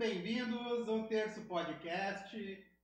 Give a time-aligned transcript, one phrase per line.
[0.00, 2.34] bem-vindos ao Terço Podcast.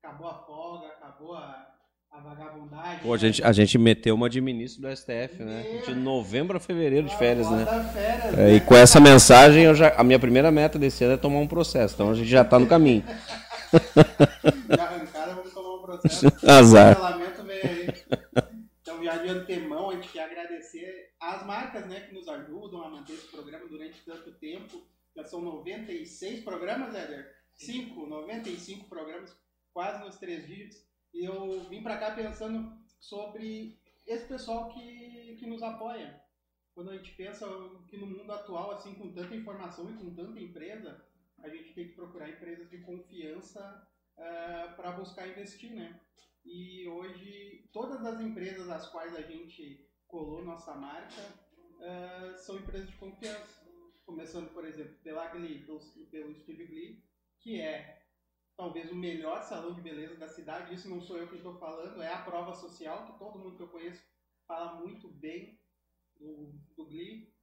[0.03, 1.67] Acabou a folga, acabou a,
[2.11, 2.99] a vagabundagem.
[2.99, 5.81] Pô, a gente, a gente meteu uma de ministro do STF, né?
[5.87, 7.65] De novembro a fevereiro de férias, né?
[7.95, 8.61] Férias, É, e né?
[8.61, 11.95] com essa mensagem, eu já, a minha primeira meta desse ano é tomar um processo.
[11.95, 13.03] Então a gente já tá no caminho.
[14.77, 16.27] Já arrancaram, vamos tomar um processo.
[16.47, 16.97] Azar.
[18.83, 22.91] Então, já de antemão, a gente quer agradecer às marcas né, que nos ajudam a
[22.91, 24.83] manter esse programa durante tanto tempo.
[25.17, 27.35] Já são 96 programas, Éder?
[27.57, 29.35] 5, 95 programas,
[29.73, 30.87] quase nos três dígitos.
[31.15, 32.71] E eu vim para cá pensando
[33.01, 36.23] sobre esse pessoal que, que nos apoia.
[36.75, 37.47] Quando a gente pensa
[37.89, 41.03] que no mundo atual, assim, com tanta informação e com tanta empresa,
[41.39, 43.89] a gente tem que procurar empresas de confiança
[44.77, 45.99] para buscar investir, né?
[46.45, 51.23] E hoje, todas as empresas às quais a gente colou nossa marca
[51.81, 53.66] ah, são empresas de confiança.
[54.07, 57.05] Começando, por exemplo, pela Glee, pelo, pelo Steve Glee,
[57.41, 58.03] que é
[58.57, 60.73] talvez o melhor salão de beleza da cidade.
[60.75, 63.63] Isso não sou eu que estou falando, é a prova social, que todo mundo que
[63.65, 64.03] eu conheço
[64.47, 65.61] fala muito bem
[66.19, 67.35] do, do Glee.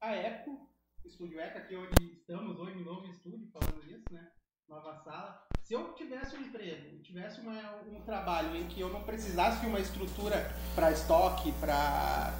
[0.00, 0.70] A Eco,
[1.04, 4.30] Estúdio Eco, aqui onde estamos hoje, novo estúdio, falando isso, né?
[4.68, 5.48] Nova sala.
[5.62, 9.66] Se eu tivesse um emprego, tivesse uma- um trabalho em que eu não precisasse de
[9.66, 12.34] uma estrutura para estoque, para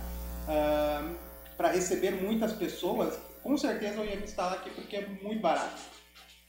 [1.57, 5.81] para receber muitas pessoas, com certeza eu ia me instalar aqui porque é muito barato.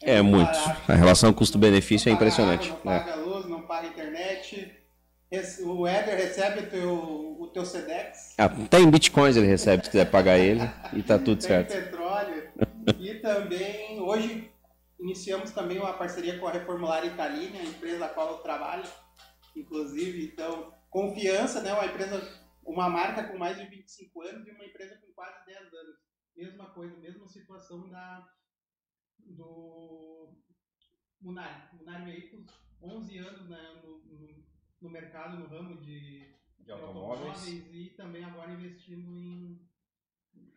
[0.01, 0.51] É muito.
[0.51, 0.91] barato.
[0.91, 2.69] A relação custo-benefício é impressionante.
[2.69, 2.99] água, não É.
[2.99, 4.75] paga luz, não paga internet.
[5.63, 8.33] O Éder recebe o teu, o teu Sedex.
[8.37, 10.61] Ah, até em bitcoins ele recebe, se quiser pagar ele,
[10.93, 11.71] e tá tudo tem certo.
[11.71, 12.49] petróleo.
[12.99, 14.51] e também, hoje,
[14.99, 18.83] iniciamos também uma parceria com a Reformular Italina, a empresa a qual eu trabalho,
[19.55, 20.25] inclusive.
[20.33, 21.73] Então, confiança, né?
[21.73, 22.27] Uma empresa,
[22.65, 25.95] uma marca com mais de 25 anos e uma empresa com quase 10 anos.
[26.39, 28.33] Mesma coisa, mesma situação da,
[29.19, 30.33] do
[31.19, 31.75] Munari.
[31.75, 32.47] Munari Veículos,
[32.81, 34.45] 11 anos né, no, no,
[34.81, 39.69] no mercado, no ramo de, de automóveis, e também agora investindo em,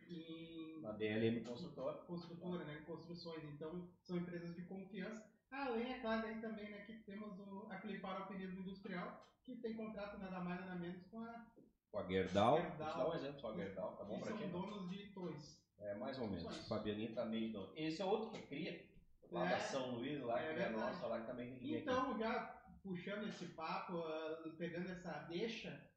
[0.08, 1.98] em na DLM Construtora.
[2.04, 3.42] construtora, né, em construções.
[3.52, 5.28] Então, são empresas de confiança.
[5.50, 9.74] Além, é claro, aí também né, que temos o, a Clipar Alpinismo Industrial, que tem
[9.74, 11.46] contrato nada mais nada menos com a
[11.90, 12.78] Com a Gerdau, Gerdau.
[12.78, 14.38] vou te dar um exemplo só, a Gerdau, tá bom pra ti?
[14.38, 15.61] são donos de Toys.
[15.82, 16.44] É, mais ou menos.
[16.50, 16.62] Isso.
[16.62, 17.72] O Fabianinho tá meio dono.
[17.76, 18.84] Esse é outro que cria,
[19.30, 19.50] lá É.
[19.50, 21.82] da São Luís, lá É que é nossa, lá que também que vir aqui.
[21.82, 25.90] Então, já puxando esse papo, ah, pegando essa deixa,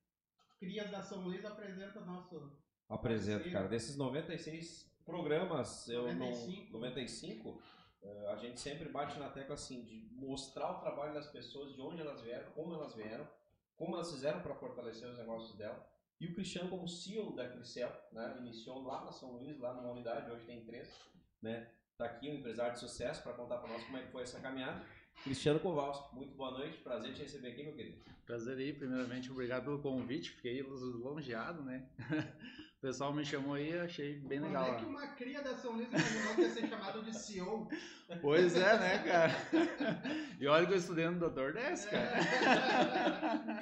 [0.59, 2.51] Crias da São Luís apresenta nosso
[2.88, 3.68] Apresento, cara.
[3.68, 6.74] Desses 96 programas, eu 95.
[6.74, 6.79] não.
[6.79, 7.62] 95,
[8.03, 11.81] eh, a gente sempre bate na tecla assim, de mostrar o trabalho das pessoas, de
[11.81, 13.28] onde elas vieram, como elas vieram,
[13.75, 15.85] como elas fizeram para fortalecer os negócios dela.
[16.20, 19.92] E o Cristiano, como CEO da Cricel, né, iniciou lá na São Luís, lá numa
[19.92, 20.90] unidade, hoje tem três,
[21.42, 21.70] né?
[21.98, 24.40] Tá aqui um empresário de sucesso para contar para nós como é que foi essa
[24.40, 24.86] caminhada.
[25.24, 28.02] Cristiano Kowalski, muito boa noite, prazer te receber aqui, meu querido.
[28.25, 31.88] Prazer aí, primeiramente, obrigado pelo convite, fiquei longeado, né?
[32.78, 35.72] O pessoal me chamou aí, achei bem Quando legal é que uma cria da São
[35.72, 37.68] Luís imaginou que ia ser chamado de CEO?
[38.22, 39.34] Pois é, né, cara?
[40.40, 42.20] E olha que eu estudei no Doutor Dess, cara.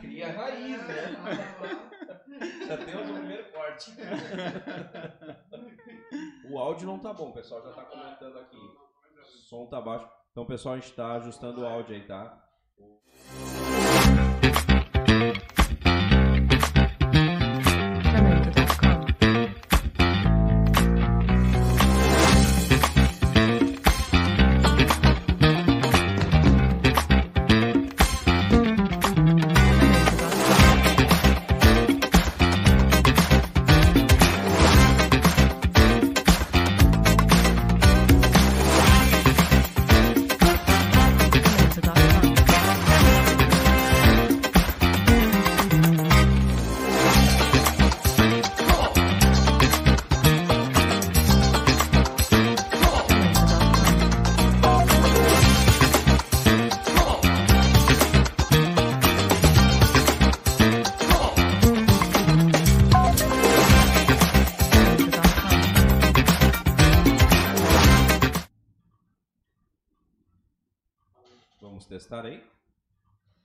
[0.01, 2.22] Cria raiz, né?
[2.67, 3.91] Já temos o primeiro corte.
[6.49, 8.57] o áudio não tá bom, o pessoal já tá comentando aqui.
[8.57, 10.07] O som tá baixo.
[10.31, 12.39] Então, pessoal, a gente tá ajustando o áudio aí, tá?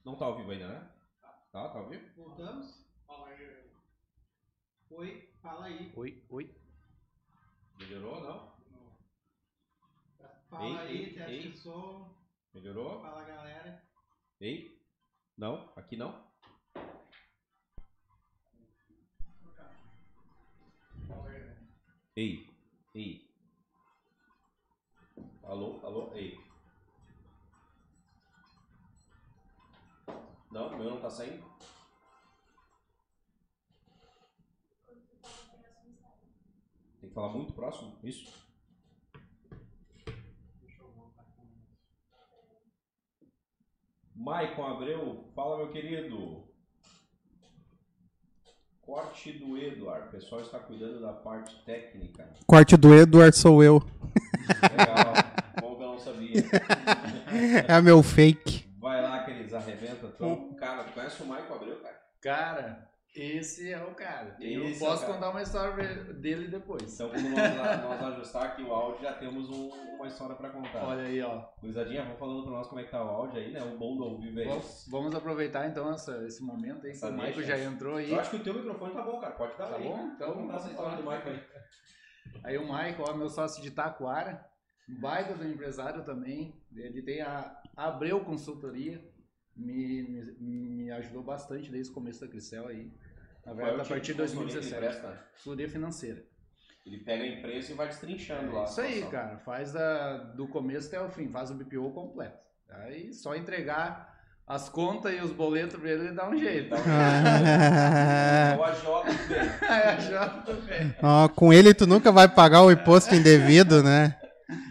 [0.09, 0.91] Não tá ao vivo ainda, né?
[1.53, 2.03] Tá, tá ao vivo?
[2.17, 2.83] Voltamos?
[3.07, 3.71] Fala aí.
[4.89, 5.93] Oi, fala aí.
[5.95, 6.55] Oi, oi.
[7.79, 8.57] Melhorou, não?
[10.49, 11.53] Fala Ei, aí, teste ei.
[11.53, 12.17] de som.
[12.55, 13.03] Melhorou?
[13.03, 13.87] Fala galera.
[14.41, 14.83] Ei?
[15.37, 15.71] Não?
[15.77, 16.27] Aqui não?
[22.17, 22.49] Ei,
[22.95, 23.31] ei.
[25.43, 26.48] Alô, alô, ei.
[30.59, 31.45] Não, o meu não tá saindo?
[37.01, 38.33] Tem que falar muito próximo, isso?
[44.17, 46.49] Maicon Abreu, fala meu querido.
[48.81, 52.35] Corte do Eduardo, o pessoal está cuidando da parte técnica.
[52.49, 53.81] Corte do Eduardo sou eu.
[54.73, 55.15] Legal,
[55.61, 56.33] bom que eu não sabia.
[57.69, 58.67] É meu fake.
[58.79, 60.09] Vai lá que eles arrebentam.
[60.09, 62.01] Então, cara, tu conhece o Maicon Abreu, cara?
[62.21, 64.37] Cara, esse é o cara.
[64.41, 65.15] Eu Esse é o posso cara.
[65.15, 66.95] contar uma história dele depois.
[66.95, 70.85] Então, quando nós, nós ajustar aqui o áudio, já temos um- uma história pra contar.
[70.85, 71.45] Olha aí, ó.
[71.61, 73.63] Gurizadinha, vamos falando pra nós como é que tá o áudio aí, né?
[73.63, 77.05] O bom do ao vivo é Vamos, vamos aproveitar então essa- esse momento aí que
[77.05, 78.11] o Michael já entrou aí.
[78.13, 79.33] Eu acho que o teu microfone tá bom, cara.
[79.35, 79.83] Pode dar Tá aí.
[79.85, 80.11] bom?
[80.15, 81.41] Então, Vamos contar essa história do Maicon aí.
[82.45, 84.45] Aí o Michael, ó, meu sócio de Taquara,
[85.01, 86.55] baita do empresário também.
[86.77, 89.03] Ele tem a Abreu Consultoria,
[89.59, 90.03] me,
[90.39, 92.91] me, me ajudou bastante desde o começo da Crisel aí.
[93.45, 95.01] Na é verdade, a tipo partir de de consultoria que ele 2017.
[95.01, 95.25] presta?
[95.33, 96.25] Consultoria financeira.
[96.87, 98.63] Ele pega a empresa e vai destrinchando lá.
[98.63, 99.39] a Isso aí, cara.
[99.39, 102.39] Faz da, do começo até o fim, faz o BPO completo.
[102.71, 104.17] Aí só entregar
[104.47, 106.75] as contas e os boletos pra ele dá um jeito.
[106.75, 109.39] É o agiota do bem.
[109.69, 110.95] Aí já também.
[111.03, 114.19] Ó, com ele tu nunca vai pagar o imposto indevido, né?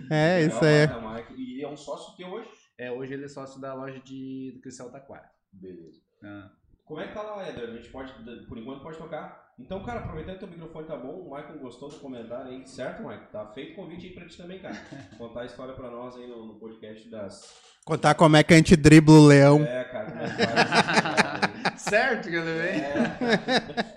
[0.09, 0.89] É, isso aí.
[1.37, 2.46] E é um sócio teu hoje?
[2.77, 5.29] É, hoje ele é sócio da loja de do Cristal Taquara.
[5.51, 5.99] Beleza.
[6.23, 6.51] Ah.
[6.85, 7.69] Como é que tá lá, Éder?
[7.69, 8.13] A gente pode,
[8.47, 9.53] por enquanto, pode tocar.
[9.59, 13.03] Então, cara, aproveitando que teu microfone tá bom, o Maicon gostou do comentário aí, certo,
[13.03, 13.25] Maicon?
[13.31, 14.75] Tá feito convite aí pra ti também, cara.
[15.17, 17.59] Contar a história pra nós aí no, no podcast das.
[17.83, 19.63] Contar como é que a gente dribla o leão.
[19.63, 21.75] É, cara, aí.
[21.77, 22.81] Certo que ele vem?
[22.81, 23.96] É.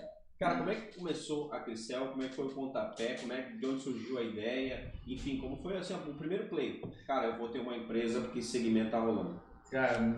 [0.71, 2.07] Como é que começou a Crisel?
[2.07, 3.15] Como é que foi o pontapé?
[3.15, 4.93] Como é que, de onde surgiu a ideia?
[5.05, 6.81] Enfim, como foi assim, o primeiro play?
[7.05, 9.41] Cara, eu vou ter uma empresa porque esse segmento tá rolando.
[9.69, 10.17] Cara,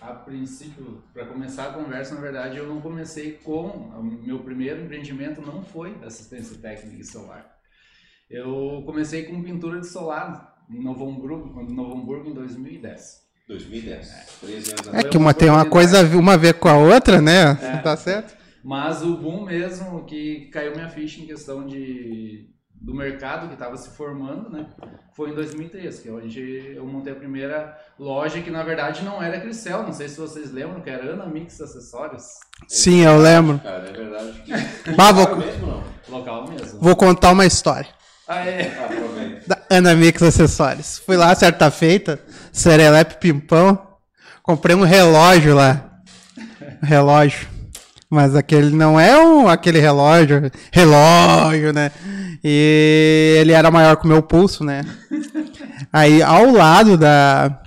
[0.00, 3.66] a princípio, para começar a conversa, na verdade, eu não comecei com.
[3.66, 7.58] O meu primeiro empreendimento não foi assistência técnica e solar.
[8.30, 13.22] Eu comecei com pintura de solar em Novo Hamburgo, em Novo Hamburgo em 2010.
[13.48, 17.20] 2010, 13 anos É que uma tem uma coisa uma a ver com a outra,
[17.20, 17.54] né?
[17.82, 18.41] Tá certo?
[18.64, 23.76] Mas o boom mesmo que caiu minha ficha em questão de do mercado que estava
[23.76, 24.66] se formando, né?
[25.14, 29.22] Foi em 2013, que é onde eu montei a primeira loja que na verdade não
[29.22, 32.24] era Crisel, não sei se vocês lembram, que era Ana Mix Acessórios,
[32.66, 33.60] Sim, eu lembro.
[33.60, 34.42] Cara, é verdade.
[34.96, 35.84] Bah, vou- mesmo, não?
[36.08, 36.80] local mesmo.
[36.80, 37.88] Vou contar uma história.
[38.26, 39.42] Ah, é.
[39.46, 40.98] Da Ana Mix Acessórios.
[40.98, 42.18] Fui lá certa feita,
[42.52, 43.80] Serelepe Pimpão,
[44.42, 46.00] comprei um relógio lá.
[46.82, 47.51] Um relógio.
[48.12, 51.90] Mas aquele não é um, aquele relógio, relógio, né?
[52.44, 54.84] E ele era maior que o meu pulso, né?
[55.90, 57.58] Aí ao lado da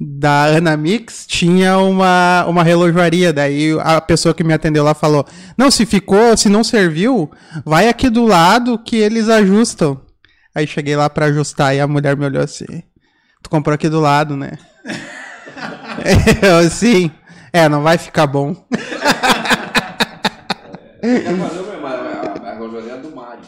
[0.00, 3.32] da Ana Mix tinha uma, uma relojoaria.
[3.32, 5.26] Daí a pessoa que me atendeu lá falou:
[5.58, 7.30] Não, se ficou, se não serviu,
[7.62, 10.00] vai aqui do lado que eles ajustam.
[10.54, 12.82] Aí cheguei lá pra ajustar e a mulher me olhou assim:
[13.42, 14.52] Tu comprou aqui do lado, né?
[16.42, 17.10] Eu assim,
[17.52, 18.56] é, não vai ficar bom.
[21.02, 21.92] Já valeu, meu irmão.
[22.44, 23.42] A, rojoaria do Mário.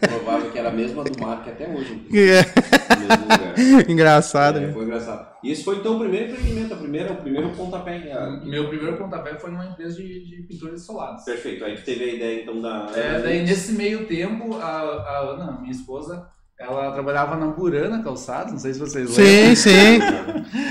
[0.00, 2.06] Provável que era a mesma do Mário que até hoje.
[2.10, 3.90] Lugar.
[3.90, 4.58] Engraçado.
[4.58, 4.72] É, né?
[4.72, 5.26] foi engraçado.
[5.42, 8.12] E esse foi então o primeiro empreendimento, a primeira, o primeiro pontapé.
[8.12, 11.24] a- Meu primeiro pontapé foi numa empresa de, de pintura de solados.
[11.24, 11.64] Perfeito.
[11.64, 12.86] Aí tu teve a ideia então da.
[12.94, 16.26] É, daí nesse meio tempo, a, a Ana, minha esposa,
[16.58, 19.98] ela trabalhava na Burana Calçados, não sei se vocês Sim, sim.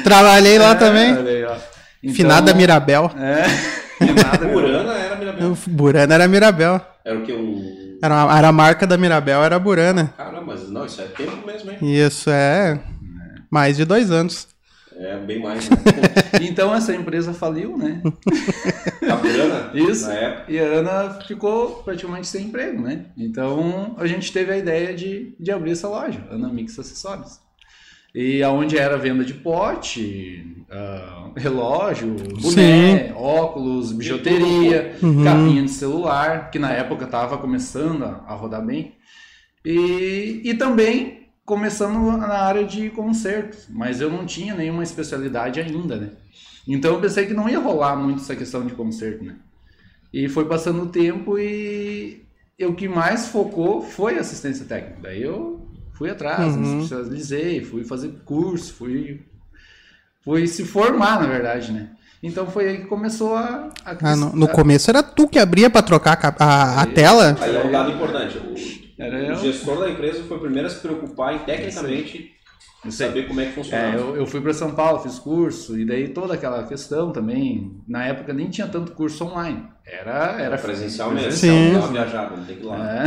[0.04, 1.12] Trabalhei lá É, também.
[1.14, 1.56] aí, ó.
[2.04, 3.10] Então- Finada Mirabel.
[3.18, 3.44] É,
[4.06, 5.58] finada Burana era Mirabel.
[5.68, 6.82] Burana era Mirabel.
[7.06, 7.32] Era o que?
[7.34, 7.98] Um.
[8.04, 10.14] Era, uma- era a marca da Mirabel, era Burana.
[10.18, 11.78] Caramba, mas não, isso é tempo mesmo, hein?
[11.82, 12.80] Isso é
[13.50, 14.48] mais de dois anos.
[14.96, 15.70] É bem mais.
[15.70, 15.78] Né?
[16.42, 18.02] Então essa empresa faliu, né?
[19.10, 20.08] A Burana, Isso.
[20.08, 20.52] na época.
[20.52, 23.06] E a Ana ficou praticamente sem emprego, né?
[23.18, 27.40] Então a gente teve a ideia de, de abrir essa loja, Ana Mix Acessórios.
[28.14, 35.24] E aonde era venda de pote, ah, relógio, boné, óculos, bijuteria, Uhum.
[35.24, 38.96] capinha de celular, que na época estava começando a, a rodar bem.
[39.66, 45.98] E, e também começando na área de concertos, mas eu não tinha nenhuma especialidade ainda,
[45.98, 46.12] né?
[46.68, 49.38] Então eu pensei que não ia rolar muito essa questão de concerto, né?
[50.14, 52.24] E foi passando o tempo e
[52.58, 55.02] e o que mais focou foi assistência técnica.
[55.02, 55.63] Daí eu
[56.04, 56.82] fui atrás, me Uhum.
[56.82, 59.22] especializei, fui fazer curso, fui,
[60.22, 61.92] fui se formar, na verdade, né?
[62.22, 63.70] Então foi aí que começou a...
[63.86, 67.38] a Ah, no, no começo era tu que abria pra trocar a a, a tela.
[67.40, 68.38] Aí é um dado importante.
[68.38, 72.33] O, Era o gestor da empresa foi o primeiro a se preocupar em tecnicamente
[72.86, 73.08] Eu sei.
[73.08, 73.84] Saber como é que funciona.
[73.84, 77.78] É, eu, eu fui para São Paulo, fiz curso, e daí toda aquela questão também.
[77.88, 79.64] Na época nem tinha tanto curso online.
[79.86, 81.24] Era, era presencial mesmo.
[81.28, 81.64] presencial Sim.
[81.66, 81.80] Mesmo.
[81.80, 83.04] uma viajada, tem que ir lá.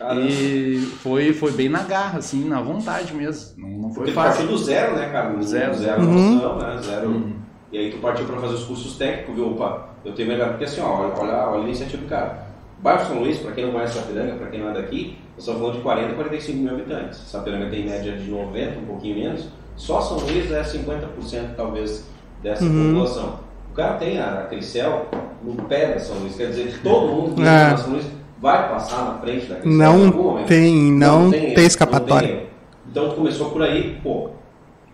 [0.00, 0.14] É.
[0.14, 3.58] E foi, foi bem na garra, assim, na vontade mesmo.
[3.58, 4.40] Não, não foi Porque tu fácil.
[4.42, 5.30] partiu do zero, né, cara?
[5.34, 5.74] Do Zero.
[5.74, 6.34] Zero Uhum.
[6.34, 6.78] noção, né?
[6.82, 7.08] Zero.
[7.08, 7.36] Uhum.
[7.72, 9.50] E aí tu partiu para fazer os cursos técnicos, viu?
[9.52, 10.50] Opa, eu tenho melhor.
[10.50, 12.45] Porque assim, ó, olha, olha a iniciativa do cara.
[12.78, 15.60] Bairro São Luís, para quem não conhece Sapiranga, para quem não é daqui, nós estamos
[15.60, 17.18] falando de 40 a 45 mil habitantes.
[17.26, 19.48] Sapiranga tem média de 90, um pouquinho menos.
[19.76, 22.04] Só São Luís é 50% talvez
[22.42, 22.92] dessa Uhum.
[22.94, 23.40] população.
[23.72, 25.06] O cara tem a Cricel
[25.42, 27.44] no pé da São Luís, quer dizer que todo mundo que É.
[27.70, 28.04] na São Luís
[28.40, 30.46] vai passar na frente da Cricel em algum Não momento.
[30.46, 32.28] tem, não tem erro, escapatória.
[32.28, 32.46] não tem.
[32.90, 34.30] Então começou por aí, pô,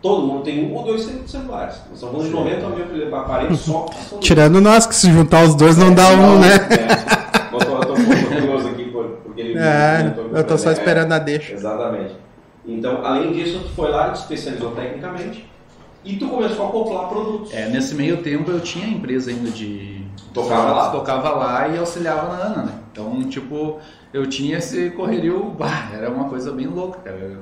[0.01, 1.77] todo mundo tem um ou dois celulares.
[1.91, 3.87] Nós estamos falando de 90 mil aparelhos só.
[4.09, 6.49] são- Tirando nós, que se juntar os dois não dá um, né?
[6.71, 7.23] É.
[7.55, 8.85] Eu tô, eu tô um pouco curioso aqui,
[9.57, 11.55] É, que eu tô só é, esperando a deixa.
[11.55, 12.17] Exatamente.
[12.67, 15.51] Então, além disso, tu foi lá, te especializou tecnicamente
[16.05, 17.53] e tu começou a acoplar produtos.
[17.53, 20.05] É, nesse meio tempo eu tinha empresa ainda de.
[20.33, 20.91] Tocava lá.
[20.91, 22.73] Tocava lá e auxiliava na Ana, né?
[22.91, 23.79] Então, tipo,
[24.13, 27.41] eu tinha esse correrio, bah, era uma coisa bem louca, cara.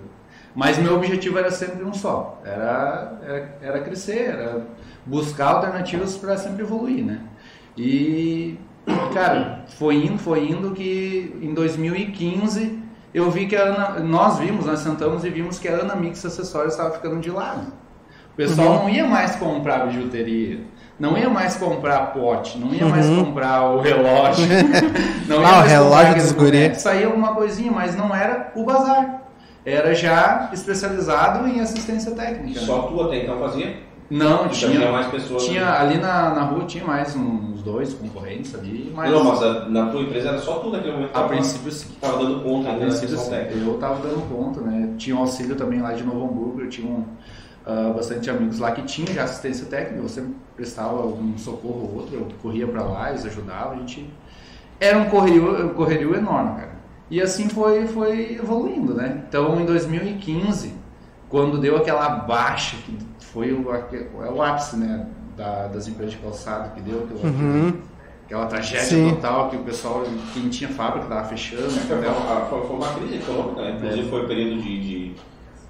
[0.55, 2.41] Mas meu objetivo era sempre um só.
[2.45, 4.67] Era, era, era crescer, era
[5.07, 7.21] buscar alternativas para sempre evoluir, né?
[7.77, 8.59] E,
[9.13, 12.79] cara, foi indo, foi indo que em 2015
[13.13, 16.25] eu vi que a Ana, nós vimos, nós sentamos e vimos que a Ana Mix
[16.25, 17.73] Acessórios estava ficando de lado.
[18.33, 20.61] O pessoal não ia mais comprar bijuteria,
[20.99, 23.25] não ia mais comprar pote, não ia mais Uhum.
[23.25, 24.47] comprar o relógio,
[25.29, 26.75] não ia Ah, o mais relógio dos guri.
[26.77, 29.23] Saía alguma coisinha, mas não era o bazar.
[29.67, 32.61] Era já especializado em assistência técnica.
[32.61, 32.67] né?
[32.67, 33.77] só tu até então fazia?
[34.11, 35.45] Não, Já tinha tinha, mais pessoas.
[35.45, 39.69] tinha ali na, na rua tinha mais uns dois concorrentes ali, mas, Não, mas a-
[39.69, 41.89] na tua empresa era só tu naquele momento a princípio sim.
[42.01, 43.31] tava dando conta A da princípio, sim.
[43.67, 44.95] Eu tava dando conta, né?
[44.99, 47.05] Tinha um auxílio também lá de Novo Hamburgo, eu tinha um,
[47.65, 52.17] ah, bastante amigos lá que tinham já assistência técnica, sempre prestava algum socorro ou outro,
[52.17, 54.11] eu corria pra lá, eles ajudavam, a gente...
[54.81, 56.71] Era um correrio, um correrio enorme, cara.
[57.11, 59.23] E assim foi, foi evoluindo, né?
[59.29, 60.75] Então, em 2015,
[61.29, 62.97] quando deu aquela baixa, que
[63.33, 65.07] foi o, é o ápice, né?
[65.37, 67.73] Da, das empresas de calçado, que deu aquela, Uhum.
[68.27, 69.11] aquela tragédia Sim.
[69.15, 73.63] total, que o pessoal, quem tinha fábrica tava fechando, Foi, uma- foi- uma crise econômica,
[73.63, 73.77] né?
[73.77, 74.11] Inclusive É.
[74.11, 75.15] foi o período de, de,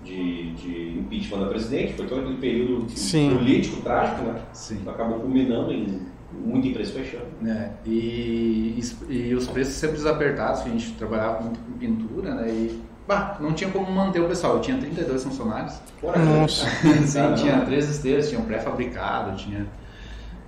[0.05, 3.37] de, de impeachment da presidente, foi todo aquele período Sim.
[3.37, 4.41] político trágico, né?
[4.53, 4.81] Sim.
[4.87, 6.01] Acabou culminando em
[6.33, 7.27] muita empresa fechando.
[7.41, 7.73] né?
[7.87, 12.49] E, e, e os preços sempre desapertados, que a gente trabalhava muito com pintura, né?
[12.49, 14.55] E bah, não tinha como manter o pessoal.
[14.55, 16.67] Eu tinha 32 funcionários, Nossa.
[17.05, 19.67] Sim, tinha três esteiras, tinha um pré-fabricado, tinha.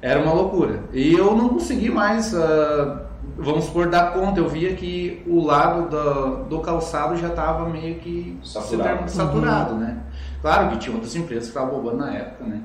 [0.01, 0.85] Era uma loucura.
[0.93, 4.41] E eu não consegui mais, ah, vamos supor, dar conta.
[4.41, 9.11] Eu via que o lado do, do calçado já estava meio que Saturado.
[9.11, 9.99] saturado, né?
[10.41, 12.63] Claro que tinha outras empresas que estavam bombando na época, né?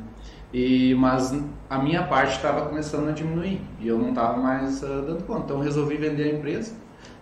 [0.53, 1.37] E, mas
[1.69, 5.41] a minha parte estava começando a diminuir e eu não estava mais ah, dando conta.
[5.45, 6.73] Então eu resolvi vender a empresa.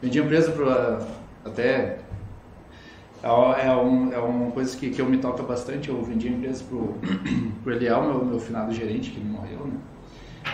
[0.02, 1.00] Vendi a empresa para
[1.44, 2.00] até
[3.26, 5.90] é, é, um, é uma coisa que, que eu me toca bastante.
[5.90, 6.94] Eu vendi a empresa pro,
[7.64, 9.74] pro Eliel, meu, meu finado gerente, que morreu, né?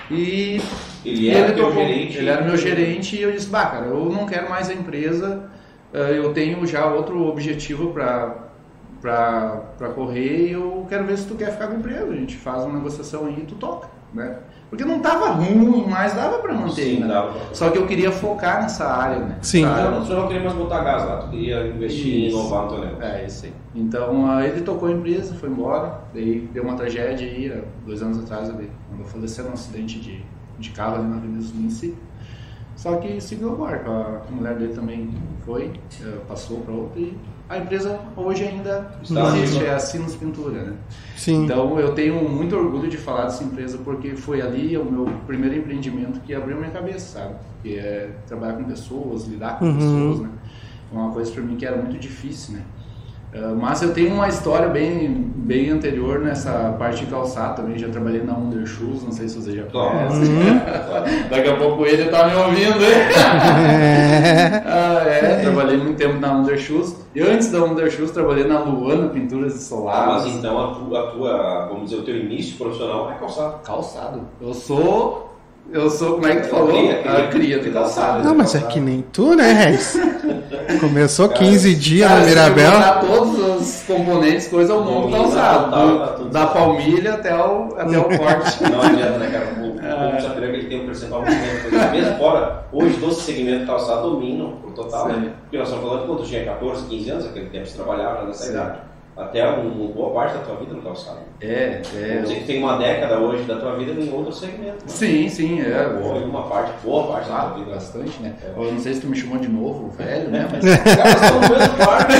[0.10, 0.62] E
[1.06, 2.18] Ele era tocou- gerente.
[2.18, 5.50] Ele era meu gerente e eu disse, bah, cara, eu não quero mais a empresa,
[5.94, 8.50] eh, eu tenho já outro objetivo para
[9.02, 12.12] para correr e eu quero ver se tu quer ficar com o emprego.
[12.12, 14.38] A gente faz uma negociação aí e tu toca, né?
[14.72, 17.08] Porque não tava ruim, mas dava para manter Sim, ainda.
[17.10, 19.38] dava Só que eu queria focar nessa área, né?
[19.42, 19.66] Sim.
[19.66, 19.90] Área.
[19.90, 22.80] Então, você não queria mais botar gás lá, tu queria investir em inovar no teu
[22.80, 23.04] negócio.
[23.04, 23.54] É, isso aí.
[23.76, 28.20] Então, ah, ele tocou a empresa, foi embora, daí deu uma tragédia aí, dois anos
[28.20, 30.24] atrás, ele quando faleceu num acidente de,
[30.58, 31.98] de carro ali na Avenida do Município.
[32.82, 35.08] Só que seguiu o barco, a mulher dele também
[35.46, 35.72] foi,
[36.04, 37.16] eh, passou para outra e
[37.48, 40.74] a empresa hoje ainda Está existe, é a Sinos Pintura, né?
[41.16, 41.44] Sim.
[41.46, 45.56] Então eu tenho muito orgulho de falar dessa empresa porque foi ali o meu primeiro
[45.58, 47.36] empreendimento que abriu minha cabeça, sabe?
[47.62, 49.76] Que é trabalhar com pessoas, lidar com Uhum.
[49.76, 50.30] pessoas, né?
[50.90, 52.64] Foi uma coisa para mim que era muito difícil, né?
[53.34, 57.78] Ah, mas eu tenho uma história bem, bem anterior nessa parte de calçado também.
[57.78, 60.32] Já trabalhei na Undershoes, não sei se você já conhece.
[61.32, 62.92] Daqui a pouco ele tá me ouvindo, hein?
[63.72, 64.62] É.
[64.74, 66.96] Ah, é, trabalhei muito tempo na Undershoes.
[67.14, 70.24] E antes da Undershoes, trabalhei na Luana Pinturas e Ah, Solares.
[70.26, 73.56] mas então a tua, a tua, vamos dizer, o teu início profissional é calçado.
[73.64, 74.22] Calçado.
[74.42, 75.30] Eu sou.
[75.72, 76.68] Eu sou, como é que tu falou?
[76.70, 77.18] Cria, cria.
[77.18, 78.24] A cria de calçado.
[78.24, 79.98] Não, mas é que nem tu, né, Reis?
[80.80, 83.00] Começou 15 dias Cara, no eu Mirabel.
[83.08, 85.72] todos os componentes, coisa ao calçado.
[85.72, 88.64] tá, do- tá tudo da palmilha até o, até o corte.
[88.64, 89.48] Não adianta, né, cara?
[89.62, 90.18] O, É.
[90.18, 91.92] o Sapiranga ele tem um percentual muito grande.
[91.92, 95.32] Mesmo fora, hoje, do segmento calçado dominam por total, né?
[95.44, 98.26] Porque nós estamos falando de quando tu tinha 14, 15 anos, aquele tempo você trabalhava
[98.26, 98.52] nessa Sim.
[98.52, 98.78] idade.
[99.22, 101.20] Até uma boa parte da tua vida no calçado.
[101.40, 102.22] É, Vamos é.
[102.22, 104.72] dizer que tem uma década hoje da tua vida em outro segmento.
[104.74, 104.78] né?
[104.88, 105.90] Sim, sim, é.
[105.90, 107.72] Boa, uma parte, boa parte da tua vida.
[107.72, 108.34] bastante, né?
[108.44, 108.52] É.
[108.58, 110.48] Eu não sei se tu me chamou de novo, velho, né?
[110.52, 112.12] Mas Os caras são no mesmo quarto.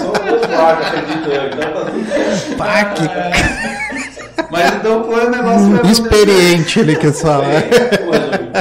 [0.00, 1.46] São no mesmo quarto, acredito eu.
[1.46, 2.56] Então tá tudo certo.
[2.56, 7.52] Pá, que Mas então foi um negócio experiente ele quis falar.
[7.52, 8.52] É, resumir.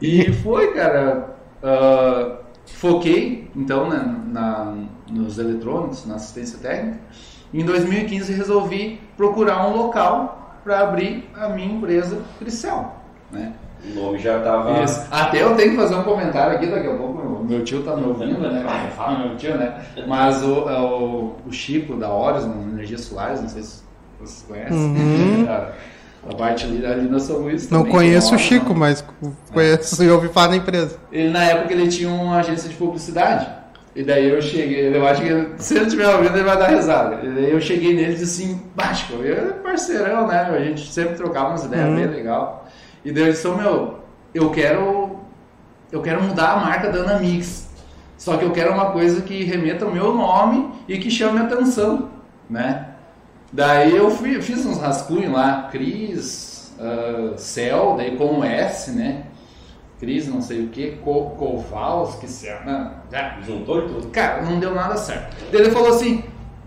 [0.00, 1.36] E foi, cara.
[1.62, 4.74] ah, foquei, então, né, na,
[5.14, 6.98] nos eletrônicos, na assistência técnica.
[7.52, 12.92] Em 2015 resolvi procurar um local para abrir a minha empresa Cricel,
[13.30, 13.52] né?
[13.86, 14.82] O nome já tava.
[14.82, 15.06] Isso.
[15.10, 18.06] Até eu tenho que fazer um comentário aqui, daqui a pouco meu, tio tá me
[18.06, 18.64] ouvindo, né?
[18.96, 19.84] Fala meu tio, né?
[20.08, 23.82] Mas o, é o, o Chico da Horizon Energias Solares, não sei se
[24.18, 24.76] vocês conhecem.
[24.76, 25.46] Uhum.
[26.26, 28.78] A, parte ali, ali na São Luís Não conheço é o Chico, Horizon.
[28.78, 29.04] mas
[29.52, 30.96] conheço e ouvi falar na empresa.
[31.12, 33.46] Ele, na época, ele tinha uma agência de publicidade.
[33.94, 37.20] E daí eu cheguei, eu acho que se ele estiver ouvindo, ele vai dar risada.
[37.24, 40.40] E daí eu cheguei nele e disse assim, Básico, eu era parceirão, né?
[40.52, 41.94] A gente sempre trocava umas ideias Uhum.
[41.96, 42.66] bem legal.
[43.04, 44.00] E daí ele disse, "Ô, meu,
[44.34, 45.20] eu quero.
[45.92, 47.68] Eu quero mudar a marca da Anamix.
[48.18, 52.08] Só que eu quero uma coisa que remeta ao meu nome e que chame atenção,
[52.50, 52.86] né?
[53.52, 59.24] Daí eu fui, fiz uns rascunhos lá, Cris, ah, Cel, daí com um S, né?
[60.04, 63.40] Cris, não sei o que, Covals, que se não, já.
[63.40, 64.08] Juntou e tudo.
[64.08, 65.34] Cara, não deu nada certo.
[65.50, 66.22] Daí ele falou assim: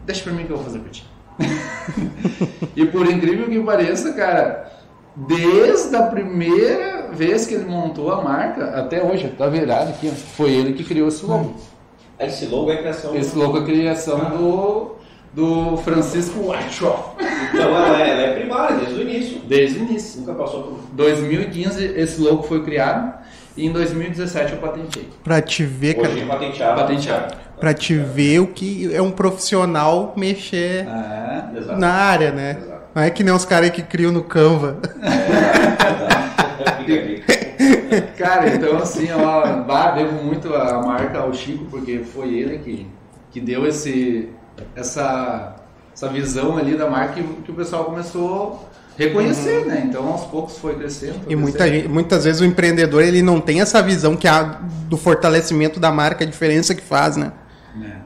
[0.08, 1.06] Deixa pra mim que eu vou fazer pra ti.
[2.76, 4.72] e por incrível que pareça, cara,
[5.16, 10.52] desde a primeira vez que ele montou a marca até hoje, tá virado aqui, foi
[10.52, 11.54] ele que criou esse logo.
[12.20, 13.16] Esse logo é criação.
[13.16, 14.96] Esse logo é a criação do,
[15.32, 17.12] do Francisco Wachoff.
[17.54, 19.40] Então ela é, ela é primária, desde o início.
[19.42, 20.22] Desde o início.
[20.22, 20.80] Nunca passou por.
[20.94, 23.27] 2015 esse logo foi criado
[23.58, 25.10] e em 2017 eu patentei.
[25.24, 26.10] Pra te ver, cara.
[26.10, 26.82] Hoje é patenteado.
[26.82, 27.36] Patenteado.
[27.60, 30.88] Pra te ver o que é um profissional mexer
[31.58, 31.80] Exato.
[31.80, 32.58] na área, né?
[32.62, 32.78] Exato.
[32.94, 34.78] Não é que nem os caras que criam no Canva.
[36.66, 37.24] Aqui.
[38.18, 42.88] Cara, então assim, ó, bah, devo muito a marca ao Chico, porque foi ele que,
[43.32, 44.30] que deu esse,
[44.76, 45.56] essa,
[45.94, 49.84] essa visão ali da marca que, que o pessoal começou reconhecer, né?
[49.88, 51.22] Então aos poucos foi crescendo.
[51.24, 51.76] foi E muita crescendo.
[51.82, 54.42] gente- muitas vezes o empreendedor ele não tem essa visão que a,
[54.88, 57.32] do fortalecimento da marca, a diferença que faz, né?
[57.84, 57.98] É.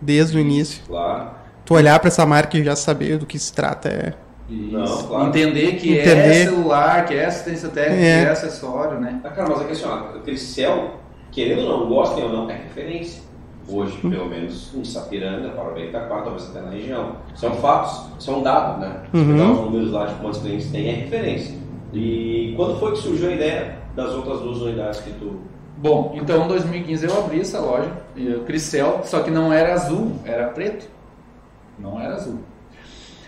[0.00, 0.82] Desde o início.
[0.86, 1.30] Claro.
[1.64, 4.14] Tu olhar pra essa marca e já saber do que se trata é.
[4.48, 4.72] Isso.
[4.72, 5.28] Não, claro.
[5.28, 6.44] Entender que é Entender.
[6.44, 8.22] celular, que é assistência técnica, É.
[8.22, 9.20] que é acessório, né?
[9.22, 12.50] Ah, cara, mas é que assim, ó, aquele céu, querendo ou não, gostem ou não,
[12.50, 13.20] é referência.
[13.70, 17.16] Hoje, pelo menos, em Sapiranga, Parabéns, Itaquá, talvez até na região.
[17.34, 19.02] São fatos, são dados, né?
[19.10, 19.32] Se Uhum.
[19.32, 21.54] pegar os números lá de quantos clientes tem, é referência.
[21.92, 25.40] E quando foi que surgiu a ideia das outras duas unidades que tu...
[25.76, 27.90] Bom, então em 2015 eu abri essa loja,
[28.46, 30.88] Cricel, só que não era azul, era preto.
[31.78, 32.38] Não era azul.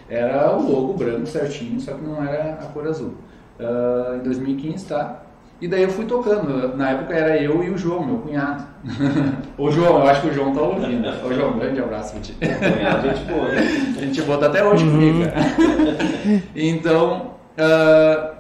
[0.09, 3.15] Era o logo branco certinho, só que não era a cor azul.
[3.61, 5.23] Ah, em 2015, tá?
[5.61, 6.75] E daí eu fui tocando.
[6.77, 8.65] Na época era eu e o João, meu cunhado.
[9.59, 11.07] Ô João, eu acho que o João tá ouvindo.
[11.25, 12.37] Ô João, um grande abraço pra ti.
[12.41, 13.95] A gente boa, hein?
[13.99, 16.43] A gente bota até hoje comigo, cara.
[16.57, 18.31] então, ah,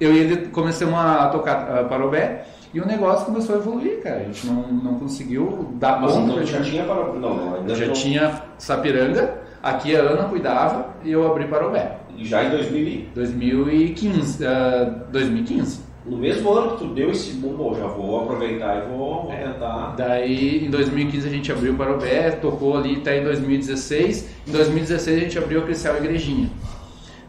[0.00, 4.16] eu e ele começamos a tocar uh, parobé e o negócio começou a evoluir, cara.
[4.20, 6.32] A gente não, não conseguiu dar Mas conta.
[6.32, 6.94] então já tinha para...
[7.12, 7.92] Não, não, ainda Eu já não.
[7.92, 11.98] tinha Sapiranga, aqui a Ana cuidava e eu abri parobé.
[12.18, 14.46] Já em 2000, e- 2015.
[14.46, 15.91] ah, 2015.
[16.04, 19.32] No mesmo ano que tu deu esse boom, bom, já vou aproveitar e vou, vou
[19.32, 19.94] tentar...
[19.96, 24.28] Daí em 2015 a gente abriu o Parobé, tocou ali até em 2016.
[24.48, 26.50] Em 2016 a gente abriu a Cricial Igrejinha.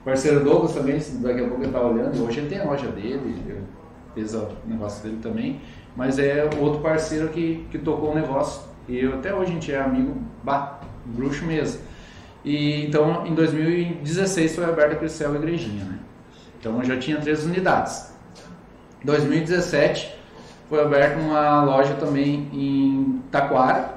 [0.01, 2.87] O parceiro Douglas também, daqui a pouco ele tá olhando, hoje ele tem a loja
[2.87, 3.61] dele, ele
[4.15, 5.61] fez o negócio dele também,
[5.95, 8.63] mas é outro parceiro que, que tocou o negócio.
[8.89, 11.79] E eu, até hoje a gente é amigo, bah, bruxo mesmo.
[12.43, 15.99] E então em 2016 foi aberta a Cricial Igrejinha, né?
[16.59, 18.12] Então eu já tinha três unidades.
[19.03, 20.15] 2017
[20.69, 23.95] foi aberta uma loja também em Taquara,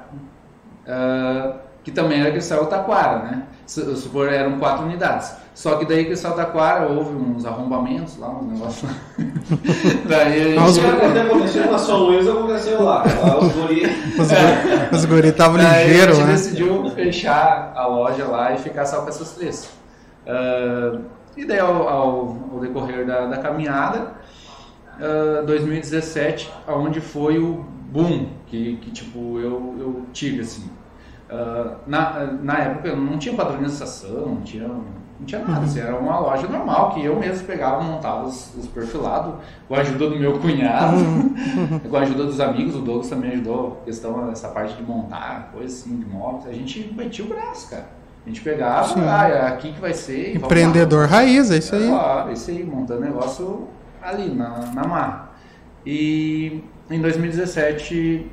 [0.87, 3.43] ah, que também era Cristal Taquara, né?
[3.65, 5.33] Se- Supor, eram quatro unidades.
[5.53, 8.91] Só que daí Cristal Taquara houve uns arrombamentos lá, uns negócios.
[10.07, 10.85] daí a os gente...
[10.99, 13.03] Quando aconteceu na São Luís, aconteceu lá.
[13.03, 13.83] Lá os guri...
[14.17, 16.33] Os, guri- os guri estavam ligeiros, a gente né?
[16.33, 19.69] decidiu fechar a loja lá e ficar só com essas três.
[20.27, 20.97] Ah,
[21.35, 24.11] e daí, ao, ao- ao decorrer da, da caminhada,
[24.99, 30.69] ah, 2017, aonde foi o boom que, que tipo, eu, eu tive, assim.
[31.29, 35.65] ah, na, na época não tinha padronização, não tinha, não tinha nada.
[35.65, 39.35] assim, era uma loja normal que eu mesmo pegava, montava os, os perfilados
[39.67, 40.97] com a ajuda do meu cunhado,
[41.89, 42.75] com a ajuda dos amigos.
[42.75, 46.47] O Douglas também ajudou a questão essa parte de montar, coisa assim, de móveis.
[46.47, 47.97] A gente metia o braço, cara.
[48.25, 50.35] A gente pegava, ah, é aqui que vai ser.
[50.35, 51.87] Empreendedor raiz, é isso aí.
[51.87, 53.69] Claro, isso aí, montando negócio
[54.01, 55.29] ali, na, na marra.
[55.85, 58.25] E em 2017,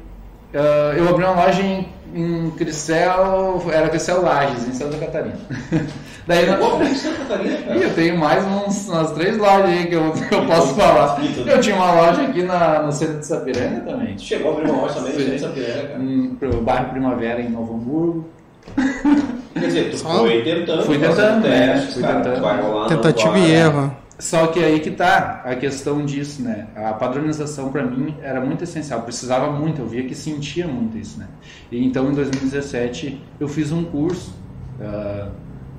[0.55, 5.37] ah, eu abri uma loja em, em Cricel, era Cricel Lages, em Santa Catarina.
[6.27, 7.77] Daí, na, Pô, Santa Catarina, cara.
[7.77, 11.21] eu tenho mais uns, umas três lojas aí que eu, que eu posso falar.
[11.47, 14.17] Eu tinha uma loja aqui na, no centro de Sapiranga também.
[14.17, 16.01] Chegou a abrir uma loja também no centro de Sapiranga, cara.
[16.41, 18.29] Pro bairro Primavera em Novo Hamburgo.
[19.53, 21.89] Quer dizer, tu Só- foi tentando, Fui tentando, né?
[21.93, 22.89] Fui cara, tentando.
[22.89, 23.51] Tentativa e né?
[23.61, 23.97] erro.
[24.25, 26.69] Só que aí que tá a questão disso, né?
[26.75, 31.19] A padronização para mim era muito essencial, precisava muito, eu via que sentia muito isso,
[31.19, 31.27] né?
[31.71, 34.33] E então em 2017 eu fiz um curso
[34.81, 35.29] ah,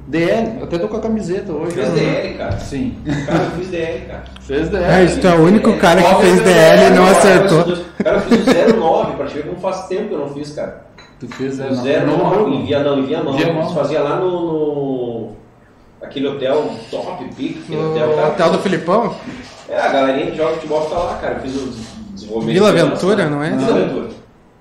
[0.08, 1.72] DL, eu até tô com a camiseta hoje.
[1.72, 1.92] Fez?
[1.94, 2.60] DL, cara.
[2.60, 4.24] Sim, Cara, eu fiz DL, cara.
[4.42, 4.84] fez DL.
[4.86, 7.78] É, isso tu é o único cara que fez DL e não Cara, acertou.
[8.04, 10.52] Cara, eu fiz o 09, pra te ver como faz tempo que eu não fiz,
[10.52, 10.86] cara.
[11.20, 13.34] Tu fez O é, não, 09 não, em Vianão, em Vianão.
[13.34, 13.64] Viamão.
[13.64, 15.05] Eles faziam lá no, no-
[16.06, 18.28] Aquele hotel top, pique, aquele hotel, O cara.
[18.30, 19.16] hotel do Filipão?
[19.70, 21.36] É, a galerinha que joga futebol tá lá, cara.
[21.36, 21.70] Eu fiz o
[22.14, 22.54] desenvolvimento.
[22.56, 22.98] Vila internacional.
[23.18, 23.50] Ventura, não é?
[23.52, 24.10] Vila Ventura.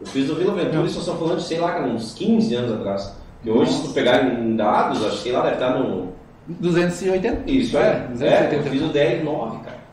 [0.01, 2.55] Eu fiz o Vila Ventura, isso nós estamos falando de, sei lá, cara, uns 15
[2.55, 3.17] anos atrás.
[3.45, 6.13] E hoje, se tu pegar em dados, acho que sei lá, deve estar no.
[6.49, 7.51] 280.
[7.51, 7.81] Isso, é.
[7.81, 8.09] É, É,
[8.49, 8.55] 280.
[8.57, 9.85] eu fiz o DL9, cara.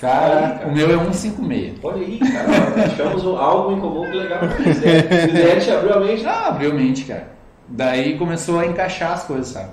[0.00, 0.68] Cara, Aí, cara.
[0.68, 1.74] o meu é 156.
[1.82, 2.84] Olha aí, cara.
[2.86, 4.40] Achamos algo em comum que legal.
[4.44, 6.26] O DL te abriu a mente.
[6.26, 7.28] Ah, abriu mente, cara.
[7.68, 9.68] Daí começou a encaixar as coisas, sabe?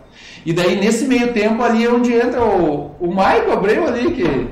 [0.46, 4.48] E daí nesse meio tempo ali é onde entra o, o Maico Abreu ali, que,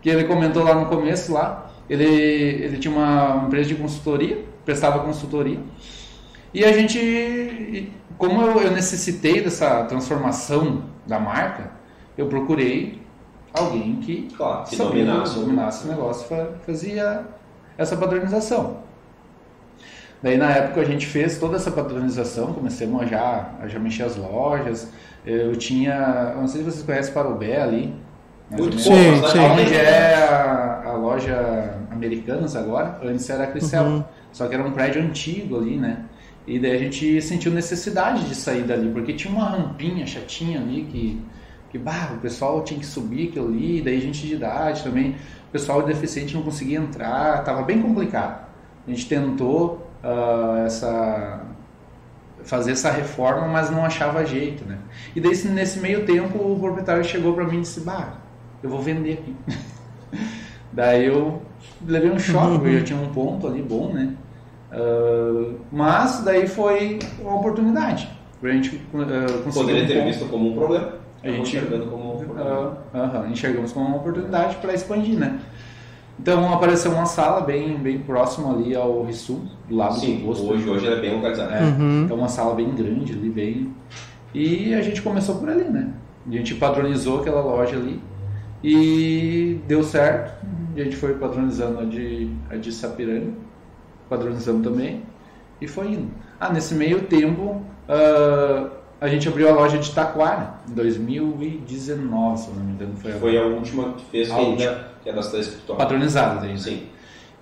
[0.00, 1.70] que ele comentou lá no começo lá.
[1.90, 5.58] Ele, ele tinha uma empresa de consultoria, prestava consultoria.
[6.54, 11.72] E a gente, como eu, eu necessitei dessa transformação da marca,
[12.16, 13.00] eu procurei
[13.52, 15.34] alguém que Claro, que sabia, dominasse.
[15.38, 17.24] dominasse o negócio, fa- fazia
[17.76, 18.78] essa padronização.
[20.22, 24.04] Daí na época a gente fez toda essa padronização, começamos a já, a já mexer
[24.04, 24.88] as lojas.
[25.26, 27.94] Eu tinha, eu não sei se vocês conhecem Parobé ali.
[28.50, 28.82] Muito menos.
[28.82, 29.38] Sim, bom, mas sim.
[29.38, 33.84] Onde é a, a loja Americanas agora, antes era a Cricel.
[33.84, 34.04] Uhum.
[34.32, 36.04] Só que era um prédio antigo ali, né?
[36.46, 40.84] E daí a gente sentiu necessidade de sair dali, porque tinha uma rampinha chatinha ali
[40.84, 41.22] que,
[41.70, 45.10] que bah, o pessoal tinha que subir aquilo ali, daí gente de idade também,
[45.48, 48.44] o pessoal deficiente não conseguia entrar, tava bem complicado.
[48.86, 51.40] A gente tentou ah, essa
[52.44, 54.78] fazer essa reforma, mas não achava jeito, né?
[55.14, 58.14] E daí nesse meio tempo o proprietário chegou para mim e disse: "Bah,
[58.62, 59.36] eu vou vender aqui".
[60.72, 61.42] daí eu
[61.86, 64.14] levei um choque, porque eu já tinha um ponto ali bom, né?
[64.70, 68.08] Ah, mas daí foi uma oportunidade
[68.40, 70.06] pra gente uh, Poderia um ter ponto.
[70.06, 70.94] visto como um problema.
[71.22, 72.78] A gente- enxergando como um problema.
[72.92, 75.38] Ah, aham, enxergamos como uma oportunidade para expandir, né?
[76.20, 80.48] Então apareceu uma sala bem, bem próxima ali ao Rissul, do lado Sim, do posto.
[80.50, 81.52] hoje, hoje ela é bem localizada.
[81.54, 82.02] É, Uhum.
[82.04, 83.74] então uma sala bem grande ali, bem.
[84.34, 85.92] E a gente começou por ali, né?
[86.26, 88.00] A gente padronizou aquela loja ali
[88.62, 90.32] e deu certo.
[90.76, 93.32] A gente foi padronizando a de, a de Sapiranga,
[94.08, 95.02] padronizamos também
[95.60, 96.10] e foi indo.
[96.40, 98.70] Ah, nesse meio tempo ah,
[99.02, 102.92] a gente abriu a loja de Taquara em 2019, se eu não me engano.
[102.96, 105.56] Foi, a Foi a última que fez, que A ainda que é das três que
[105.56, 105.78] tu toca.
[105.80, 106.50] padronizada daí.
[106.52, 106.56] né?
[106.58, 106.82] Sim.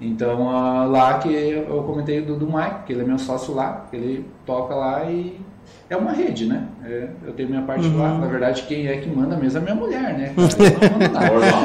[0.01, 3.85] Então, ah, lá que eu comentei do, do Mike, que ele é meu sócio lá,
[3.91, 5.39] que ele toca lá e
[5.91, 6.65] é uma rede, né?
[6.83, 8.17] É, eu tenho minha parte lá.
[8.17, 10.33] Na verdade, quem é que manda mesmo é minha mulher, né?
[10.35, 10.49] cara?
[10.49, 11.27] Eu não mando nada.
[11.35, 11.63] Normal.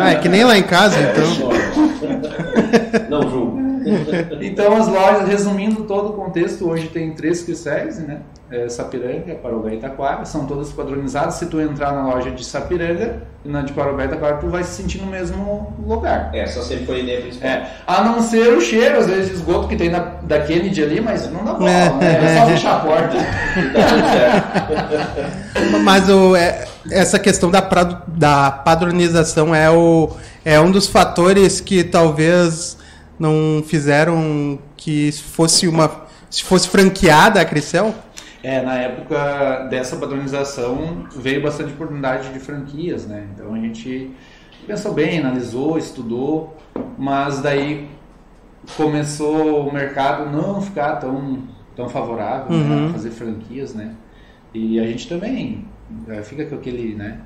[0.00, 1.24] Ah, é que nem lá em casa, É, então.
[1.34, 1.56] normal.
[3.10, 3.58] Não julgo.
[4.42, 8.20] Então, as lojas, resumindo todo o contexto, hoje tem três cristais, né?
[8.48, 11.34] É, Sapiranga, Parobé e Itaquara, são todas padronizadas.
[11.34, 14.62] Se tu entrar na loja de Sapiranga e na de Parobé e Itaquara, tu vai
[14.62, 16.30] se sentir no mesmo lugar.
[16.32, 17.48] Essa sempre foi a ideia principal.
[17.50, 20.80] É, a não ser o cheiro, às vezes, de esgoto que tem na, da Kennedy
[20.80, 21.90] ali, mas não dá bola, É.
[21.94, 22.24] né?
[22.24, 23.16] É só fechar a porta.
[25.82, 30.10] Mas o, é- essa questão da, pra- da padronização é, o,
[30.44, 32.76] é um dos fatores que talvez
[33.18, 36.06] não fizeram que fosse uma.
[36.30, 37.94] Se fosse franqueada a Cricel?
[38.42, 43.28] É, na época dessa padronização veio bastante oportunidade de franquias, né?
[43.34, 44.16] Então a gente
[44.66, 46.56] pensou bem, analisou, estudou,
[46.96, 47.88] mas daí
[48.76, 52.86] começou o mercado não ficar tão, tão favorável né, Uhum.
[52.86, 53.96] a fazer franquias, né?
[54.54, 55.66] E a gente também
[56.08, 57.20] eh, fica com aquele, né?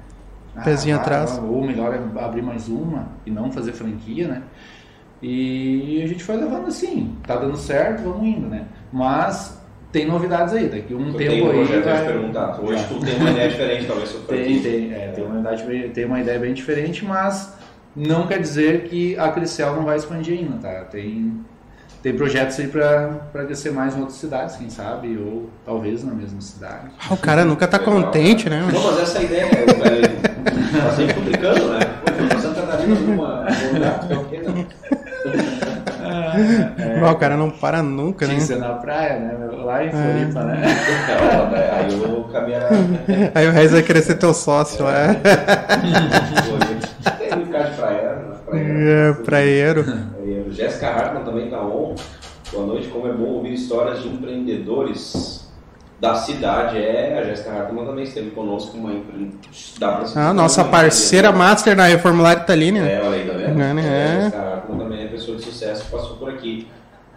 [0.55, 1.39] ah, Pezinho vai, atrás.
[1.39, 4.43] Ou melhor é abrir mais uma e não fazer franquia, né?
[5.23, 8.67] E a gente foi levando assim, tá dando certo, vamos indo, né?
[8.93, 9.60] Mas
[9.93, 10.69] tem novidades aí.
[10.69, 11.53] Daqui um Tu tempo tem um aí.
[11.53, 12.61] projeto, eu vai- perguntar.
[12.63, 15.89] Hoje tu tem uma ideia diferente, talvez, sobre Tem, tem, é, tem, uma idade bem-
[15.91, 17.55] tem uma ideia bem diferente, mas
[17.97, 20.85] não quer dizer que a Crisel não vai expandir ainda, tá?
[20.85, 21.35] Tem,
[22.03, 26.41] tem projetos aí para crescer mais em outras cidades, quem sabe, ou talvez na mesma
[26.41, 26.87] cidade.
[26.99, 28.61] Ah, o cara nunca tá Legal, contente, né?
[28.73, 31.81] Não, mas essa ideia é, é tá sempre publicando, né?
[32.33, 33.41] Pô, Santa Catarina numa
[33.73, 34.67] lugar, é o quê, né?
[37.05, 38.35] Ah, o cara não para nunca, né?
[38.35, 39.49] Tinha que ser na praia, né?
[39.65, 40.57] Lá em Floripa, né?
[40.57, 41.71] Né?
[41.73, 42.69] Aí eu caminhar.
[43.35, 45.15] Aí o resto vai querer ser teu sócio, é.
[47.19, 48.25] Tem que ficar de praia, né?
[48.53, 49.85] É, praieiro.
[49.85, 50.53] praieiro.
[50.53, 51.95] Jéssica Hartmann também tá on.
[52.53, 55.49] Boa noite, como é bom ouvir histórias de empreendedores
[56.01, 56.79] da cidade.
[56.79, 59.33] É, a Jéssica Hartmann também esteve conosco, uma empre...
[59.79, 61.51] dá pra se Ah, nossa parceira empreendedora.
[61.53, 62.79] master na Reformulária Italina.
[62.89, 63.55] É, olha aí, tá vendo?
[63.55, 65.05] Né, É, é.
[65.05, 66.67] É pessoa de sucesso que passou por aqui.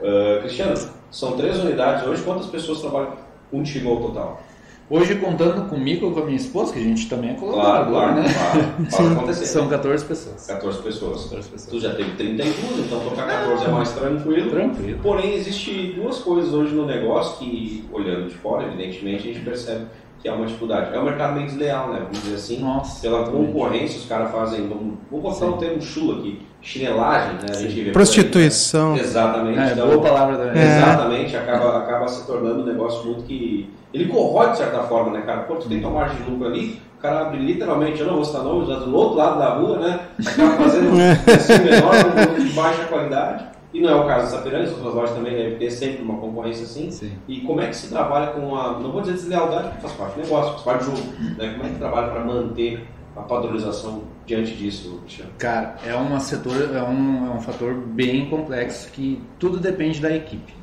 [0.01, 0.73] Ah, Cristiano,
[1.09, 2.21] são três unidades hoje.
[2.23, 3.13] Quantas pessoas trabalham
[3.49, 4.41] contigo ao total?
[4.89, 7.93] Hoje, contando comigo e com a minha esposa, que a gente também é Claro, colaborador,
[7.93, 8.89] claro, né?
[8.91, 9.12] claro.
[9.13, 9.45] Acontecer.
[9.47, 10.45] São 14 pessoas.
[10.45, 11.23] 14 pessoas.
[11.23, 11.71] 14 pessoas.
[11.71, 14.49] Tu já teve 32, então tocar 14 é mais tranquilo.
[14.51, 14.99] Tranquilo.
[15.01, 19.86] Porém, existe duas coisas hoje no negócio que, olhando de fora, evidentemente, a gente percebe
[20.21, 20.93] que há uma dificuldade.
[20.93, 21.99] É um mercado meio desleal, né?
[22.01, 22.59] Vamos dizer assim.
[22.59, 23.01] Nossa.
[23.01, 27.45] Pela concorrência, os caras fazem, vamos, vou botar um termo chulo aqui, chinelagem, né?
[27.49, 28.93] A gente vê Prostituição.
[28.93, 29.02] né?
[29.02, 29.60] Exatamente.
[29.60, 30.62] É, Então, boa palavra também.
[30.63, 30.78] É.
[30.78, 33.69] Exatamente, acaba, acaba se tornando um negócio muito que.
[33.93, 35.41] Ele corrói de certa forma, né, cara?
[35.41, 38.26] Pô, tu tem tua margem de lucro ali, o cara abre literalmente, eu não vou
[38.26, 39.99] citar nomes, mas do outro lado da rua, né?
[40.26, 43.45] Acaba fazendo um preço menor, um produto de baixa qualidade.
[43.71, 46.17] E não é o caso da Sapiranga, as outras lojas também devem ter sempre uma
[46.17, 46.89] concorrência assim.
[46.91, 47.12] Sim.
[47.28, 48.80] E como é que se trabalha com a.
[48.80, 51.13] Não vou dizer deslealdade, porque faz parte do negócio, faz parte do jogo.
[51.38, 51.54] Né?
[51.54, 55.01] Como é que trabalha para manter a padronização diante disso?
[55.38, 60.15] Cara, é um setor, é um, é um fator bem complexo que tudo depende da
[60.15, 60.53] equipe.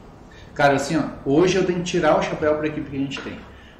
[0.54, 3.00] Cara, assim, ó, hoje eu tenho que tirar o chapéu para a equipe que a
[3.00, 3.38] gente tem,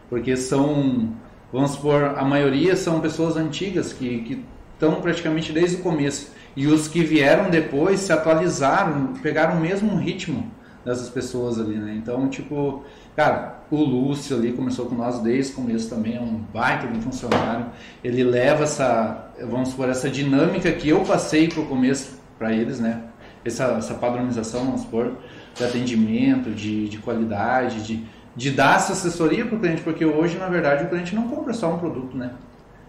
[0.08, 1.12] porque são,
[1.52, 6.88] vamos supor, a maioria são pessoas antigas que estão praticamente desde o começo e os
[6.88, 10.50] que vieram depois se atualizaram, pegaram o mesmo ritmo
[10.84, 11.94] dessas pessoas ali, né?
[11.96, 12.84] Então, tipo,
[13.16, 17.00] cara, o Lúcio ali começou com nós desde o começo também, é um baita de
[17.00, 17.66] funcionário.
[18.02, 23.02] Ele leva essa, vamos supor, essa dinâmica que eu passei pro começo para eles, né?
[23.44, 25.12] Essa, essa padronização, vamos supor,
[25.54, 30.48] de atendimento, de, de qualidade, de, de dar essa assessoria pro cliente, porque hoje, na
[30.48, 32.32] verdade, o cliente não compra só um produto, né?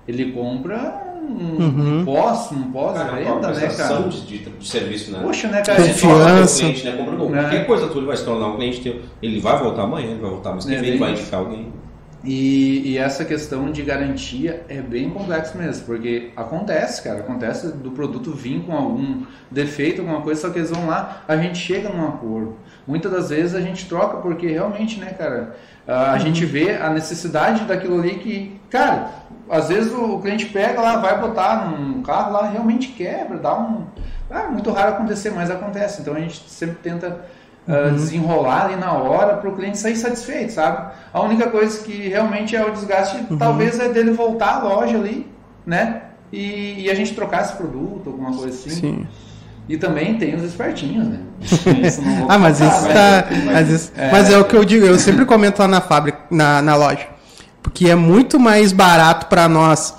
[0.08, 2.06] Ele compra um Uhum.
[2.06, 4.00] pós, um Cara, uma pós-venda, né, cara?
[4.10, 5.20] de, de, de serviço, né?
[5.22, 5.78] Poxa, né, cara?
[5.78, 6.60] Cara, Confiança.
[6.60, 6.92] cliente, né?
[6.98, 7.42] Compra É.
[7.42, 9.02] qualquer coisa tu ele vai se tornar um cliente teu.
[9.22, 11.68] Ele vai voltar amanhã, ele vai voltar mais que É, vem, vai indicar alguém.
[12.24, 17.92] E, e essa questão de garantia é bem complexo mesmo, porque acontece, cara, acontece do
[17.92, 21.90] produto vir com algum defeito, alguma coisa, só que eles vão lá, a gente chega
[21.90, 22.56] num acordo.
[22.86, 25.56] Muitas das vezes a gente troca porque realmente, né, cara,
[25.88, 29.10] a gente vê a necessidade daquilo ali que, cara,
[29.50, 33.86] às vezes o cliente pega lá, vai botar num carro lá, realmente quebra, dá um.
[34.30, 36.02] Ah, muito raro acontecer, mas acontece.
[36.02, 37.26] Então a gente sempre tenta
[37.68, 40.92] ah, desenrolar ali na hora para o cliente sair satisfeito, sabe?
[41.14, 45.28] A única coisa que realmente é o desgaste, talvez é dele voltar à loja ali,
[45.66, 46.04] né?
[46.32, 48.70] E, e a gente trocar esse produto, alguma coisa assim.
[48.70, 49.08] Sim.
[49.70, 51.20] E também tem os espertinhos, né?
[52.28, 53.26] Ah, mas contar, isso tá.
[53.46, 56.62] Mas, isso- mas é o que eu digo, eu sempre comento lá na fábrica, na,
[56.62, 57.08] na loja.
[57.62, 59.94] Porque é muito mais barato para nós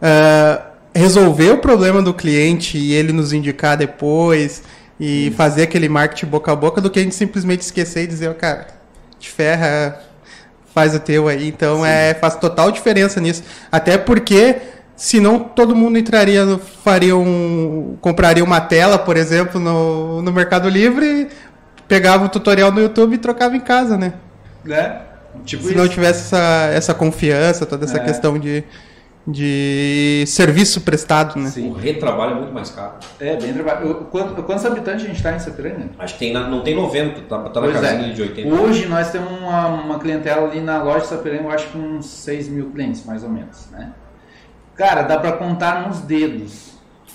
[0.00, 0.60] ah,
[0.94, 4.62] resolver o problema do cliente e ele nos indicar depois
[4.98, 8.28] e fazer aquele marketing boca a boca do que a gente simplesmente esquecer e dizer,
[8.30, 8.66] ó, cara,
[9.18, 10.00] te ferra,
[10.74, 11.48] faz o teu aí.
[11.48, 13.42] Então é, faz total diferença nisso.
[13.72, 14.56] Até porque
[14.96, 17.96] senão todo mundo entraria, faria um.
[18.00, 21.28] compraria uma tela, por exemplo, no, no Mercado Livre,
[21.88, 24.14] pegava o tutorial no YouTube e trocava em casa, né?
[24.64, 25.00] Né?
[25.44, 25.94] Tipo Se não isso.
[25.94, 28.00] tivesse essa, essa confiança, toda essa É.
[28.00, 28.62] questão de,
[29.26, 31.48] de serviço prestado, né?
[31.48, 31.70] Sim.
[31.70, 32.94] O retrabalho é muito mais caro.
[33.18, 34.06] É, bem trabalho.
[34.10, 35.90] Quanto- Quantos habitantes a gente está em Sapiranga?
[35.98, 38.12] Acho que tem na- não tem 90, tá, tá na Pois casinha é.
[38.12, 38.48] de 80.
[38.54, 42.04] Hoje nós temos uma, uma clientela ali na loja de Sapiranga, eu acho que uns
[42.06, 43.92] 6 mil clientes, mais ou menos, né?
[44.76, 46.74] Cara, dá para contar nos dedos.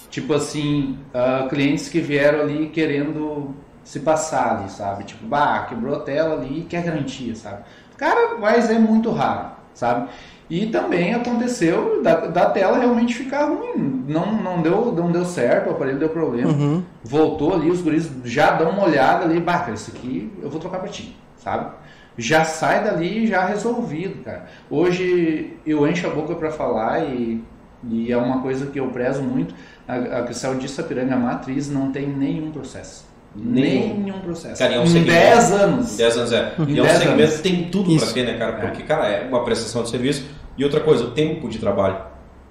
[0.09, 5.03] Tipo assim, ah, clientes que vieram ali querendo se passar ali, sabe?
[5.03, 7.61] Tipo, bah, quebrou a tela ali e quer garantia, sabe?
[7.97, 10.09] Cara, mas é muito raro, sabe?
[10.49, 14.03] E também aconteceu da, da tela realmente ficar ruim.
[14.07, 16.83] Não, não, deu, não deu certo, o aparelho deu problema Uhum.
[17.03, 20.79] voltou ali, os guris já dão uma olhada ali, bah, esse aqui eu vou trocar
[20.79, 21.71] pra ti, sabe?
[22.17, 24.47] Já sai dali já resolvido, cara.
[24.69, 27.41] Hoje eu encho a boca pra falar e,
[27.87, 29.53] e é uma coisa que eu prezo muito.
[29.87, 33.07] A, a Cristal de Sapiranga Matriz não tem nenhum processo.
[33.35, 33.99] Nenhum.
[34.01, 34.57] Nenhum processo.
[34.59, 35.97] Cara, é um em segmento- 10 anos.
[35.97, 36.53] 10 anos é.
[36.59, 38.03] Em E é um 10 segmento que tem tudo Isso.
[38.05, 38.53] pra ter, né, cara?
[38.53, 40.25] Porque, cara, é uma prestação de serviço.
[40.59, 41.95] E outra coisa, o tempo de trabalho.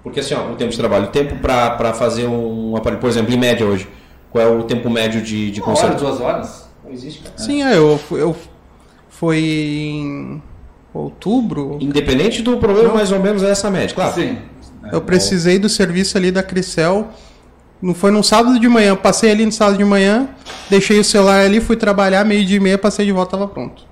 [0.01, 3.31] Porque assim, ó, o tempo de trabalho, o tempo pra fazer um aparelho, por exemplo,
[3.33, 3.87] em média hoje,
[4.31, 6.69] qual é o tempo médio de, de Uma hora, duas horas.
[6.83, 7.37] Não existe, cara.
[7.37, 8.35] Sim, é, eu, fui- eu
[9.09, 10.41] foi em
[10.93, 11.77] outubro.
[11.79, 14.15] Independente do problema, mais ou menos é essa média, claro.
[14.15, 14.39] Sim.
[14.91, 17.09] Eu precisei do serviço ali da Cricel.
[17.81, 18.95] Não foi num sábado de manhã.
[18.95, 20.29] Passei ali no sábado de manhã,
[20.69, 23.83] deixei o celular ali, fui trabalhar, meio dia e meia, passei de volta, tava pronto.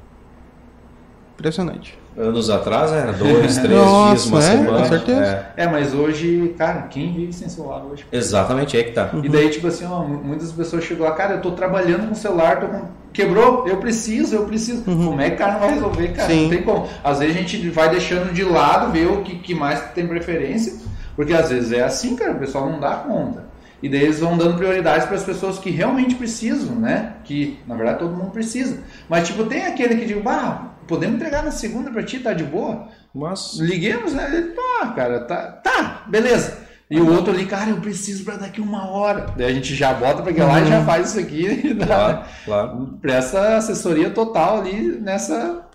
[1.35, 1.97] Impressionante.
[2.17, 4.77] Anos atrás era dois, três Nossa, dias, uma é, semana.
[4.79, 5.21] com certeza.
[5.55, 5.63] É.
[5.63, 8.05] É, mas hoje, cara, quem vive sem celular hoje?
[8.11, 9.11] Exatamente, é que tá.
[9.23, 12.13] E daí, tipo assim, ó, mu- muitas pessoas chegam lá, cara, eu tô trabalhando com
[12.13, 12.81] o celular, tô com...
[13.13, 14.81] quebrou, eu preciso, eu preciso.
[14.83, 16.27] Como é que o cara não vai resolver, cara?
[16.27, 16.43] Sim.
[16.43, 16.87] Não tem como.
[17.03, 20.73] Às vezes a gente vai deixando de lado, ver o que, que mais tem preferência,
[21.15, 23.46] porque às vezes é assim, cara, o pessoal não dá conta.
[23.81, 27.13] E daí eles vão dando prioridades para as pessoas que realmente precisam, né?
[27.23, 28.79] Que, na verdade, todo mundo precisa.
[29.07, 32.43] Mas, tipo, tem aquele que diz, bah, podemos entregar na segunda pra ti, tá de
[32.43, 32.87] boa?
[33.13, 33.57] Mas.
[33.59, 34.27] Liguemos, né?
[34.33, 36.65] Ele, tá, cara, tá, tá, beleza.
[36.89, 39.27] E o outro ali, cara, eu preciso pra daqui uma hora.
[39.35, 42.97] Daí a gente já bota pra lá e já faz isso aqui Claro, claro.
[43.01, 45.66] presta assessoria total ali nessa,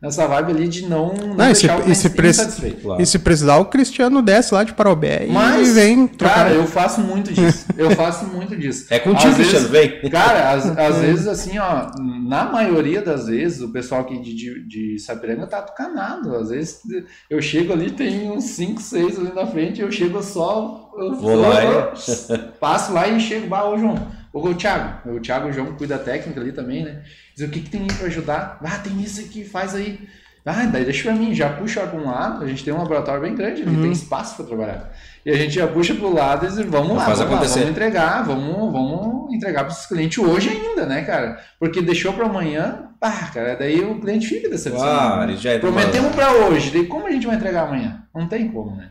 [0.00, 2.80] nessa vibe ali de não, não, Não, e se- deixar o e cliente se insatisfeito.
[2.82, 3.02] claro.
[3.02, 6.34] E se precisar, o Cristiano desce lá de Parobé e Mas, vem trocar.
[6.34, 7.66] cara, eu faço muito disso.
[7.76, 8.86] Eu faço muito disso.
[8.90, 9.68] É contigo, Às vezes- Cristiano,
[10.00, 10.10] vem.
[10.10, 14.66] Cara, às, às vezes, assim, ó, na maioria das vezes, o pessoal aqui de, de,
[14.66, 16.34] de Sapiranga tá tucanado.
[16.36, 16.80] Às vezes
[17.30, 20.90] eu chego ali, tem uns 5, 6 ali na frente, eu chego só.
[20.98, 21.92] Eu, Vou lá eu-
[22.60, 23.96] Passo lá e chego, bah, ô João.
[24.32, 25.08] Ô, Thiago.
[25.10, 27.02] O Thiago, o João, que cuida da técnica ali também, né?
[27.38, 28.58] Diz o que, que tem aí pra ajudar?
[28.64, 30.00] Ah, tem isso aqui, faz aí.
[30.44, 33.20] Ah, daí deixa pra mim, já puxa para um lado, a gente tem um laboratório
[33.20, 34.92] bem grande, ali, tem espaço para trabalhar.
[35.24, 37.56] E a gente já puxa pro lado e diz, vamos lá, Faz vamos, lá, vamos
[37.68, 41.38] entregar, vamos, vamos entregar para os clientes hoje ainda, né, cara?
[41.60, 45.22] Porque deixou para amanhã, pá, cara, daí o cliente fica decepcionado.
[45.22, 45.36] Ah, né?
[45.36, 48.02] já é Prometemos para hoje, daí como a gente vai entregar amanhã?
[48.12, 48.90] Não tem como, né?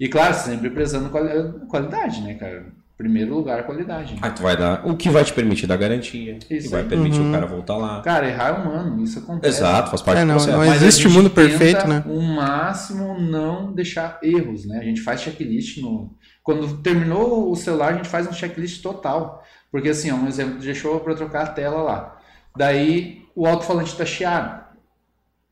[0.00, 2.64] E claro, sempre prezando quali- qualidade, né, cara?
[2.96, 4.12] Primeiro lugar, qualidade.
[4.14, 4.18] né?
[4.22, 4.86] Ah, tu vai dar.
[4.86, 6.36] O que vai te permitir dar garantia.
[6.38, 6.88] que Isso vai aí.
[6.88, 7.30] permitir Uhum.
[7.30, 8.00] o cara voltar lá.
[8.02, 9.58] Cara, errar é humano, isso acontece.
[9.58, 10.56] Exato, faz parte É, do não, processo.
[10.56, 12.04] não Mas a existe mundo perfeito, né?
[12.06, 14.78] O máximo não deixar erros, né?
[14.78, 16.14] A gente faz checklist no.
[16.44, 19.42] Quando terminou o celular, a gente faz um checklist total.
[19.70, 22.18] Porque assim, ó, um exemplo, deixou para trocar a tela lá.
[22.56, 24.61] Daí o alto-falante tá chiado.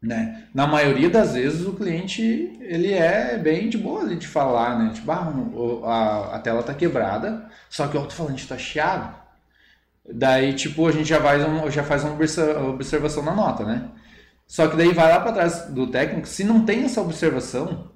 [0.03, 0.45] Né?
[0.55, 2.23] Na maioria das vezes o cliente
[2.61, 4.93] ele é bem de boa de falar, né?
[4.95, 5.33] Tipo, ah,
[5.85, 9.15] a, a tela tá quebrada, só que o alto-falante tá chiado.
[10.13, 13.91] Daí, tipo, a gente já faz, um, já faz uma observa- observação na nota, né?
[14.47, 17.91] Só que daí vai lá para trás do técnico, se não tem essa observação,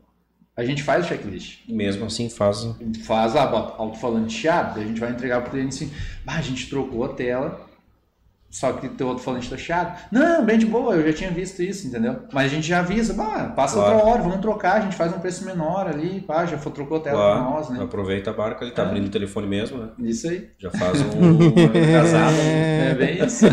[0.57, 1.69] a gente faz o checklist.
[1.69, 2.65] Mesmo assim, faz.
[3.05, 5.93] Faz bota alto-falante chiado, daí a gente vai entregar pro cliente assim,
[6.27, 7.67] ah, a gente trocou a tela,
[8.55, 9.99] só que teu alto-falante tá chiado.
[10.13, 12.21] Não, bem de boa, eu já tinha visto isso, entendeu?
[12.33, 13.95] Mas a gente já avisa, bah, passa Claro.
[13.97, 16.99] outra hora, vamos trocar, a gente faz um preço menor ali, pá, já foi, trocou
[16.99, 17.83] a tela Claro, pra nós, né?
[17.83, 18.87] aproveita a barca, ele tá É.
[18.87, 19.89] abrindo o telefone mesmo, né?
[19.99, 20.49] Isso aí.
[20.59, 21.11] Já faz um
[21.93, 22.33] casado.
[22.37, 22.91] né?
[22.91, 23.47] É bem isso.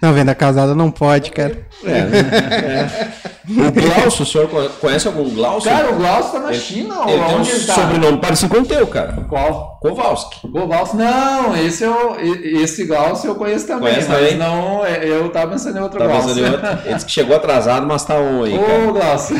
[0.00, 1.58] Não, venda casada não pode, cara.
[1.84, 3.12] É, né?
[3.48, 4.48] O Glaucio, o senhor
[4.80, 5.70] conhece algum Glaucio?
[5.70, 7.74] Cara, o Glaucio tá na Ele- China, ele tem um onde ele tá?
[7.74, 9.12] sobrenome parecido com o teu, cara.
[9.28, 9.78] Qual?
[9.80, 10.46] Kowalski.
[10.48, 14.36] Glaucio, não, esse, eu, esse Glaucio eu conheço também, Conhece mas também?
[14.36, 16.28] não, é, eu tava pensando em outro Tá Glaucio.
[16.28, 16.66] fazendo outro.
[16.84, 18.88] Ele disse que chegou atrasado, mas tá on aí, cara.
[18.88, 19.36] Ô, Glaucio.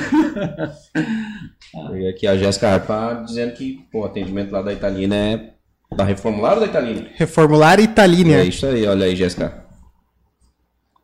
[1.95, 5.51] E aqui a Jéssica Harpa dizendo que pô, o atendimento lá da Italina é
[5.95, 7.07] da reformular ou da Italina?
[7.15, 8.39] Reformular Italínia.
[8.41, 9.65] É isso aí, olha aí, Jéssica.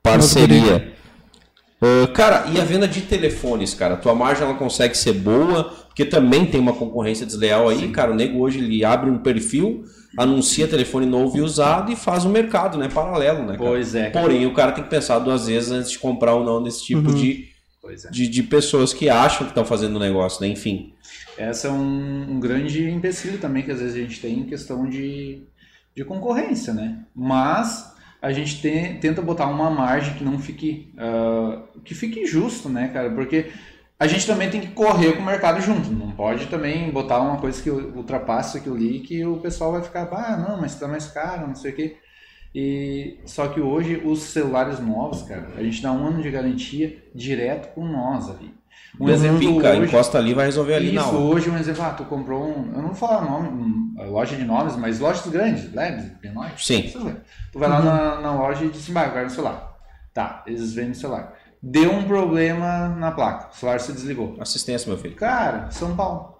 [0.02, 0.92] Parceria.
[1.80, 3.96] Ah, cara, e a venda de telefones, cara?
[3.96, 5.64] Tua margem ela consegue ser boa?
[5.86, 8.12] Porque também tem uma concorrência desleal aí, cara.
[8.12, 9.84] O nego hoje ele abre um perfil,
[10.16, 12.88] anuncia telefone novo e usado e faz um mercado, né?
[12.88, 13.56] Paralelo, né?
[13.56, 13.70] Cara?
[13.70, 14.10] Pois é.
[14.10, 14.24] cara.
[14.24, 17.12] Porém, o cara tem que pensar duas vezes antes de comprar ou não desse tipo
[17.14, 17.48] de,
[17.80, 18.10] Pois é.
[18.10, 20.48] de, de pessoas que acham que estão fazendo o negócio, né?
[20.48, 20.92] Enfim.
[21.38, 24.88] Essa é um, um grande empecilho também que às vezes a gente tem em questão
[24.88, 25.42] de,
[25.94, 27.04] de concorrência, né?
[27.14, 28.60] Mas a gente
[29.00, 33.10] tenta botar uma margem que não fique ah, que fique justo, né, cara?
[33.10, 33.50] Porque
[33.98, 35.90] a gente também tem que correr com o mercado junto.
[35.90, 40.08] Não pode também botar uma coisa que ultrapasse aquilo ali que o pessoal vai ficar,
[40.12, 41.96] ah, não, mas tá mais caro, não sei o quê.
[42.54, 47.04] E só que hoje os celulares novos, cara, a gente dá um ano de garantia
[47.14, 48.54] direto com nós ali.
[48.98, 51.16] Um exemplo hoje, encosta ali vai resolver ali isso, hora.
[51.18, 54.44] hoje um exemplo, ah, tu comprou um, eu não vou falar nome, um, loja de
[54.44, 56.92] nomes, mas lojas grandes, Labs, P9, Sim.
[57.52, 59.76] tu vai lá na, na loja e diz assim, vai, guarda o celular.
[60.14, 61.34] Tá, eles vendem o celular.
[61.62, 64.36] Deu um problema na placa, o celular se desligou.
[64.40, 65.14] Assistência, meu filho.
[65.16, 66.34] Cara, São Paulo.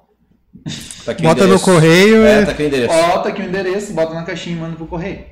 [1.05, 2.95] Tá aqui o Bota no correio É, e tá aqui o endereço.
[2.95, 5.27] Bota aqui o endereço, bota na caixinha e manda pro correio.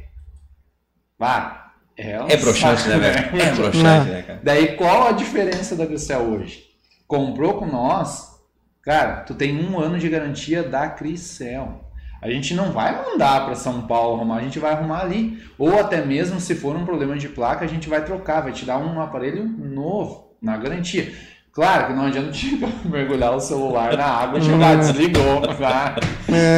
[1.19, 1.73] Vá.
[1.97, 3.43] É, um É broxante, saco, né, velho?
[3.43, 4.41] É broxante, né, cara?
[4.43, 6.74] Daí qual a diferença da Cristel hoje?
[7.07, 8.41] Comprou com nós,
[8.83, 11.85] cara, tu tem um ano de garantia da Cristel.
[12.23, 15.43] A gente não vai mandar para São Paulo arrumar, a gente vai arrumar ali.
[15.59, 18.65] Ou até mesmo se for um problema de placa, a gente vai trocar, vai te
[18.65, 21.13] dar um aparelho novo, na garantia.
[21.55, 22.33] Claro que não adianta
[22.85, 25.41] mergulhar o celular na água e chegar, desligou.
[25.57, 25.95] Tá?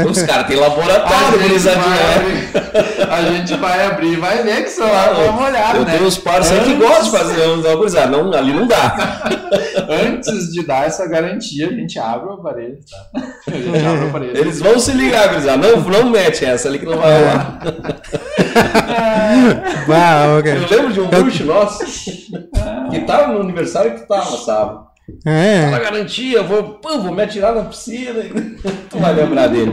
[0.08, 4.62] Os caras têm A laboratório, gente, vai abrir, a gente vai abrir e vai ver
[4.62, 5.92] que o celular foi molhado, Eu né?
[5.92, 8.06] tenho uns parceiros que Antes- gostam de fazer uns gurizada.
[8.16, 8.96] Não, ali não dá.
[10.06, 13.22] Antes de dar essa garantia, a gente abre o aparelho, tá?
[13.48, 14.38] A gente abre o aparelho.
[14.38, 15.58] Eles vão se ligar, gurizada.
[15.58, 17.18] Não, não mete essa ali que não vai É.
[17.18, 17.58] rolar.
[19.86, 20.52] Bah, ok.
[20.56, 21.84] Eu lembro de um bruxo nosso
[22.90, 24.85] que tava no aniversário que tu tava, sabe?
[25.24, 25.66] É.
[25.70, 28.22] Na garantia, eu vou, pô, vou me atirar na piscina.
[28.90, 29.72] tu vai lembrar dele.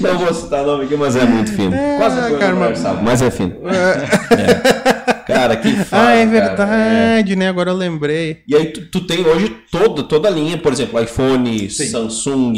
[0.00, 1.76] Não vou citar nome aqui, mas é muito fino.
[1.98, 3.56] Quase foi cara, mas- aniversário, mas é fino.
[3.68, 5.20] É.
[5.26, 7.48] Cara, que foda, Ah, é verdade, né?
[7.48, 8.42] Agora eu lembrei.
[8.48, 11.86] E aí tu, tu tem hoje toda, toda a linha, por exemplo, iPhone, Sim.
[11.86, 12.52] Samsung.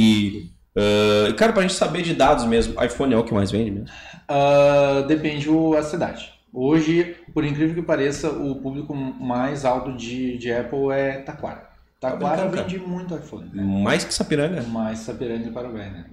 [0.77, 3.71] ah, e cara, pra gente saber de dados mesmo, iPhone é o que mais vende
[3.73, 3.87] mesmo.
[4.29, 6.31] Ah, depende da cidade.
[6.55, 11.72] Hoje, por incrível que pareça, o público mais alto de, de Apple é Taquara.
[12.03, 12.69] Taquara brincando, cara.
[12.69, 13.51] vende muito iPhone.
[13.55, 13.63] né?
[13.63, 14.63] Mais que Sapiranga.
[14.65, 16.05] Mais Sapiranga e Parobé, né?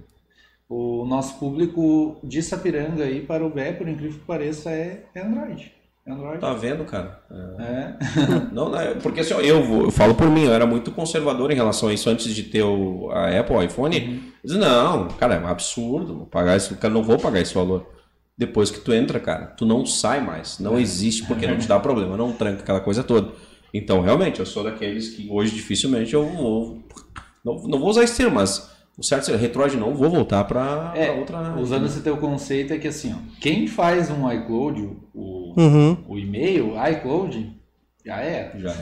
[0.68, 5.72] O nosso público de Sapiranga e Parobé, por incrível que pareça, é é Android.
[6.06, 6.38] É Android.
[6.40, 7.20] Tá vendo, cara?
[7.58, 7.94] É.
[8.54, 11.50] Não, não, é- porque assim, eu, vou- eu falo por mim, eu era muito conservador
[11.50, 13.96] em relação a isso antes de ter o, a Apple, o iPhone.
[14.42, 17.86] Eu disse, não, cara, é um absurdo, pagar isso, cara, não vou pagar esse valor.
[18.38, 21.78] Depois que tu entra, cara, tu não sai mais, não existe porque não te dá
[21.78, 23.32] problema, não tranca aquela coisa toda.
[23.72, 26.78] Então, realmente, eu sou daqueles que hoje dificilmente eu vou.
[27.44, 30.92] Não, não vou usar esse termo, mas o certo é Retroid não vou voltar pra,
[30.94, 31.56] É, outra.
[31.58, 35.96] Usando esse teu conceito é que assim, ó, quem faz um iCloud, o, Uhum.
[36.08, 37.50] o e-mail, iCloud,
[38.04, 38.52] já é.
[38.56, 38.74] Já é.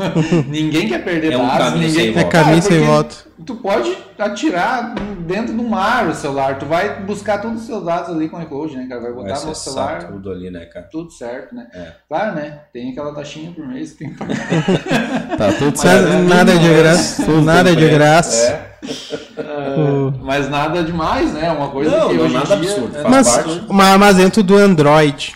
[0.48, 3.14] ninguém quer perder É um dados, caminho ninguém sem É caminho sem volta.
[3.44, 4.94] Tu pode atirar
[5.26, 8.42] dentro do mar o celular, tu vai buscar todos os seus dados ali com o
[8.42, 9.00] iCloud, né, cara?
[9.00, 10.88] Vai botar Vai no celular, tudo ali, né, cara?
[10.90, 11.66] tudo certo, né?
[11.74, 11.92] É.
[12.08, 12.60] Claro, né?
[12.72, 14.36] Tem aquela taxinha por mês que tem que pagar.
[15.36, 16.28] Tá tudo Nada, certo.
[16.28, 17.40] nada de graça.
[17.40, 18.48] Nada de graça.
[18.48, 18.72] É.
[19.38, 21.50] Ah, mas nada demais, né?
[21.50, 24.56] Uma coisa Não, que não, hoje nada em dia, absurdo, é mas, mas dentro do
[24.56, 25.34] Android,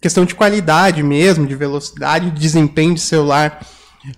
[0.00, 3.60] questão de qualidade mesmo, de velocidade, de desempenho de celular,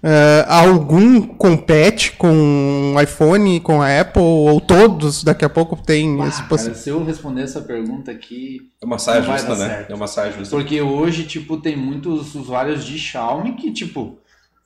[0.03, 6.21] ah, algum compete com o iPhone, com a Apple, ou todos daqui a pouco tem
[6.27, 9.69] esse Ah, possi- cara, se eu responder essa pergunta aqui, É uma saia justa, né?
[9.69, 9.91] certo.
[9.91, 10.55] É uma saia justa.
[10.55, 14.19] Porque hoje, tipo, tem muitos usuários de Xiaomi que, tipo,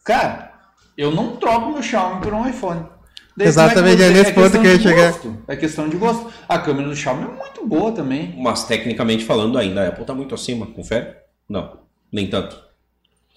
[0.04, 0.50] cara,
[0.98, 2.84] eu não troco meu Xiaomi por um iPhone.
[3.37, 5.12] Daí, Exatamente, é que nesse você- ponto que eu ia chegar.
[5.12, 5.37] gosto.
[5.49, 6.30] É questão de gosto.
[6.49, 8.35] A câmera do Xiaomi é muito boa também.
[8.39, 11.07] Mas tecnicamente falando, ainda a Apple tá muito acima, confere?
[11.49, 11.78] Não,
[12.12, 12.61] nem tanto.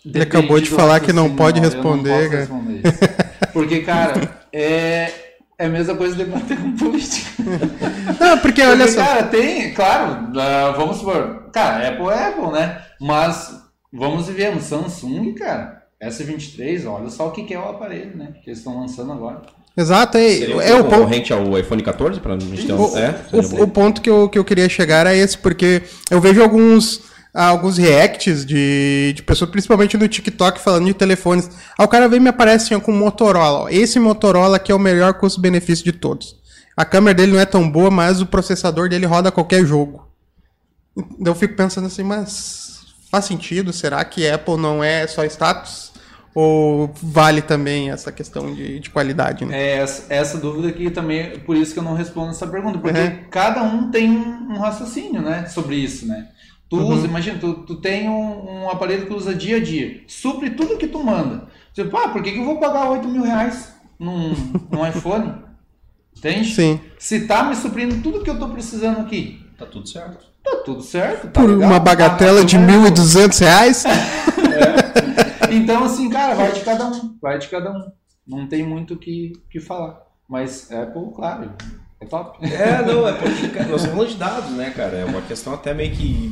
[0.06, 2.40] Ele acabou de falar que não pode responder, cara.
[2.42, 3.00] responder isso.
[3.54, 4.14] Porque, cara,
[4.54, 5.12] é,
[5.58, 7.32] é a mesma coisa de debater com política.
[8.20, 9.06] Não, porque olha Porque, só.
[9.06, 12.82] cara, tem, claro, ah, vamos supor, cara, Apple é Apple, né?
[13.00, 18.16] Mas vamos ver, um Samsung, cara, S23, olha só o que, que é o aparelho,
[18.18, 18.34] né?
[18.44, 19.42] Que eles estão lançando agora.
[19.78, 20.96] Exato, é, Seria é um o ponto.
[20.96, 22.82] concorrente ao iPhone 14 pra gente ter um...
[22.82, 26.22] O, é, o- o ponto que eu, que eu queria chegar é esse, porque eu
[26.22, 27.02] vejo alguns,
[27.34, 31.50] alguns reacts de, de pessoas, principalmente no TikTok, falando de telefones.
[31.78, 33.64] Aí o cara vem e me aparece assim, com Motorola.
[33.64, 33.70] ó.
[33.70, 36.38] Esse Motorola aqui é o melhor custo-benefício de todos.
[36.78, 40.08] A câmera dele não é tão boa, mas o processador dele roda qualquer jogo.
[40.98, 42.80] Então eu fico pensando assim, mas
[43.12, 43.74] faz sentido?
[43.74, 45.92] Será que Apple não é só status?
[46.36, 49.58] Ou vale também essa questão de, de qualidade, né?
[49.58, 53.00] É essa, essa dúvida que também, por isso que eu não respondo essa pergunta, porque
[53.00, 53.20] Uhum.
[53.32, 56.28] cada um tem um, um raciocínio, né, sobre isso, né?
[56.70, 56.90] Tu Uhum.
[56.90, 60.76] usa, imagina, tu, tu tem um, um aparelho que usa dia a dia, supre tudo
[60.78, 61.48] que tu manda.
[61.74, 64.34] Tipo, ah, por que, que eu vou pagar 8 mil reais num,
[64.70, 65.36] num iPhone?
[66.18, 66.54] Entende?
[66.54, 66.82] Sim.
[67.00, 70.26] Se tá me suprindo tudo que eu tô precisando aqui, Tá tudo certo.
[70.44, 71.28] tá tudo certo.
[71.30, 73.02] Tá Por legal, uma bagatela tá de R$ certo.
[73.02, 73.84] 1.200 reais?
[75.56, 77.18] Então, assim, cara, vai de cada um.
[77.22, 77.92] Vai de cada um.
[78.28, 80.02] Não tem muito o que, que falar.
[80.28, 81.52] Mas Apple, claro,
[82.02, 82.40] é top.
[82.46, 84.98] É, não, é porque cara, nós estamos falando de dados, né, cara?
[84.98, 86.32] É uma questão até meio que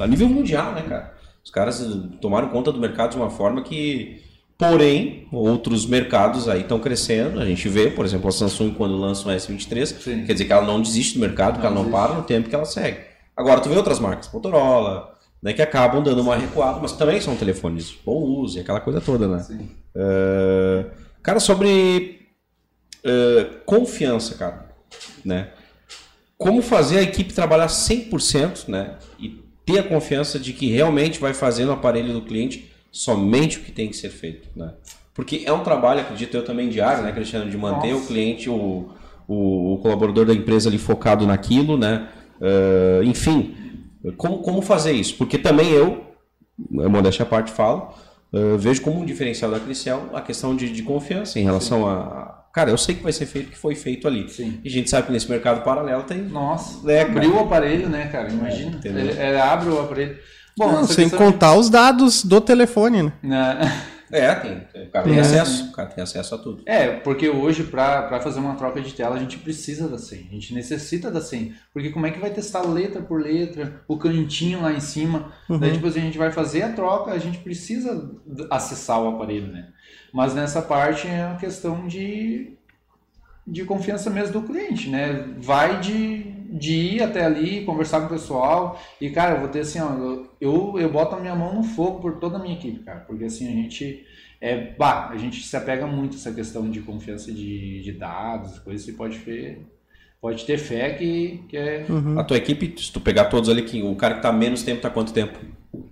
[0.00, 1.14] a nível mundial, né, cara?
[1.44, 4.20] Os caras eh, tomaram conta do mercado de uma forma que,
[4.58, 7.38] porém, outros mercados aí estão crescendo.
[7.40, 10.24] A gente vê, por exemplo, a Samsung quando lança um S23, Sim.
[10.24, 12.02] quer dizer que ela não desiste do mercado, que ela não desiste.
[12.02, 12.98] para no tempo que ela segue.
[13.36, 17.36] Agora, tu vê outras marcas, Motorola, né, que acabam dando uma recuada, mas também são
[17.36, 19.38] telefones bom uso e aquela coisa toda, né?
[19.40, 19.68] Sim.
[19.94, 20.86] Eh,
[21.22, 22.28] cara, sobre
[23.04, 24.70] eh, confiança, cara,
[25.24, 25.50] né?
[26.38, 28.96] Como fazer a equipe trabalhar 100%, né?
[29.18, 33.62] E ter a confiança de que realmente vai fazer no aparelho do cliente somente o
[33.62, 34.72] que tem que ser feito, né?
[35.14, 38.04] Porque é um trabalho, acredito eu também diário, né, Cristiano, de manter Nossa.
[38.04, 38.90] o cliente, o,
[39.26, 42.08] o, o colaborador da empresa ali focado naquilo, né?
[42.40, 43.54] Ah, enfim,
[44.16, 45.14] como, como fazer isso?
[45.16, 46.04] Porque também eu,
[46.84, 47.92] a modéstia à parte falo,
[48.32, 52.34] ah, vejo como um diferencial da Criciel a questão de, de confiança em relação a...
[52.52, 54.28] Cara, eu sei que vai ser feito o que foi feito ali.
[54.30, 54.60] Sim.
[54.64, 56.22] E a gente sabe que nesse mercado paralelo tem...
[56.22, 57.12] Nossa, É, cara.
[57.18, 58.30] abriu o aparelho, né, cara?
[58.30, 58.76] Imagina.
[58.76, 59.00] entendeu?
[59.04, 60.16] ele, ele abre o aparelho.
[60.56, 63.12] Bom, Não, sem questão- contar os dados do telefone, né?
[63.22, 63.82] Né?
[64.10, 64.58] É, tem.
[64.84, 65.20] O cara tem É.
[65.20, 65.68] acesso.
[65.68, 66.62] O cara tem acesso a tudo.
[66.66, 70.26] É, porque hoje, para fazer uma troca de tela, a gente precisa da senha.
[70.30, 71.54] A gente necessita da senha.
[71.72, 75.32] Porque como é que vai testar letra por letra, o cantinho lá em cima?
[75.48, 78.10] Daí, tipo assim, a gente vai fazer a troca, a gente precisa
[78.50, 79.68] acessar o aparelho, né?
[80.12, 82.56] Mas nessa parte é uma questão de,
[83.46, 85.28] de confiança mesmo do cliente, né?
[85.38, 88.80] Vai de, de ir até ali, conversar com o pessoal.
[89.00, 89.90] E, cara, eu vou ter assim, ó,
[90.40, 93.00] eu, eu, boto a minha mão no fogo por toda a minha equipe, cara.
[93.00, 94.04] Porque assim, a gente.
[94.40, 98.58] É, bah, a gente se apega muito a essa questão de confiança de, de dados,
[98.58, 99.66] coisas, você pode ter,
[100.20, 101.86] pode ter fé que, que é.
[101.88, 102.18] Uhum.
[102.18, 104.82] A tua equipe, se tu pegar todos ali, que o cara que tá menos tempo
[104.82, 105.38] tá quanto tempo?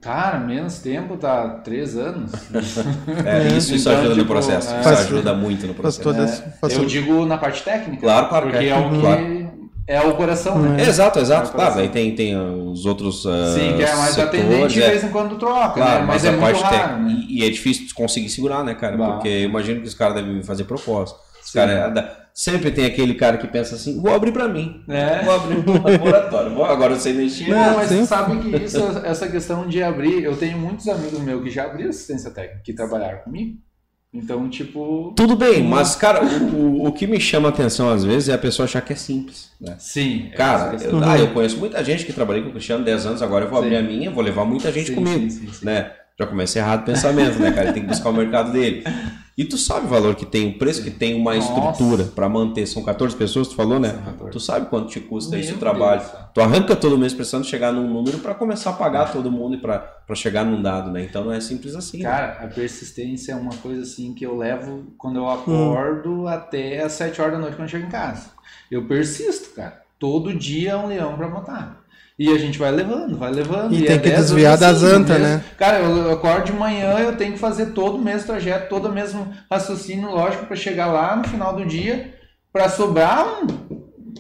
[0.01, 2.33] Cara, menos tempo, tá três anos.
[3.27, 4.73] É, isso, isso Então, ajuda no tipo, processo.
[4.73, 4.81] é.
[4.81, 6.03] Isso Faz- ajuda muito no Faz processo.
[6.03, 6.41] todas.
[6.41, 8.01] É, faz eu digo na parte técnica.
[8.03, 8.69] Claro, claro, Porque é.
[8.69, 9.23] é o que Claro.
[9.87, 10.83] É o coração, né?
[10.83, 11.49] Exato, exato.
[11.49, 11.83] É Claro, coração.
[11.83, 13.25] aí tem, tem os outros.
[13.25, 14.91] uh, Sim, que é mais setores, atendente de é.
[14.91, 16.07] vez em quando troca, Claro, né?
[16.07, 17.25] mas, Mas, é muito raro, né?
[17.29, 18.97] E, e é difícil conseguir segurar, né, cara?
[18.97, 19.13] Bah.
[19.13, 21.19] Porque eu imagino que os caras devem fazer proposta.
[21.43, 21.59] Os Sim.
[21.59, 24.83] cara, da- sempre tem aquele cara que pensa assim: vou abrir pra mim.
[24.89, 25.23] É.
[25.23, 26.55] Vou abrir um laboratório.
[26.55, 27.49] Vou- Agora eu sei mexer.
[27.51, 27.99] Não, mas sim.
[27.99, 31.65] você sabe que isso, essa questão de abrir, eu tenho muitos amigos meus que já
[31.65, 33.59] abriram assistência técnica, que trabalharam comigo.
[34.15, 35.13] Então, tipo.
[35.17, 38.39] Tudo bem, mas, cara, o, o, que me chama a atenção às vezes é a
[38.39, 39.51] pessoa achar que é simples.
[39.61, 39.75] Né?
[39.77, 40.31] Sim.
[40.37, 43.23] Cara, essa eu, ah, eu conheço muita gente que trabalhei com o Cristiano 10 anos,
[43.23, 43.65] agora eu vou Sim.
[43.67, 45.29] abrir a minha, vou levar muita gente Sim, comigo.
[45.29, 45.67] sim, sim, sim.
[45.67, 45.91] né?
[46.19, 47.65] Já começa errado o pensamento, né, cara?
[47.65, 48.85] Ele tem que buscar o mercado dele.
[49.37, 51.49] E tu sabe o valor que tem, o preço que tem uma Nossa.
[51.49, 52.67] estrutura pra manter.
[52.69, 53.89] São 14 pessoas, tu falou, né?
[53.89, 54.31] São 14.
[54.31, 56.01] Tu sabe quanto te custa esse trabalho.
[56.03, 56.13] Deus.
[56.33, 59.59] Tu arranca todo mês precisando chegar num número pra começar a pagar todo mundo e
[59.59, 61.03] pra pra chegar num dado, né?
[61.03, 61.99] Então não é simples assim.
[61.99, 62.05] né?
[62.05, 66.93] Cara, a persistência é uma coisa assim que eu levo quando eu acordo até as
[66.93, 68.27] 7 horas da noite quando eu chego em casa.
[68.71, 69.83] Eu persisto, cara.
[69.99, 71.84] Todo dia é um leão pra matar.
[72.19, 73.75] E a gente vai levando, vai levando.
[73.75, 75.43] E é tem que 10 desviar das assim, antas, né?
[75.59, 78.87] Cara, eu eu acordo de manhã, eu tenho que fazer todo o mesmo trajeto, todo
[78.89, 82.15] o mesmo raciocínio lógico pra chegar lá no final do dia,
[82.53, 83.27] pra sobrar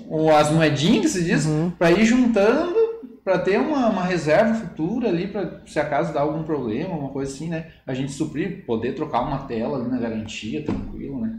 [0.09, 1.70] um, as moedinhas que se diz, Uhum.
[1.70, 2.74] pra ir juntando,
[3.22, 7.32] pra ter uma, uma reserva futura ali, pra se acaso dar algum problema, alguma coisa
[7.32, 7.68] assim, né?
[7.86, 11.38] A gente suprir, poder trocar uma tela ali na garantia, tranquilo, né?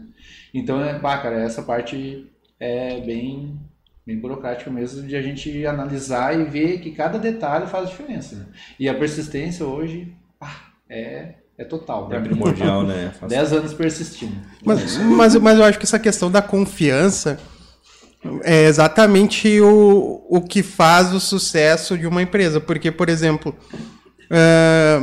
[0.54, 2.26] Então, é, pá, cara, essa parte
[2.58, 3.60] é bem,
[4.06, 8.46] bem burocrática mesmo de a gente analisar e ver que cada detalhe faz diferença, né?
[8.78, 12.06] E a persistência hoje, pá, é, é total.
[12.06, 12.28] É pra mim.
[12.28, 13.12] primordial, né?
[13.18, 14.36] Faz- 10 anos persistindo.
[14.64, 17.38] Mas, mas, mas eu acho que essa questão da confiança
[18.44, 22.60] é exatamente o, o que faz o sucesso de uma empresa.
[22.60, 23.56] Porque, por exemplo,
[24.30, 25.00] é,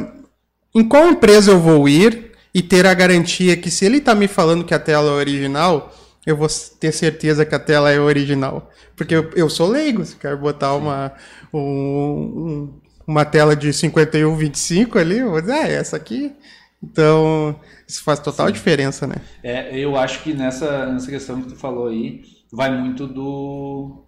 [0.74, 4.28] em qual empresa eu vou ir e ter a garantia que se ele está me
[4.30, 5.94] falando que a tela é original,
[6.26, 6.48] eu vou
[6.80, 8.70] ter certeza que a tela é original.
[8.96, 11.14] Porque eu, eu sou leigo, se quero botar uma,
[11.54, 16.34] um- um- uma tela de 5125 ali, eu vou dizer, ah, é essa aqui.
[16.82, 19.16] Então, isso faz total diferença, né?
[19.42, 22.22] É, eu acho que nessa, nessa questão que tu falou aí,
[22.52, 24.03] vai muito do,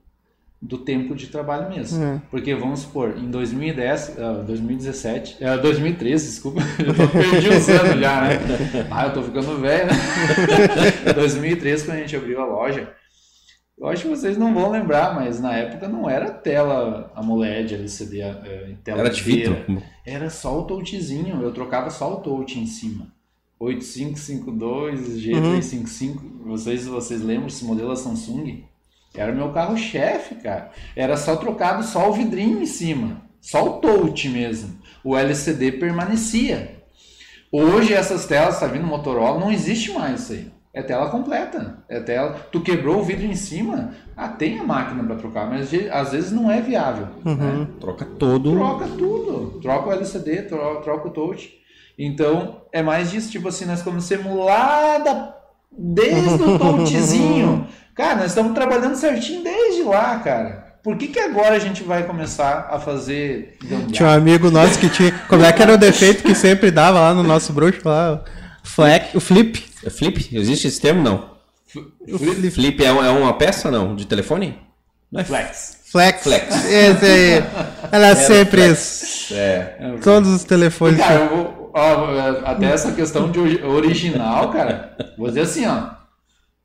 [0.65, 2.03] do tempo de trabalho mesmo.
[2.03, 2.21] É.
[2.31, 7.99] Porque vamos supor, em 2010, ah, 2017, ah, 2013, desculpa, eu tô perdi os anos
[7.99, 8.39] já, né?
[8.89, 9.93] Ah, eu tô ficando velho, né?
[11.13, 12.91] 2013, quando a gente abriu a loja,
[13.77, 18.21] eu acho que vocês não vão lembrar, mas na época não era tela AMOLED, LCD,
[18.21, 19.57] eh, tela Era de vidro.
[20.05, 23.13] Era só o touchzinho, eu trocava só o touch em cima.
[23.59, 28.63] 8552, G355, vocês, vocês lembram esse modelo da Samsung?
[29.17, 30.71] Era meu carro-chefe, cara.
[30.95, 34.77] Era só trocado só o vidrinho em cima, só o touch mesmo.
[35.03, 36.75] O LCD permanecia.
[37.51, 40.51] Hoje essas telas, tá vindo Motorola, não existe mais isso aí.
[40.73, 41.77] É tela completa.
[41.87, 42.33] É tela.
[42.51, 46.31] Tu quebrou o vidro em cima, ah, tem a máquina para trocar, mas às vezes
[46.33, 47.07] não é viável.
[47.23, 47.67] né?
[47.79, 48.51] Troca todo.
[48.51, 49.59] Troca tudo.
[49.61, 51.49] Troca o LCD, tro- troca o touch.
[51.97, 53.31] Então, é mais disso.
[53.31, 55.37] Tipo assim, nós começamos lá da...
[55.71, 57.67] desde o touchzinho.
[57.95, 60.65] Cara, nós estamos trabalhando certinho desde lá, cara.
[60.83, 63.91] Por que, que agora a gente vai começar a fazer gambiarra?
[63.91, 65.11] Tinha um amigo nosso que tinha.
[65.27, 68.23] Como é que era o defeito que sempre dava lá no nosso bruxo lá?
[68.63, 69.63] O Fleck, o flip.
[69.83, 70.29] É Flip?
[70.31, 71.01] Existe esse termo?
[71.01, 71.31] Não.
[72.07, 72.51] O flip.
[72.51, 73.95] Flip é, é uma peça, não?
[73.95, 74.59] De telefone?
[75.11, 75.77] Não é Flex.
[75.91, 76.23] Flex.
[76.23, 76.65] Flex.
[76.65, 77.43] Esse aí.
[77.91, 78.61] Ela sempre.
[79.31, 79.77] É.
[80.03, 80.99] Todos os telefones.
[80.99, 86.04] Cara, eu vou, ó, até essa questão de ori- original, cara, vou dizer assim, ó.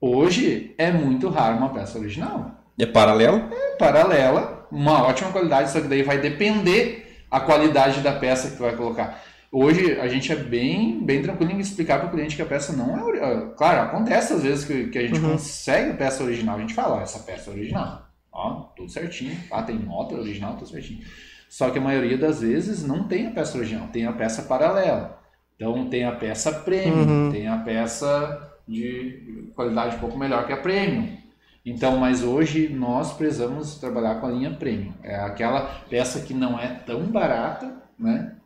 [0.01, 2.53] Hoje é muito raro uma peça original.
[2.79, 3.49] É paralelo?
[3.53, 8.57] É paralela, uma ótima qualidade, só que daí vai depender a qualidade da peça que
[8.57, 9.23] tu vai colocar.
[9.53, 12.73] Hoje a gente é bem, bem tranquilo em explicar para o cliente que a peça
[12.73, 13.21] não é.
[13.23, 16.73] ah, Claro, acontece às vezes que, que a gente consegue a peça original, a gente
[16.75, 18.07] fala, ó, essa peça é original.
[18.33, 19.37] Ó, tudo certinho.
[19.51, 21.01] Ah, tem nota original, tudo certinho.
[21.49, 25.19] Só que a maioria das vezes não tem a peça original, tem a peça paralela.
[25.57, 27.33] Então tem a peça premium, Uhum.
[27.33, 31.19] tem a peça de qualidade um pouco melhor que a premium.
[31.67, 34.93] Então, mas hoje nós precisamos trabalhar com a linha premium.
[35.03, 38.37] É aquela peça que não é tão barata, né?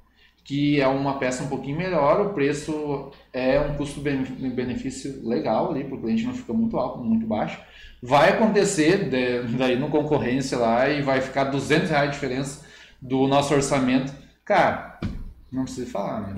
[0.43, 5.97] Que é uma peça um pouquinho melhor, o preço é um custo-benefício legal ali, para
[5.97, 7.59] o cliente não fica muito alto, muito baixo.
[8.03, 12.67] Vai acontecer de- daí no concorrência lá e vai ficar 200 reais de diferença
[13.01, 14.13] do nosso orçamento.
[14.45, 14.99] Cara,
[15.51, 16.35] não precisa falar, né?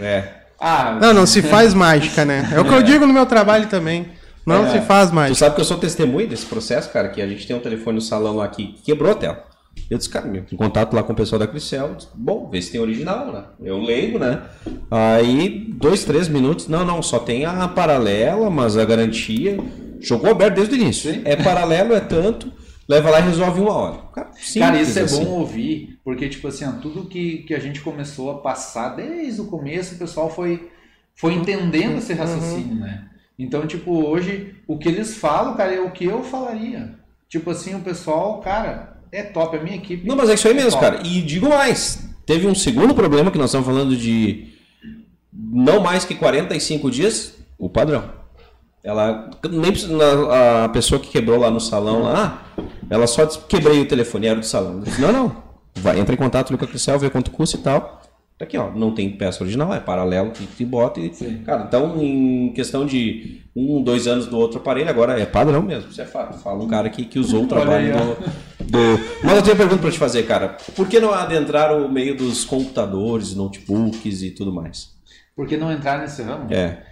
[0.00, 0.04] É.
[0.04, 0.43] É.
[0.60, 2.48] Ah, Não, não se faz mágica, né?
[2.52, 4.08] É o que eu digo no meu trabalho também.
[4.46, 4.70] Não É.
[4.72, 5.38] se faz Tu mágica.
[5.38, 8.00] sabe que eu sou testemunho desse processo, cara, que a gente tem um telefone no
[8.02, 9.44] salão lá que quebrou a tela.
[9.90, 12.70] Eu disse, cara, em contato lá com o pessoal da Cricel, disse, bom, vê se
[12.70, 13.42] tem original, né?
[13.62, 14.40] Eu leigo, né?
[14.90, 19.58] Aí, dois, três minutos, não, não, só tem a paralela, mas a garantia.
[20.00, 21.12] Jogou aberto desde o início.
[21.12, 21.22] Sim.
[21.24, 22.52] É paralelo, é tanto,
[22.88, 23.98] leva lá e resolve uma hora.
[24.14, 25.24] Cara, Cara, isso é assim.
[25.24, 29.46] bom ouvir, porque, tipo assim, tudo que, que a gente começou a passar desde o
[29.46, 30.70] começo, o pessoal foi,
[31.14, 33.08] foi entendendo esse raciocínio, né?
[33.38, 36.94] Então, tipo, hoje, o que eles falam, cara, é o que eu falaria.
[37.28, 40.06] Tipo assim, o pessoal, cara, é top, a minha equipe.
[40.06, 40.82] Não, mas é isso aí mesmo, top.
[40.82, 41.06] cara.
[41.06, 42.08] E digo mais.
[42.26, 44.54] Teve um segundo problema que nós estamos falando de
[45.32, 48.10] não mais que 45 dias, o padrão.
[48.82, 49.72] Ela nem
[50.64, 52.46] a pessoa que quebrou lá no salão lá,
[52.90, 54.80] ela só disse, quebrei o telefone, era do salão.
[54.80, 55.44] Disse, não, não.
[55.76, 58.00] Vai, entra em contato no Cacrisel, vê quanto custa e tal.
[58.38, 61.12] Tá aqui, ó, não tem peça original, é paralelo que te bota e.
[61.14, 61.42] Sim.
[61.44, 65.90] Cara, então em questão de um, dois anos do outro aparelho, agora é padrão mesmo,
[65.90, 66.38] isso é fato.
[66.38, 69.80] Fala um cara aqui que usou o trabalho do, do- Mas eu tenho uma pergunta
[69.82, 70.56] pra te fazer, cara.
[70.74, 74.92] Por que não adentrar o meio dos computadores, notebooks e tudo mais?
[75.36, 76.52] Por que não entrar nesse ramo?
[76.52, 76.82] É.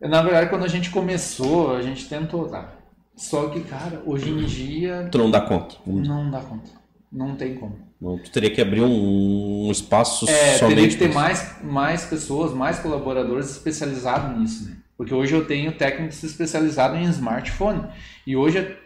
[0.00, 2.72] Na verdade, quando a gente começou, a gente tentou, tá?
[3.16, 5.76] Só que, cara, hoje em dia Tu não dá conta.
[5.86, 6.70] não dá conta.
[7.10, 7.78] Não tem como.
[8.00, 10.74] Não, tu teria que abrir um, um espaço É, somente.
[10.76, 14.76] teria que ter mais, mais pessoas, mais colaboradores especializados nisso, né?
[14.96, 17.84] Porque hoje eu tenho técnicos especializados em smartphone.
[18.26, 18.76] E hoje, é,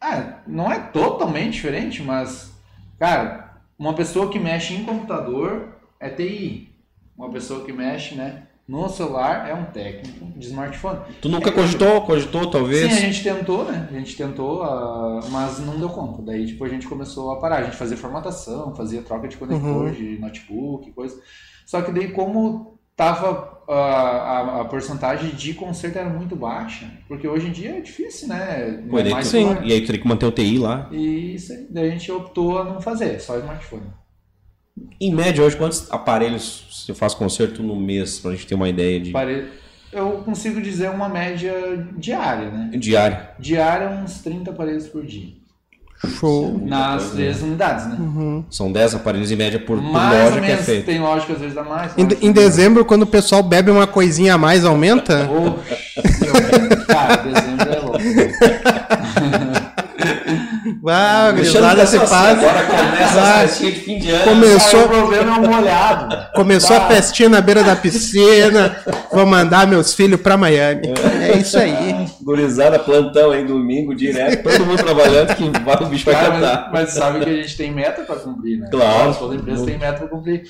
[0.00, 2.52] ah, não é totalmente diferente, mas,
[2.98, 6.68] cara, uma pessoa que mexe em computador é TI.
[7.16, 11.00] Uma pessoa que mexe, né, no celular é um técnico de smartphone.
[11.20, 12.90] Tu nunca cogitou, cogitou, talvez?
[12.92, 13.88] Sim, a gente tentou, né?
[13.90, 16.22] A gente tentou, ah, mas não deu conta.
[16.22, 17.56] Daí, tipo, a gente começou a parar.
[17.56, 19.92] A gente fazia formatação, fazia troca de conector Uhum.
[19.92, 21.20] de notebook, coisa.
[21.66, 27.26] Só que daí, como tava ah, a, a porcentagem de conserto era muito baixa, porque
[27.26, 28.82] hoje em dia é difícil, né?
[28.88, 29.66] Pô, Mais tu- celular.
[29.66, 30.88] E aí tu teria que manter o TI lá.
[30.92, 31.66] E isso aí.
[31.70, 33.82] Daí a gente optou a não fazer, só smartphone.
[35.00, 39.00] Em média, hoje, quantos aparelhos você faz conserto no mês, pra gente ter uma ideia
[39.00, 39.46] de Pare...
[39.92, 41.52] Eu consigo dizer uma média
[41.96, 42.70] diária, né?
[42.76, 43.18] diário?
[43.40, 45.40] Diária, uns 30 aparelhos por dia.
[46.06, 46.62] Show.
[46.64, 47.96] Nas coisa, três unidades, né?
[47.98, 48.44] Uhum.
[48.48, 50.86] São 10 aparelhos em média por, por Mais loja ou que é feito.
[50.86, 51.92] tem loja que às vezes dá mais.
[51.98, 55.28] Em, em dezembro, quando o pessoal bebe uma coisinha a mais, aumenta?
[55.98, 57.98] Oxe, meu, cara, dezembro é louco.
[60.88, 62.38] Ah, de se assim, faz.
[62.38, 63.44] Agora começa Vai.
[63.44, 64.24] as festinhas de fim de ano.
[64.24, 66.16] Começou, o problema é o molhado.
[66.34, 66.86] começou a Tá.
[66.88, 68.76] festinha na beira da piscina.
[69.12, 70.88] Vou mandar meus filhos pra Miami.
[71.20, 72.06] É isso aí.
[72.22, 76.70] Gurizada, plantão aí, domingo, direto, todo mundo trabalhando que vai- o bicho vai Cara, cantar.
[76.72, 78.68] mas, mas sabe que a gente tem meta para cumprir, né?
[78.70, 79.14] Claro.
[79.14, 80.44] Toda empresa tem meta para cumprir.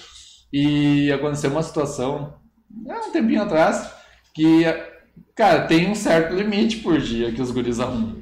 [0.52, 2.34] E aconteceu uma situação,
[2.88, 3.88] há um tempinho atrás,
[4.34, 4.64] que,
[5.36, 8.16] cara, tem um certo limite por dia que os guris arrumam.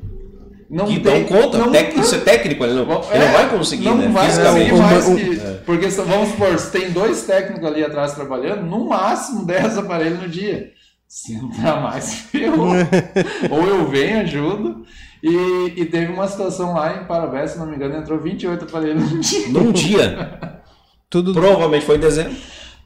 [0.70, 3.32] Não Que tem- dão conta, não- tec- isso é técnico, ele não, ele não É,
[3.32, 4.08] vai conseguir, não né?
[4.08, 4.70] vai fisicamente.
[4.70, 8.86] conseguir É, mais que- Porque, vamos supor, se tem dois técnicos ali atrás trabalhando, no
[8.86, 10.70] máximo 10 aparelhos no dia.
[11.06, 12.68] Se entrar mais, ferrou.
[13.50, 14.84] Ou eu venho, ajudo.
[15.22, 19.10] E, e teve uma situação lá em Parabéns, se não me engano, entrou 28 aparelhos
[19.10, 19.48] no dia.
[19.48, 20.38] Num dia.
[21.08, 22.36] Tudo Provavelmente foi em dezembro.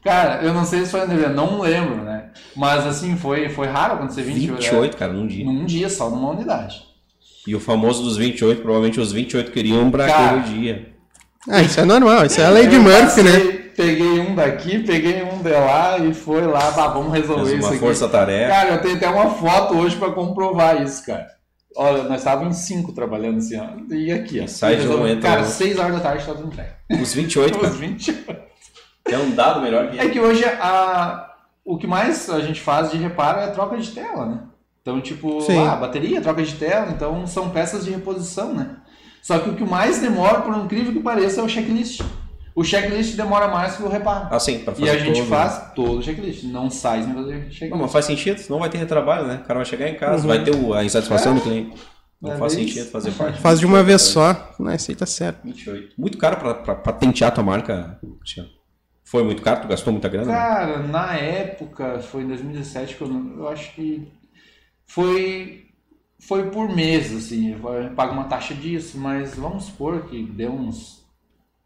[0.01, 2.29] Cara, eu não sei se foi em dezembro, não lembro, né?
[2.55, 4.61] Mas assim, foi, foi raro acontecer 28.
[4.61, 5.45] 28, cara, num é, dia.
[5.45, 6.81] num dia só, numa unidade.
[7.47, 10.39] E o famoso dos 28, provavelmente os 28 queriam pra Cara.
[10.39, 10.93] aquele dia.
[11.49, 12.25] Ah, isso é normal.
[12.25, 13.31] Isso é a lei de Murphy, né?
[13.31, 17.53] passei, Peguei um daqui, peguei um de lá e foi lá, bah, vamos resolver Fez
[17.57, 17.79] isso uma aqui.
[17.79, 18.49] força-tarefa.
[18.53, 21.27] Cara, eu tenho até uma foto hoje pra comprovar isso, cara.
[21.75, 23.93] Olha, nós estávamos em cinco trabalhando assim, ó.
[23.93, 24.43] E aqui, ó.
[24.43, 25.45] E sai de um, entra Cara, um.
[25.45, 26.69] 6 horas da tarde estava entregue.
[27.01, 27.73] Os 28, Os cara.
[27.73, 28.25] 20.
[29.09, 31.31] É um dado melhor que É que hoje a,
[31.65, 34.39] o que mais a gente faz de reparo é troca de tela, né?
[34.83, 35.57] Então, tipo, Sim.
[35.65, 38.75] ah, bateria, troca de tela, então são peças de reposição, né?
[39.21, 42.01] Só que o que mais demora, por incrível que pareça, é o checklist.
[42.53, 44.27] O checklist demora mais que o reparo.
[44.35, 45.29] Assim, pra fazer e a gente todo.
[45.29, 47.71] faz todo o checklist, não sai sem fazer checklist.
[47.71, 49.39] Não, mas faz sentido, senão vai ter retrabalho, né?
[49.41, 50.27] O cara vai chegar em casa, Uhum.
[50.27, 51.73] vai ter o- a insatisfação do cliente.
[52.21, 52.91] Não É faz bem sentido isso.
[52.91, 53.39] fazer parte.
[53.41, 54.53] Faz de uma vez só.
[54.59, 55.39] Não, isso aí tá certo.
[55.45, 55.93] 28.
[55.97, 58.49] Muito caro pra, pra patentear tua marca, Cristiano.
[59.05, 59.61] Foi muito caro?
[59.61, 60.27] Tu gastou muita grana?
[60.27, 60.33] né?
[60.37, 64.11] Cara, na época, foi em 2017 que eu, não- eu acho que
[64.85, 65.65] foi
[66.19, 71.03] foi por mês, assim, eu pago uma taxa disso, mas vamos supor que deu uns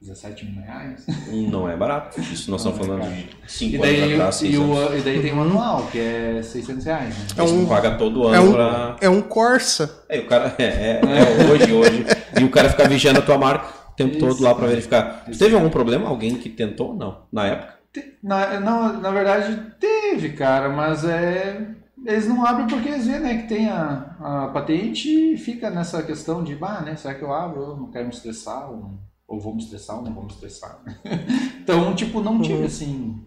[0.01, 1.05] 17 mil reais.
[1.51, 2.20] Não é barato.
[2.20, 3.28] Isso nós estamos Não é falando caro.
[3.45, 4.78] de 5 E anos daí, atrás, e, 6 anos.
[4.78, 7.26] o, e daí tem o anual, que é 600 reais, né?
[7.38, 8.95] É Isso um- paga todo É ano um, pra...
[9.01, 10.03] é um Corsa.
[10.09, 10.55] É, o cara...
[10.57, 12.05] É, é, é hoje, hoje.
[12.39, 14.26] E o cara fica vigiando a tua marca o tempo Isso.
[14.28, 15.24] todo lá pra verificar.
[15.32, 16.09] Tu teve algum problema?
[16.09, 16.95] Alguém que tentou?
[16.95, 17.22] Não.
[17.32, 17.74] Na época?
[17.93, 21.61] Te- Na, não, na verdade teve, cara, mas é.
[22.08, 26.01] Eles não abrem porque eles veem, né, que tem a, a patente e fica nessa
[26.01, 27.62] questão de, bah, né, será que eu abro?
[27.62, 28.91] Eu não quero me estressar, ou,
[29.28, 30.80] ou vou me estressar, ou não vou me estressar.
[31.62, 33.22] então, tipo, não tive assim.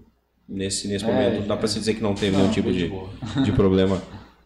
[0.49, 2.89] Nesse, nesse É, momento, dá pra se dizer que não teve não, nenhum tipo de
[2.89, 4.01] de, de problema.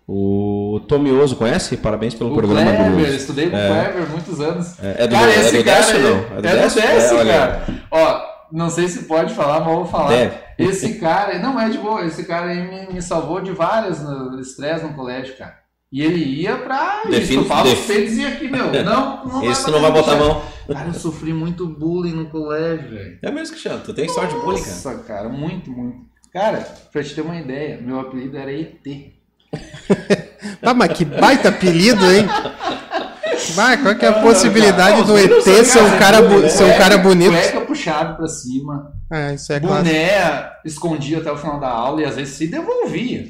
[0.06, 1.76] O Tomioso, conhece?
[1.78, 3.14] Parabéns pelo O programa Kleber, do...
[3.14, 4.78] estudei com o Kleber muitos anos.
[4.82, 6.16] É, é do, cara, é esse do cara Décio, não?
[6.16, 7.38] É do Décio, É, olha aí.
[7.38, 7.66] cara.
[7.90, 8.23] Ó,
[8.56, 10.08] não sei se pode falar, mas vou falar.
[10.08, 10.36] Deve.
[10.58, 14.40] Esse cara, não é de boa, esse cara aí me, me salvou de várias no-
[14.40, 15.62] estresse no colégio, cara.
[15.92, 19.64] E ele ia pra Define- estufar os def- e dizia aqui, meu, não, não Esse
[19.64, 20.42] tu não vai botar a mão.
[20.72, 23.18] Cara, eu sofri muito bullying no colégio, velho.
[23.22, 23.82] É mesmo, Cristiano.
[23.84, 24.70] Tu tem história de bullying, cara.
[24.74, 25.98] Nossa, cara, muito, muito.
[26.32, 26.58] Cara,
[26.92, 28.80] pra te ter uma ideia, meu apelido era ET.
[30.62, 32.26] Ah, mas que baita apelido, hein?
[33.52, 36.48] Vai, qual que é a Ah, possibilidade cara, do ET são ser um cara bu-
[36.48, 37.30] ser um cara bonito?
[37.30, 38.92] Cueca puxado pra cima.
[39.10, 39.84] Ah, isso é claro.
[39.84, 43.26] Boné escondia até o final da aula e às vezes se devolvia.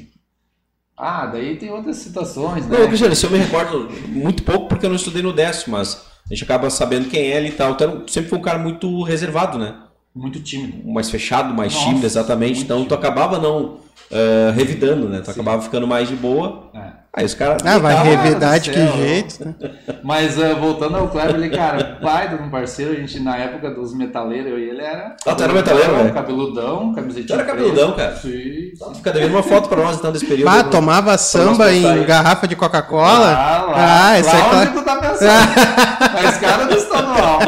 [0.97, 2.77] Ah, daí tem outras situações, né?
[2.79, 6.01] Não, Cristiano, isso eu me recordo muito pouco porque eu não estudei no décimo, mas
[6.29, 7.75] a gente acaba sabendo quem é ele e tal.
[7.75, 9.75] Tu um- sempre foi um cara muito reservado, né?
[10.15, 10.87] Muito tímido.
[10.89, 12.61] Mais fechado, mais Nossa, tímido, exatamente.
[12.61, 12.95] Então tu tímido.
[12.95, 15.19] acabava não eh, revidando, né?
[15.19, 15.31] Tu Sim.
[15.31, 16.69] acabava ficando mais de boa.
[16.73, 16.84] É.
[17.17, 17.61] Aí os caras.
[17.65, 19.45] Ah, vai Cara revidar do de que jeito?
[19.45, 19.55] né?
[20.03, 23.71] Mas ah, voltando ao Kleber, ele, cara, pai de um parceiro, a gente na época
[23.71, 25.15] dos metaleiros, eu e ele era.
[25.25, 26.13] Ah, tu era metaleiro, velho?
[26.13, 27.27] Cabeludão, camisetinha.
[27.27, 28.15] Tu era cabeludão, cara?
[28.17, 28.71] Sim.
[28.95, 30.49] Fica devendo uma foto pra nós então desse período.
[30.49, 32.03] Ah, tomava samba em aí.
[32.03, 33.29] garrafa de Coca-Cola?
[33.33, 34.73] Ah, lá, Ah, esse lá é onde claro.
[34.73, 35.29] tu tá pensando.
[36.17, 37.39] A escada do estadual.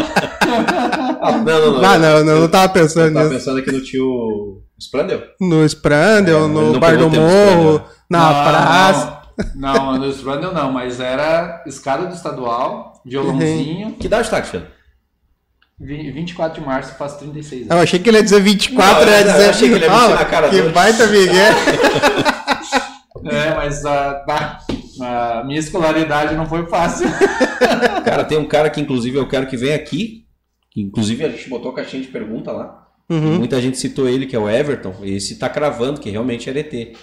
[1.21, 1.85] Ah, não, não, não.
[1.89, 3.37] Ah, não, não, não tava Eu pensando tava nisso.
[3.39, 5.21] pensando aqui no tio Sprandel.
[5.41, 9.16] No Sprandel, É, no Bar do Morro, na Não, praça.
[9.55, 14.67] Não, no Sprandel não, mas era escada do estadual, violãozinho, Que idade tá, Cristiano?
[15.79, 17.75] vi- 24 de março, faço 36 anos.
[17.75, 19.49] Eu achei que ele ia dizer 24, Não, eu ia eu dizer.
[19.49, 21.53] achei que ele ia mexer ah, na cara que baita Miguel.
[23.29, 24.23] É, mas a,
[25.01, 27.07] a, a minha escolaridade não foi fácil.
[28.05, 30.25] Cara, tem um cara que inclusive eu quero que venha aqui.
[30.71, 32.87] Que, inclusive a gente botou a caixinha de pergunta lá.
[33.09, 33.37] Uhum.
[33.39, 34.95] Muita gente citou ele, que é o Everton.
[35.01, 36.95] E esse tá cravando que realmente era ET.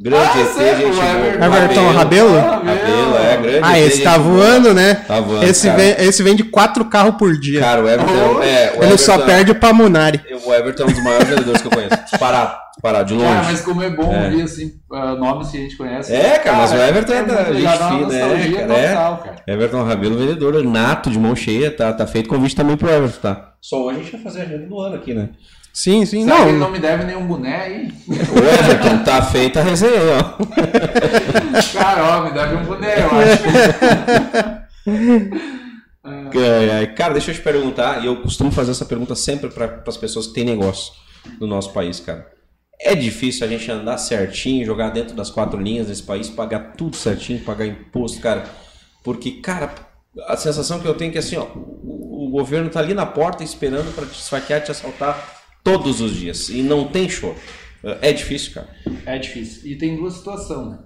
[0.00, 0.86] Grande Ah, ET, sério?
[0.86, 1.06] gente boa.
[1.10, 1.44] Everton.
[1.44, 2.38] Everton Rabelo?
[2.38, 4.94] Rabelo, é, grande Ah, esse tá voando, né?
[4.94, 5.78] Tá voando, Esse, cara.
[5.78, 7.58] vem, esse vende quatro carros por dia.
[7.58, 10.20] Cara, o Everton, Oh, é, o ele só Everton- perde pra Munari.
[10.46, 11.96] O Everton é um dos maiores vendedores que eu conheço.
[12.08, 13.26] Disparado, disparado, de longe.
[13.26, 14.24] Cara, mas como é bom É.
[14.26, 16.14] ouvir assim, ah, nomes que a gente conhece.
[16.14, 18.88] É, cara, mas o Everton é da muito- gente fina, é, nostalgia cara, é.
[18.90, 19.36] total, cara.
[19.48, 23.48] Everton Rabelo, vendedor nato, de mão cheia, tá, tá feito convite também pro Everton, tá?
[23.60, 25.30] Só hoje a gente vai fazer a agenda do ano aqui, né?
[25.78, 26.24] Sim, sim.
[26.24, 27.94] Será que ele Não, não me deve nenhum boné aí?
[28.08, 30.34] O Everton, tá feita a resenha, ó.
[31.72, 33.44] Cara, ó, me deve um boné, eu acho.
[36.96, 40.26] Cara, deixa eu te perguntar, e eu costumo fazer essa pergunta sempre para as pessoas
[40.26, 40.92] que têm negócio
[41.40, 42.26] no nosso país, cara.
[42.80, 46.96] É difícil a gente andar certinho, jogar dentro das quatro linhas desse país, pagar tudo
[46.96, 48.46] certinho, pagar imposto, cara.
[49.04, 49.72] Porque, cara,
[50.26, 53.06] a sensação que eu tenho é que assim, ó, o, o governo tá ali na
[53.06, 55.37] porta esperando para te esfaquear, te assaltar
[55.72, 56.48] todos os dias.
[56.48, 57.36] E não tem choro.
[58.02, 58.68] É difícil, cara.
[59.06, 59.70] É difícil.
[59.70, 60.78] E tem duas situações, né?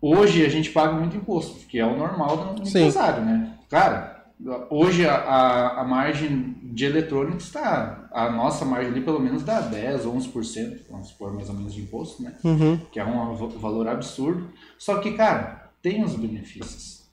[0.00, 2.80] Hoje a gente paga muito imposto, que é o normal do Sim.
[2.80, 3.54] empresário, né?
[3.70, 4.26] Cara,
[4.68, 8.08] hoje a, a, a margem de eletrônicos está.
[8.12, 11.80] A nossa margem ali pelo menos dá 10, 11%, vamos supor mais ou menos de
[11.80, 12.34] imposto, né?
[12.44, 12.78] Uhum.
[12.92, 14.50] Que é um va- valor absurdo.
[14.78, 17.06] Só que, cara, tem os benefícios.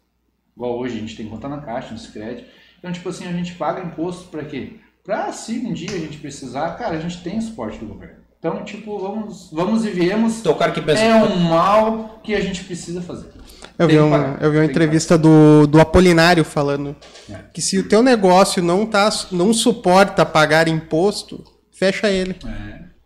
[0.55, 2.47] Igual hoje a gente tem conta na caixa, no crédito.
[2.77, 4.77] Então, tipo assim, a gente paga imposto para quê?
[5.05, 8.23] Para se um dia a gente precisar, cara, a gente tem o suporte do governo.
[8.39, 10.39] Então, tipo, vamos, vamos e viemos.
[10.39, 11.01] Então o cara que pensa.
[11.01, 13.29] É um mal que a gente precisa fazer.
[13.77, 16.95] Eu vi, Tem uma, eu vi uma entrevista do, do Apolinário falando
[17.29, 17.35] É.
[17.53, 22.35] que se o teu negócio não, tá, não suporta pagar imposto, fecha ele.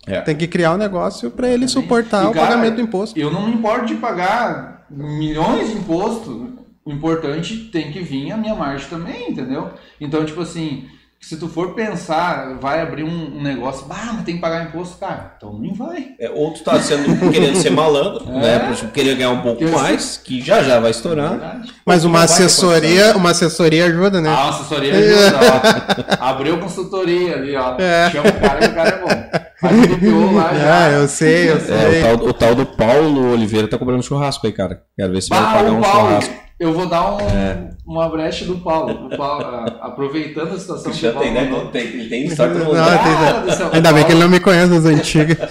[0.06, 0.22] É.
[0.22, 3.18] Tem que criar um negócio para ele suportar E, o cara, pagamento do imposto.
[3.20, 6.50] Eu não me importo de pagar milhões de impostos.
[6.86, 9.72] O importante tem que vir a minha margem também, entendeu?
[10.00, 10.88] Então, tipo assim,
[11.20, 14.98] se tu for pensar, vai abrir um, um negócio, ah, mas tem que pagar imposto,
[14.98, 16.10] cara, então nem vai.
[16.20, 18.60] É, ou tu tá sendo, querendo ser malandro, É.
[18.60, 18.74] né?
[18.74, 21.32] Tipo, querer ganhar um pouco mais, que já já vai estourar.
[21.32, 21.74] Verdade.
[21.86, 24.30] Mas uma assessoria, uma assessoria ajuda, né?
[24.30, 25.40] Ah, a assessoria ajuda,
[26.22, 26.24] ó.
[26.30, 27.76] Abriu consultoria ali, ó.
[27.78, 28.10] É.
[28.12, 30.36] Chama o cara que o cara é bom.
[30.36, 30.86] Lá já.
[30.86, 31.76] Ah, eu sei, eu sei.
[31.76, 34.82] É, o tal, o tal do Paulo Oliveira tá cobrando churrasco aí, cara.
[34.96, 36.34] Quero ver se vai Bah, pagar um Paulo, churrasco.
[36.60, 37.70] Eu vou dar um, É.
[37.86, 39.08] uma brecha do Paulo.
[39.08, 41.70] O Paulo ah, aproveitando a situação que o Paulo.
[41.72, 43.04] Tem, tem, tem história pra Não, contar.
[43.04, 45.38] tem- Cara do céu, Ainda o bem que ele Paulo- não me conhece das antigas.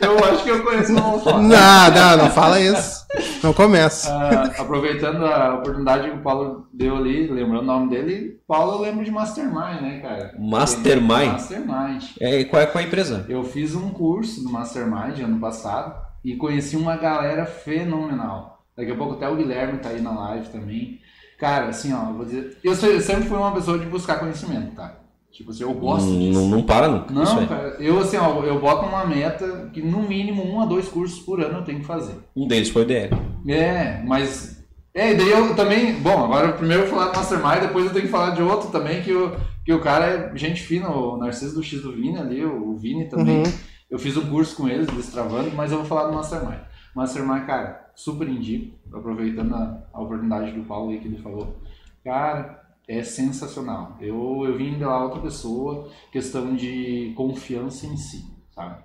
[0.00, 1.42] Eu acho que eu conheço, não vou falar.
[1.42, 3.06] Não, não, não fala isso.
[3.42, 4.10] Não começa.
[4.12, 8.80] Ah, aproveitando a oportunidade que o Paulo deu ali, lembrando o nome dele, Paulo eu
[8.80, 10.34] lembro de Mastermind, né, cara?
[10.38, 11.32] Mastermind?
[11.32, 12.04] Mastermind.
[12.20, 13.26] É, qual, é, qual é a empresa?
[13.28, 15.94] Eu fiz um curso do Mastermind ano passado
[16.24, 18.57] e conheci uma galera fenomenal.
[18.78, 21.00] Daqui a pouco até o Guilherme tá aí na live também.
[21.38, 22.56] Cara, assim, ó, eu vou dizer.
[22.62, 24.94] Eu se- eu sempre fui uma pessoa de buscar conhecimento, tá?
[25.32, 26.40] Tipo assim, eu gosto Não, disso.
[26.40, 27.46] não, não para Não, aí.
[27.46, 31.18] cara, eu assim, ó, eu boto uma meta que no mínimo um a dois cursos
[31.20, 32.14] por ano eu tenho que fazer.
[32.36, 33.10] Um deles foi o DL.
[33.48, 34.64] É, mas.
[34.94, 35.94] É, e daí eu também.
[36.00, 38.70] Bom, agora primeiro eu vou falar do Mastermind, depois eu tenho que falar de outro
[38.70, 42.16] também, que o, que o cara é gente fina, o Narciso do X do Vini
[42.18, 43.38] ali, o Vini também.
[43.44, 43.52] Uhum.
[43.90, 46.58] Eu fiz um curso com eles, destravando, mas eu vou falar do Mastermind.
[46.98, 51.56] Mastermind, cara, super indico, aproveitando a, a oportunidade do Paulo aí que ele falou.
[52.04, 53.96] Cara, é sensacional.
[54.00, 58.24] Eu, eu vim de lá outra pessoa, questão de confiança em si,
[58.54, 58.82] sabe?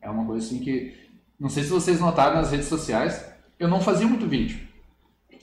[0.00, 0.94] É uma coisa assim que.
[1.38, 3.24] Não sei se vocês notaram nas redes sociais,
[3.58, 4.60] eu não fazia muito vídeo.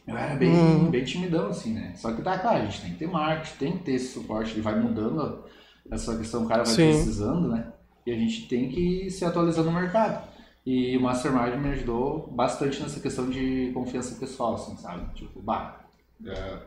[0.08, 0.90] Eu era bem, Uhum.
[0.90, 1.94] bem timidão, assim, né?
[1.96, 4.54] Só que tá, claro, a gente tem que ter marketing, tem que ter esse suporte,
[4.54, 5.44] ele vai mudando
[5.92, 6.88] essa questão, o cara vai Sim.
[6.88, 7.72] precisando, né?
[8.06, 10.31] E a gente tem que se atualizando no mercado.
[10.66, 15.12] E o Mastermind me ajudou bastante nessa questão de confiança pessoal, assim, sabe?
[15.16, 15.80] Tipo, bah,
[16.26, 16.58] é,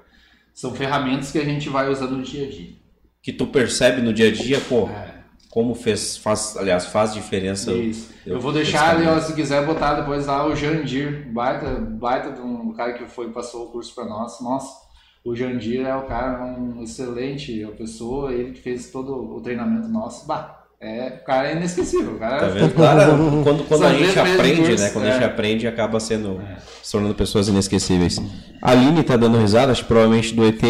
[0.53, 2.72] são ferramentas que a gente vai usando no dia a dia.
[3.22, 7.72] Que tu percebe no dia a dia, pô, É, como fez, faz, aliás, faz diferença.
[7.72, 8.12] isso.
[8.26, 12.32] Eu, eu- vou deixar ali, ó, se quiser botar depois lá o Jandir, baita, baita
[12.32, 14.40] de um cara que foi passou o curso para nós.
[14.40, 14.74] Nossa,
[15.24, 20.26] o Jandir é o cara, um excelente pessoa, ele que fez todo o treinamento nosso.
[20.26, 22.74] Bah, é, o cara é inesquecível, o cara Tá vendo?
[22.74, 23.12] Claro,
[23.43, 24.91] quando, quando São a gente aprende, curso, né?
[24.91, 25.12] Quando a é.
[25.12, 26.41] gente aprende, acaba sendo
[26.82, 28.20] se tornando pessoas inesquecíveis.
[28.61, 30.62] A Aline tá dando risada, acho que provavelmente do ET.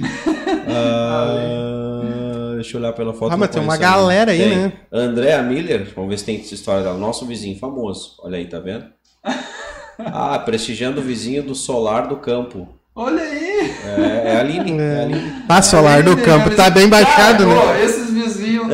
[0.70, 3.32] Ah, deixa eu olhar pela foto.
[3.32, 4.56] Ah, mas tem uma galera aí, Tem.
[4.56, 4.72] né?
[4.92, 6.98] Andréa Miller, vamos ver se tem essa história dela.
[6.98, 8.16] Nosso vizinho famoso.
[8.22, 8.84] Olha aí, tá vendo?
[10.00, 12.68] Ah, prestigiando o vizinho do solar do campo.
[12.94, 13.74] Olha aí!
[13.84, 14.80] É, é a Aline.
[14.80, 14.98] É.
[14.98, 15.32] a Aline.
[15.48, 17.60] Ah, solar do campo né, tá bem baixado, cara, né?
[17.60, 18.07] pô, esses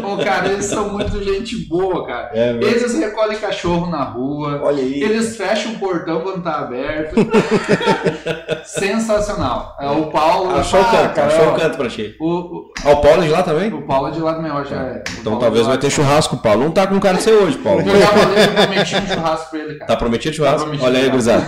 [0.00, 2.30] pô, cara, eles são muito gente boa, cara.
[2.34, 2.70] É mesmo.
[2.70, 4.60] eles recolhem cachorro na rua.
[4.62, 5.02] Olha aí.
[5.02, 7.14] Eles fecham o portão quando tá aberto.
[8.64, 9.76] Sensacional.
[9.80, 10.54] É o Paulo.
[10.56, 12.16] Achou o Ah, canto, cara, achou o canto pra ti.
[12.20, 13.72] O, o, Ah, o Paulo de lá também?
[13.72, 14.92] o Paulo é de lá do Maior já é.
[14.92, 16.64] O Então Paulo talvez vai ter churrasco, Paulo.
[16.64, 17.80] Não tá com cara de ser hoje, Paulo.
[17.80, 19.86] Eu já falei, eu prometi um churrasco pra ele, cara.
[19.86, 20.58] Tá prometido churrasco?
[20.58, 21.46] Tá prometido Olha aí, gurizada.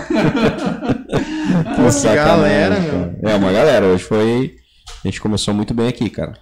[1.76, 3.16] Pô, que galera, cara.
[3.22, 3.86] É, uma galera.
[3.86, 4.55] Hoje foi.
[5.05, 6.34] A gente começou muito bem aqui, cara.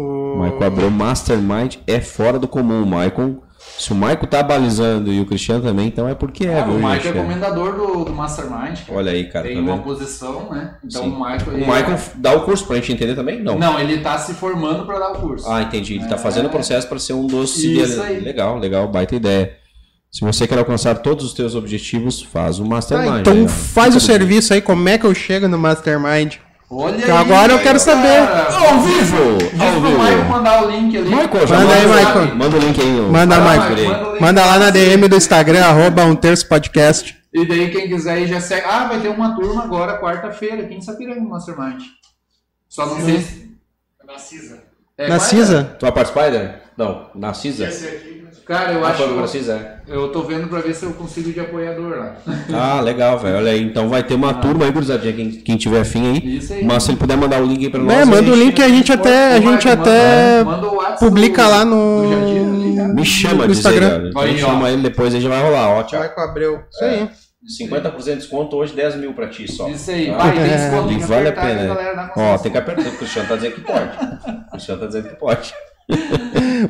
[0.00, 0.42] O...
[0.42, 2.82] Michael Abreu Mastermind é fora do comum.
[2.82, 3.42] O Michael.
[3.76, 6.74] Se o Michael tá balizando e o Cristiano também, então é porque é, Ah, viu,
[6.74, 7.08] o Michael gente?
[7.18, 8.78] é comendador do, do Mastermind.
[8.86, 8.98] cara.
[8.98, 9.46] Olha aí, cara.
[9.46, 9.82] Tem tá uma vendo?
[9.84, 10.74] posição, né?
[10.84, 11.08] Então Sim.
[11.10, 11.46] o Michael.
[11.48, 13.42] O ele- Michael dá o curso pra gente entender também?
[13.42, 13.58] Não.
[13.58, 15.50] Não, ele tá se formando pra dar o curso.
[15.50, 15.94] Ah, entendi.
[15.96, 16.18] Ele tá É.
[16.18, 18.20] fazendo o processo para ser um dos Isso aí.
[18.20, 19.52] Legal, legal, baita ideia.
[20.10, 23.20] Se você quer alcançar todos os teus objetivos, faz o Ah, Mastermind.
[23.20, 23.48] então aí, ó.
[23.48, 26.36] faz o serviço aí, como é que eu chego no Mastermind?
[26.70, 28.18] Olha Então aí, agora eu quero saber.
[28.18, 29.38] Ao vivo!
[29.38, 29.98] Diz Ao pro vivo!
[30.02, 31.08] Michael mandar o link ali.
[31.08, 32.36] Michael, já Manda aí, manda, Michael.
[32.36, 32.90] Manda o link aí.
[32.92, 33.70] no- Manda, Michael.
[33.70, 34.20] Michael, manda.
[34.20, 37.16] Manda lá na DM do Instagram, arroba um terço podcast.
[37.32, 38.66] E daí quem quiser aí já segue.
[38.68, 41.82] Ah, vai ter uma turma agora, quarta-feira, aqui em Sapiranga, no Mastermind.
[42.68, 43.48] Só não sei se...
[44.06, 44.62] Na CISA.
[44.96, 45.18] É, Na é?
[45.18, 45.76] CISA?
[45.78, 46.62] Tu vai participar, Eder?
[46.76, 47.66] Não, na CISA.
[47.68, 48.27] Esse aqui, mas...
[48.48, 49.72] Cara, eu Ah, acho que CISA.
[49.86, 52.16] eu tô vendo pra ver se eu consigo de apoiador lá.
[52.54, 53.36] Ah, legal, velho.
[53.36, 53.62] Olha aí.
[53.62, 56.36] Então vai ter uma turma aí, gurizadinha, quem, quem tiver afim aí.
[56.38, 56.64] Isso aí.
[56.64, 57.94] Mas se ele puder mandar o link aí pra nós.
[57.94, 60.42] É, a manda o link e a gente até, a gente até
[60.98, 62.88] publica do- lá no- do Jardim ali, cara.
[62.88, 63.80] Me chama, no aí, Instagram.
[63.88, 64.08] galera.
[64.08, 64.46] Então Aí, ó.
[64.46, 65.68] chama ele depois aí já vai rolar.
[65.68, 66.00] Ó, tchau.
[66.00, 66.60] Michael Abreu.
[66.70, 67.08] Isso aí.
[67.46, 69.68] 50% de desconto hoje, 10 mil pra ti só.
[69.68, 70.10] Isso aí.
[70.10, 70.56] Ah, Vai, tem É.
[70.56, 71.74] desconto, tem que vale a apertar aí, pena.
[71.74, 72.08] galera, na né?
[72.10, 72.38] Ó, consciência.
[72.42, 72.88] tem que apertar.
[72.88, 73.90] O Cristiano tá dizendo que pode.
[74.46, 75.52] O Cristiano tá dizendo que pode.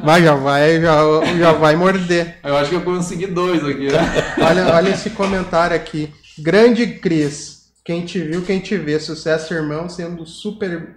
[0.04, 0.96] Mas já vai, já,
[1.38, 2.38] já vai morder.
[2.44, 4.34] Eu acho que eu consegui dois aqui, né?
[4.38, 6.10] Olha, olha esse comentário aqui.
[6.38, 7.68] Grande Cris.
[7.84, 9.00] Quem te viu, quem te vê.
[9.00, 10.96] Sucesso, irmão, sendo super.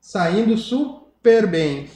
[0.00, 1.88] saindo super bem.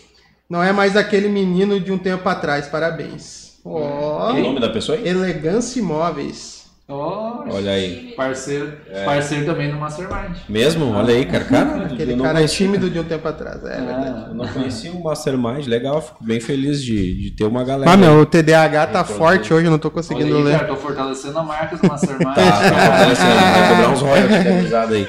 [0.48, 2.68] Não é mais aquele menino de um tempo atrás.
[2.68, 3.58] Parabéns.
[3.64, 4.32] Ó.
[4.32, 5.08] O nome da pessoa aí?
[5.08, 6.55] Elegância Imóveis.
[6.88, 8.12] Olha aí.
[8.16, 8.72] parceiro,
[9.04, 10.36] parceiro também do Mastermind.
[10.48, 10.92] Mesmo?
[10.94, 11.44] Olha aí, cara.
[11.44, 13.56] cara Aquele cara conhecia- tímido de um tempo atrás.
[13.64, 14.28] É verdade.
[14.28, 17.90] Eu não conhecia o Mastermind, legal, fico bem feliz de, de ter uma galera.
[17.90, 20.52] Ah, meu, o TDAH tá forte hoje, eu não tô Olha conseguindo aí, ler.
[20.58, 22.34] cara, tô fortalecendo a marca do Mastermind.
[22.34, 22.34] Tá,
[22.70, 25.06] tá fortalecendo, vai cobrar uns royalties da risada aí.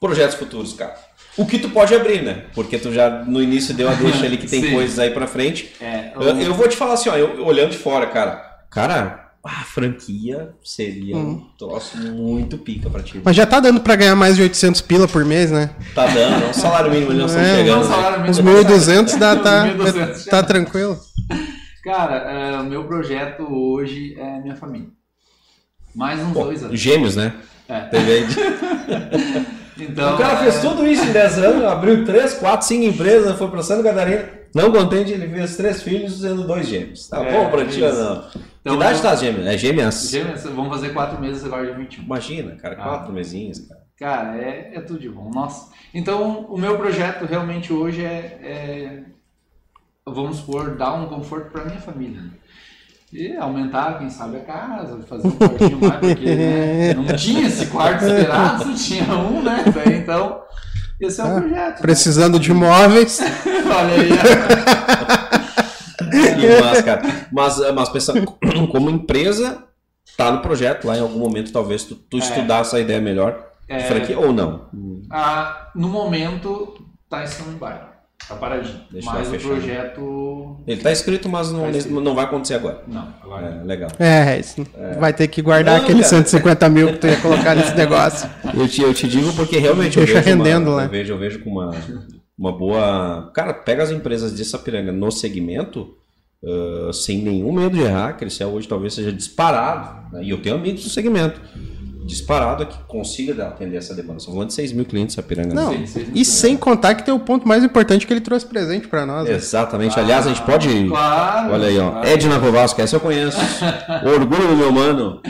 [0.00, 0.94] Projetos futuros, cara.
[1.36, 2.44] O que tu pode abrir, né?
[2.54, 4.72] Porque tu já no início deu a deixa ali que tem Sim.
[4.72, 5.72] coisas aí pra frente.
[5.80, 8.53] É, Eu, eu vou te falar assim, ó, eu, olhando de fora, cara.
[8.74, 13.20] Cara, a franquia seria um troço muito pica pra ti.
[13.24, 15.70] Mas já tá dando pra ganhar mais de 800 pila por mês, né?
[15.94, 17.88] Tá dando, é um salário mínimo, eles não estão É, chegando.
[17.88, 18.18] não, né?
[18.28, 18.50] mínimo.
[18.50, 20.98] 1.200 dá, tá, 1.200 tá tranquilo.
[21.84, 24.88] Cara, é, o meu projeto hoje é minha família.
[25.94, 26.80] Mais uns Pô, dois anos.
[26.80, 27.34] gêmeos, né?
[27.68, 27.80] É.
[27.82, 28.34] Teve aí de-
[29.76, 33.36] Então, o cara fez é, tudo isso em 10 anos, abriu 3, 4, 5 empresas,
[33.36, 34.24] foi pra Santa Catarina.
[34.54, 37.08] Não contente, ele fez três filhos sendo dois gêmeos.
[37.08, 38.22] Tá É, bom pra ti ou
[38.64, 38.72] não?
[38.72, 39.46] que Então, idade eu- tá as gêmeas?
[39.46, 40.08] É gêmeas?
[40.10, 42.02] Gêmeos, vamos fazer quatro meses agora de 21.
[42.04, 42.82] Imagina, cara, Ah.
[42.82, 43.80] quatro mesinhos, cara.
[43.98, 45.30] Cara, é, é tudo de bom.
[45.32, 45.70] Nossa.
[45.94, 49.02] Então, o meu projeto realmente hoje é, é,
[50.06, 52.20] vamos supor, dar um conforto para minha família.
[52.20, 52.30] né?
[53.12, 57.66] E aumentar, quem sabe, a casa, fazer um quartinho mais, porque né, não tinha esse
[57.66, 59.62] quarto esperado, só tinha um, né?
[60.02, 60.40] Então,
[61.00, 61.74] esse é o Ah, projeto.
[61.76, 61.80] né?
[61.80, 63.20] Precisando de imóveis.
[63.70, 64.08] Olha aí.
[66.60, 67.02] Massa, cara.
[67.32, 68.24] Mas, mas pensando,
[68.70, 69.64] como empresa,
[70.16, 72.20] tá no projeto lá em algum momento, talvez tu, tu É.
[72.20, 73.32] estudar essa ideia melhor
[73.68, 73.80] de É.
[73.80, 74.66] franquia ou não.
[75.10, 76.74] Ah, no momento,
[77.08, 77.92] tá em stand-by.
[78.26, 78.80] Tá paradinho.
[78.90, 80.56] Deixa Mas o projeto.
[80.66, 82.00] Ele tá escrito, mas não, Tá escrito.
[82.00, 82.80] não vai acontecer agora.
[82.86, 83.60] Não, agora.
[83.62, 83.90] É, legal.
[83.98, 84.66] É, isso.
[84.98, 86.22] vai ter que guardar Não, aqueles cara.
[86.22, 88.30] 150 mil que tu ia colocar nesse negócio.
[88.54, 90.84] Eu te, eu te digo porque realmente eu Deixa vejo, rendendo uma, lá.
[90.84, 91.70] eu vejo eu vejo com uma,
[92.38, 93.30] uma boa.
[93.34, 95.94] Cara, pega as empresas de Sapiranga no segmento
[96.46, 100.12] ah, sem nenhum medo de errar, que ele hoje talvez seja disparado.
[100.12, 100.22] né?
[100.24, 101.40] E eu tenho amigos do segmento.
[102.06, 104.20] Disparado que consiga atender essa demanda.
[104.20, 105.54] São falando de 6 mil clientes Sapiranga.
[105.54, 105.86] Não, né?
[105.86, 106.30] Sim, sim, e sim.
[106.32, 109.26] sem contar que tem o ponto mais importante que ele trouxe presente pra nós.
[109.26, 109.34] né?
[109.34, 109.98] Exatamente.
[109.98, 110.86] Aliás, a gente pode.
[110.86, 111.54] Claro.
[111.54, 111.90] Olha aí, ó.
[111.92, 112.06] claro.
[112.06, 113.38] Edna Kovalski, essa eu conheço.
[114.04, 115.22] Orgulho do meu mano.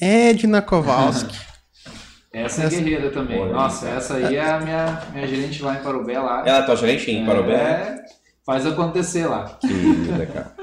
[0.00, 1.36] Edna Kowalski.
[2.32, 3.38] Essa é guerreira também.
[3.38, 6.42] Olha Nossa, essa aí é a minha, minha gerente lá em Parobé lá.
[6.46, 7.54] Ela é tua gerente em Parobé?
[7.54, 7.96] É,
[8.48, 9.44] faz acontecer lá.
[9.60, 10.54] Querida, cara.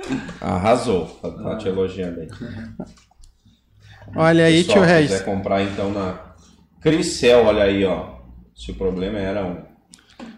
[0.41, 1.05] Arrasou.
[1.21, 2.27] Tá, tá te elogiando aí.
[4.15, 5.11] Olha aí, Pessoal, tio se Reis.
[5.11, 6.19] quiser comprar então na
[6.81, 8.15] Cricel, olha aí, ó.
[8.55, 9.63] Se o problema era um.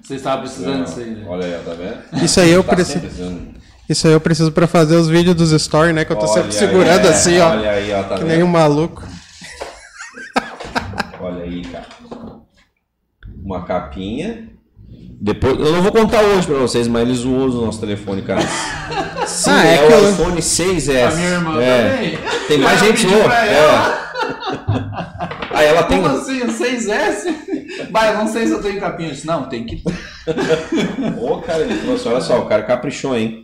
[0.01, 1.25] Você estava precisando disso aí, né?
[1.25, 2.23] Olha aí, ó, tá vendo?
[2.23, 3.47] Isso aí eu Tá preciso.
[3.87, 6.03] Isso aí eu preciso pra fazer os vídeos dos stories, né?
[6.03, 7.51] Que eu tô Olha sempre segurando aí, assim, ó.
[7.51, 8.27] Olha aí, ó, tá Que vendo?
[8.33, 9.01] nem um maluco.
[11.21, 11.85] Olha aí, cara.
[13.41, 14.49] Uma capinha.
[15.19, 18.41] Depois, eu não vou contar hoje pra vocês, mas eles usam o nosso telefone, cara.
[19.25, 21.07] Sim, Ah, é é, que o eu- iPhone 6S.
[21.07, 21.89] A minha irmã é.
[21.89, 22.19] também.
[22.47, 23.53] Tem mais Eu gente pra É.
[23.53, 24.07] ela.
[25.51, 26.01] Aí ela tem.
[26.01, 26.41] Como assim?
[26.43, 27.35] O 6S?
[27.91, 29.09] Vai, eu não sei se eu tenho capinha.
[29.09, 29.81] Eu disse, Não, tem que.
[31.19, 33.41] Ô, cara, ele trouxe, olha só, o cara caprichou, hein?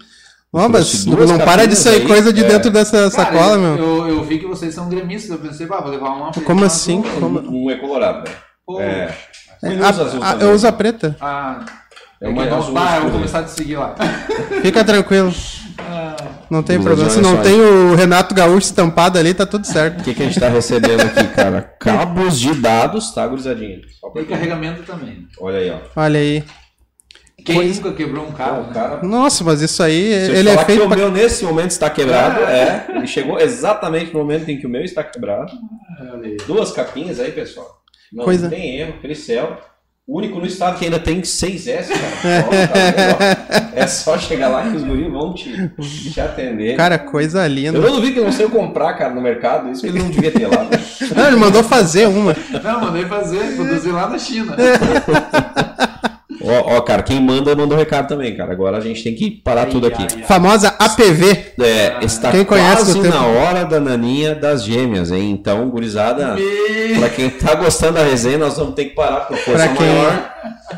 [0.56, 2.08] Ó, mas não para de sair aí.
[2.08, 2.48] coisa de É.
[2.48, 3.78] dentro dessa sacola, Cara, meu.
[3.78, 5.32] Eu, eu vi que vocês são gremistas.
[5.32, 6.32] Eu pensei, pá, vou levar uma.
[6.32, 7.02] Como assim?
[7.20, 8.38] Como- Um é colorado, velho.
[8.66, 9.14] Pô, É.
[9.64, 10.48] Ele A- usa azul a- também.
[10.48, 11.16] eu uso a preta.
[11.22, 11.66] Ah,
[12.22, 13.96] É uma é azul Ah, eu vou começar a te seguir lá.
[14.62, 15.34] Fica tranquilo.
[15.80, 16.16] Ah,
[16.50, 17.10] Não tem problema.
[17.10, 20.02] Se não tem o Renato Gaúcho estampado ali, tá tudo certo.
[20.02, 21.62] O que, que a gente tá recebendo aqui, cara?
[21.80, 23.80] Cabos de dados, tá, gurizadinha?
[24.16, 25.28] E carregamento também.
[25.40, 25.80] Olha aí, ó.
[25.96, 26.44] Olha aí.
[27.44, 28.62] Quem nunca quebrou um Pô, cabo?
[28.68, 28.74] né?
[28.74, 29.04] cara.
[29.04, 30.96] Nossa, mas isso aí, Se ele é feito que o pra...
[30.98, 32.86] meu nesse momento está quebrado, é.
[32.90, 35.52] Ele chegou exatamente no momento em que o meu está quebrado.
[36.24, 36.38] Aí.
[36.48, 37.83] Duas capinhas aí, pessoal.
[38.14, 39.58] Não Coisa- tem erro, Cricel.
[40.06, 42.44] O único no estado que ainda tem 6S, cara.
[43.48, 43.80] Tá ó?
[43.80, 45.70] é só chegar lá que os guris vão te,
[46.12, 46.76] te atender.
[46.76, 47.78] Cara, coisa linda.
[47.78, 49.72] eu não duvido que não sei comprar, cara, no mercado.
[49.72, 50.64] Isso que ele não devia ter lá.
[50.66, 50.72] né?
[51.16, 52.36] Não, ele mandou fazer uma.
[52.62, 54.56] Não, mandei fazer, produzir lá na China.
[56.44, 58.52] Ó, ó, cara, quem manda mandou recado também, cara.
[58.52, 60.02] Agora a gente tem que parar Ai, tudo aqui.
[60.04, 60.24] ai, ai.
[60.24, 61.54] Famosa APV.
[61.62, 65.32] É, está Quem conhece quase na hora da naninha das gêmeas, hein?
[65.32, 69.38] Então, gurizada, Me- pra quem tá gostando da resenha, nós vamos ter que parar por
[69.38, 70.34] força Pra quem- maior.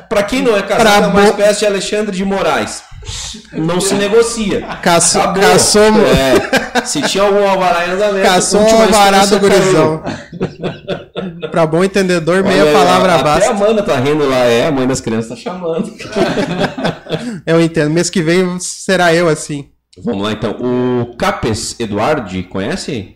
[0.10, 2.84] Pra quem não é Pra casado, é uma bo- espécie de Alexandre de Moraes.
[3.54, 4.62] Não se negocia.
[4.82, 5.42] Caçou, Acabou.
[5.44, 10.04] caçou, É, se tinha algum alvará em andamento, caçou o alvará do gurizão.
[11.52, 13.50] Pra bom entendedor, meia Olha, palavra até basta.
[13.50, 15.94] a Amanda tá rindo lá, é, a mãe das crianças tá chamando.
[17.46, 17.90] Eu entendo.
[17.92, 19.70] Mês que vem será eu assim.
[20.04, 20.58] Vamos lá então.
[20.60, 23.16] O Capes Eduardi, conhece?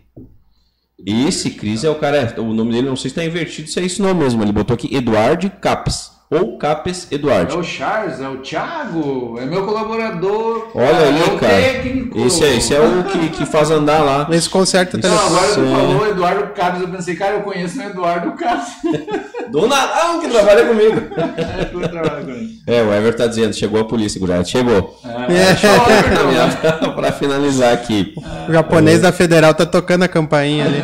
[1.05, 2.33] Esse Cris é o cara.
[2.37, 4.41] O nome dele não sei se tá invertido, se é esse nome mesmo.
[4.43, 6.11] Ele botou aqui Eduardo Capes.
[6.31, 7.55] Ou Capes Eduardi.
[7.55, 10.69] É o Charles, é o Thiago, é meu colaborador.
[10.75, 11.53] Olha aí, é o cara.
[11.55, 12.19] técnico.
[12.19, 14.27] Esse é, esse é o que, que faz andar lá.
[14.31, 15.09] Esse conserta o Isso.
[15.09, 15.71] Não, agora tu Sim.
[15.71, 18.67] falou Eduardo Carlos, eu pensei, cara, eu conheço o Eduardo Carlos.
[19.49, 21.01] Do Natal que trabalha comigo.
[21.35, 22.35] é, tu trabalha.
[22.67, 24.47] É, o Ever tá dizendo, chegou a polícia, Gurado.
[24.47, 24.99] Chegou.
[25.03, 25.31] É.
[25.33, 26.61] Everton.
[26.61, 28.13] pra, pra finalizar aqui.
[28.47, 30.83] O japonês da Federal tá tocando a campainha ali.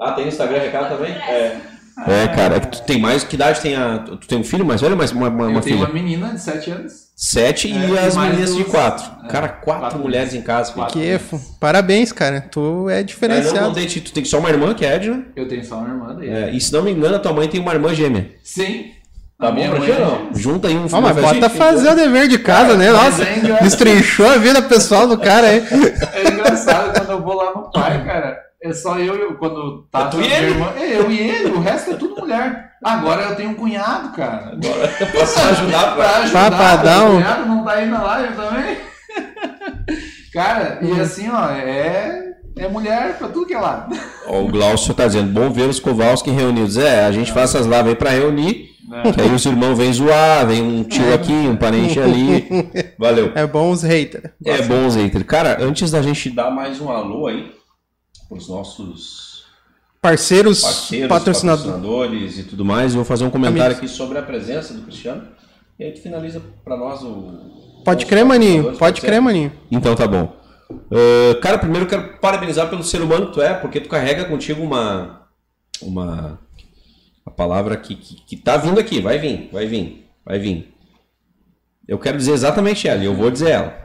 [0.00, 1.12] Ah, tem Instagram recado também?
[1.12, 1.75] É.
[2.06, 3.24] É, cara, é que tu tem mais.
[3.24, 3.98] Que idade tem a.
[3.98, 5.88] Tu tem um filho mais velho ou mais uma, uma, uma Eu tenho filha?
[5.88, 7.06] uma menina de 7 anos.
[7.16, 8.70] Sete É, e as meninas de duas.
[8.70, 9.10] quatro.
[9.24, 10.72] É, Cara, quatro, quatro mulheres em casa.
[10.72, 10.84] filho.
[10.84, 11.00] Quatro.
[11.00, 11.18] Que
[11.58, 12.42] Parabéns, cara.
[12.42, 13.66] Tu é Mas não diferenciado.
[13.68, 15.24] contei, tu tem só uma irmã, que é a Edna.
[15.34, 16.28] Eu tenho só uma irmã daí.
[16.28, 18.28] É, e se não me engano, a tua mãe tem uma irmã gêmea.
[18.44, 18.90] Sim.
[19.38, 20.28] Tá A bom minha pra é não?
[20.34, 22.90] Junta aí um Ó, mas uma bota fazer o dever de casa, né?
[22.92, 23.64] Mas Nossa, é engraçado.
[23.64, 25.62] destrinchou a vida pessoal do cara aí.
[26.14, 28.45] É engraçado quando eu vou lá no pai, cara.
[28.68, 30.46] É só eu, eu quando tá É tu e ele?
[30.50, 30.72] irmã.
[30.76, 32.72] É, eu e ele, o resto é tudo mulher.
[32.82, 34.52] Agora eu tenho um cunhado, cara.
[34.52, 36.16] Agora eu posso ajudar pra.
[36.18, 37.08] Ajudar, Papadão.
[37.08, 38.76] o cunhado não tá aí na live também.
[40.32, 43.96] cara, e assim, ó, é, é mulher pra tudo que é lado.
[44.26, 46.76] Ó, o Glaucio tá dizendo, bom ver os Kowalski reunidos.
[46.76, 48.74] É, a gente faz essas lives aí pra reunir.
[49.14, 52.46] Que aí os irmãos vêm zoar, vem um tio aqui, um parente ali.
[52.96, 53.32] Valeu.
[53.34, 54.30] É bom os haters.
[54.44, 55.24] É bom, Zeiter.
[55.24, 57.50] Cara, antes da gente dar mais um alô aí
[58.28, 59.36] pros nossos
[60.00, 61.72] Parceiros, parceiros, patrocinadores.
[61.72, 63.78] patrocinadores e tudo mais, eu vou fazer um comentário Amigos.
[63.78, 65.26] aqui sobre a presença do Cristiano.
[65.78, 67.82] E aí tu finaliza pra nós o.
[67.84, 68.76] Pode os crer, maninho.
[68.76, 69.52] Pode crer, maninho.
[69.70, 70.36] Então tá bom.
[70.70, 74.24] Uh, cara, primeiro eu quero parabenizar pelo ser humano que tu é, porque tu carrega
[74.26, 75.26] contigo uma.
[75.82, 76.38] Uma.
[77.24, 80.72] A palavra que, que, que tá vindo aqui, vai vir, vai vir, vai vir.
[81.88, 83.76] Eu quero dizer exatamente ela, e eu vou dizer ela.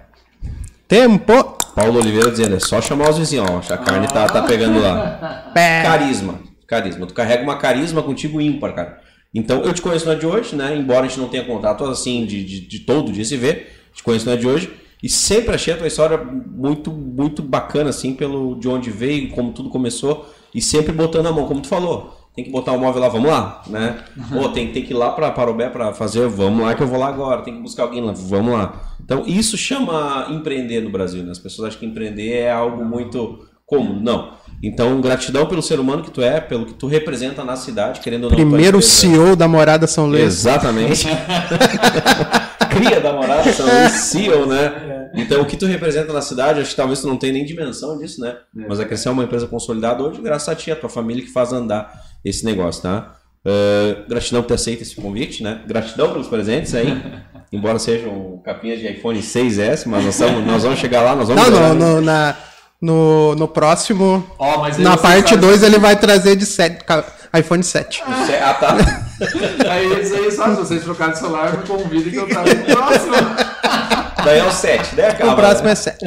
[0.88, 1.58] Tempo.
[1.76, 5.52] Paulo Oliveira dizendo, é só chamar os vizinhos, ó, a carne tá, tá pegando lá.
[5.84, 7.06] Carisma, carisma.
[7.08, 9.02] Tu carrega uma carisma contigo ímpar, cara.
[9.34, 10.76] Então, eu te conheço na de hoje, né?
[10.76, 14.04] Embora a gente não tenha contato assim de, de, de todo dia se ver, te
[14.04, 14.70] conheço na de hoje.
[15.02, 19.52] E sempre achei a tua história muito, muito bacana, assim, pelo de onde veio, como
[19.52, 20.30] tudo começou.
[20.54, 22.21] E sempre botando a mão, como tu falou.
[22.34, 24.00] Tem que botar o móvel lá, vamos lá, né?
[24.32, 26.98] Pô, tem, tem que ir lá para Parobé para fazer, vamos lá que eu vou
[26.98, 27.42] lá agora.
[27.42, 28.74] Tem que buscar alguém lá, vamos lá.
[29.04, 31.32] Então, isso chama empreender no Brasil, né?
[31.32, 34.02] As pessoas acham que empreender é algo muito cômodo.
[34.02, 34.34] Não.
[34.64, 38.26] Então, gratidão pelo ser humano que tu é, pelo que tu representa na cidade, querendo
[38.26, 38.38] ou não.
[38.38, 40.24] tua Primeiro CEO da Morada São Luís.
[40.24, 41.08] Exatamente.
[42.72, 45.10] Cria da morada, São Luís, CEO, né?
[45.16, 47.98] Então, o que tu representa na cidade, acho que talvez tu não tenha nem dimensão
[47.98, 48.38] disso, né?
[48.54, 51.32] Mas a Crescer é uma empresa consolidada hoje, graças a ti, a tua família que
[51.32, 53.16] faz andar esse negócio, tá?
[53.46, 55.62] Uh, gratidão por ter aceito esse convite, né?
[55.68, 57.02] Gratidão pelos presentes aí.
[57.52, 61.50] Embora sejam capinhas de iPhone 6S, mas nós, estamos- nós vamos chegar lá, nós vamos
[61.50, 62.36] Não, no, no, na,
[62.82, 64.26] no, no próximo.
[64.40, 67.04] Ó, mas aí Na parte sabe- 2 ele vai trazer de sete, ca-
[67.38, 68.04] iPhone 7.
[68.06, 68.78] Ah, tá.
[69.70, 72.66] Aí isso aí só, se vocês trocarem de celular, me convidem que eu trago no
[72.66, 73.14] próximo.
[74.26, 75.08] Daí é o 7, né?
[75.10, 75.72] Acaba, O próximo né?
[75.72, 75.98] é 7.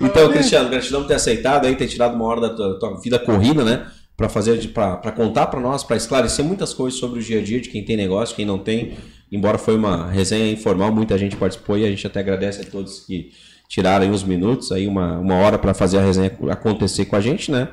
[0.00, 3.18] Então, Cristiano, gratidão por ter aceitado aí, ter tirado uma hora da tua, tua vida
[3.18, 3.86] corrida, né?
[4.16, 7.60] Pra fazer, pra contar pra nós, pra esclarecer muitas coisas sobre o dia a dia
[7.60, 8.96] de quem tem negócio, quem não tem.
[9.30, 13.00] Embora foi uma resenha informal, muita gente participou e a gente até agradece a todos
[13.00, 13.32] que
[13.68, 17.50] tiraram uns minutos, aí uma, uma hora pra fazer a resenha acontecer com a gente,
[17.50, 17.68] né?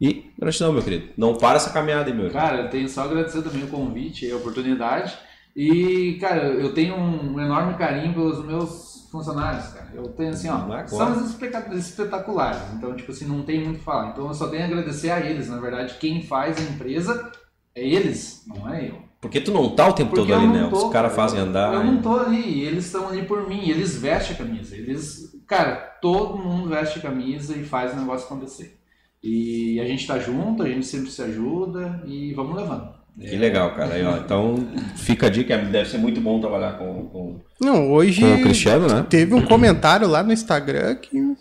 [0.00, 1.08] E gratidão, meu querido.
[1.16, 2.30] Não para essa caminhada, meu.
[2.30, 5.16] Cara, eu tenho só agradecer também o convite e a oportunidade.
[5.56, 9.88] E, cara, eu tenho um enorme carinho pelos meus funcionários, cara.
[9.94, 10.86] Eu tenho assim, ó, Agora.
[10.88, 12.60] são especa- espetaculares.
[12.76, 14.10] Então, tipo assim, não tem muito o que falar.
[14.10, 15.48] Então, eu só tenho a agradecer a eles.
[15.48, 17.30] Na verdade, quem faz a empresa
[17.74, 18.98] é eles, não é eu.
[19.20, 20.68] Porque tu não tá o tempo Porque todo ali, eu né?
[20.70, 21.28] tô, Os caras cara.
[21.28, 21.74] fazem andar.
[21.74, 24.76] Eu não tô ali, eles estão ali por mim, eles vestem a camisa.
[24.76, 28.78] Eles, cara, todo mundo veste a camisa e faz o negócio acontecer.
[29.20, 32.94] E a gente tá junto, a gente sempre se ajuda e vamos levando.
[33.20, 33.94] Que legal, cara.
[33.94, 38.20] Aí, ó, então, fica a dica, deve ser muito bom trabalhar com, com, Não, hoje
[38.20, 39.04] com o Cristiano, né?
[39.08, 41.18] teve um comentário lá no Instagram que.
[41.18, 41.36] o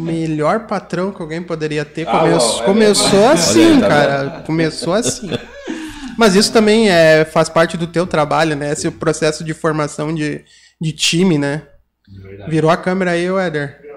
[0.00, 2.06] Melhor patrão que alguém poderia ter.
[2.08, 4.42] Ah, Come- ó, é começou assim, aí, tá cara.
[4.46, 5.30] Começou assim.
[6.16, 8.72] Mas isso também é, faz parte do teu trabalho, né?
[8.72, 10.44] Esse processo de formação de,
[10.80, 11.62] de time, né?
[12.48, 13.78] Virou a câmera aí, Éder.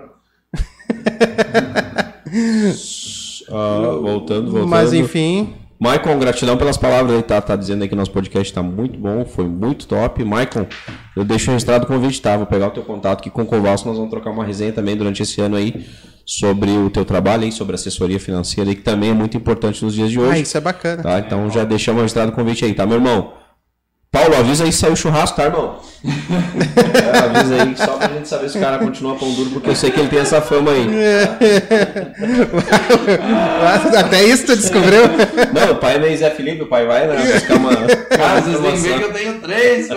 [3.50, 4.68] Ah, voltando, voltando.
[4.68, 5.54] Mas enfim,
[5.84, 9.26] Maicon, gratidão pelas palavras aí, tá, tá dizendo aí que nosso podcast tá muito bom,
[9.26, 10.24] foi muito top.
[10.24, 10.66] Maicon,
[11.14, 12.38] eu deixo registrado o convite, tá?
[12.38, 14.96] Vou pegar o teu contato aqui com o Kovalso, nós vamos trocar uma resenha também
[14.96, 15.86] durante esse ano aí.
[16.26, 19.94] sobre o teu trabalho aí, sobre assessoria financeira, e que também é muito importante nos
[19.94, 20.44] dias de Ah, hoje.
[20.44, 21.04] isso é bacana.
[21.04, 21.20] Tá?
[21.20, 23.34] Então já deixamos registrado o convite aí, tá, meu irmão?
[24.14, 25.80] Paulo, avisa aí se saiu churrasco, tá, irmão?
[26.06, 29.76] É, avisa aí, só pra gente saber se o cara continua pão duro, porque eu
[29.76, 30.88] sei que ele tem essa fama aí.
[33.98, 35.04] Até isso tu descobriu?
[35.54, 37.16] Não, o pai é meio Zé Felipe, o pai vai, né?
[37.34, 37.72] Buscar uma.
[37.76, 39.88] Cara, vocês têm que eu tenho três.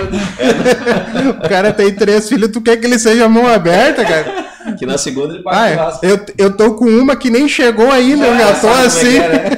[1.44, 4.46] O cara tem três filhos, tu quer que ele seja mão aberta, cara?
[4.78, 5.74] Que na segunda ele Ah, paga é.
[5.74, 6.06] churrasco.
[6.06, 9.16] eu, eu tô com uma que nem chegou ainda, eu já tô é assim.
[9.18, 9.50] é, né?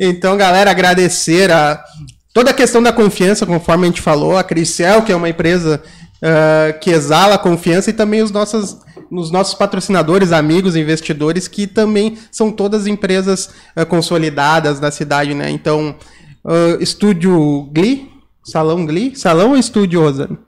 [0.00, 1.82] Então, galera, agradecer a
[2.32, 5.82] toda a questão da confiança, conforme a gente falou, a Cricel, que é uma empresa
[6.22, 8.78] ah, que exala confiança, e também os nossos,
[9.10, 15.50] os nossos patrocinadores, amigos, investidores, que também são todas empresas ah, consolidadas na cidade, né?
[15.50, 15.96] Então,
[16.44, 18.10] ah, Estúdio Glee,
[18.44, 20.38] Salão Glee, Salão ou Estúdio Rosano?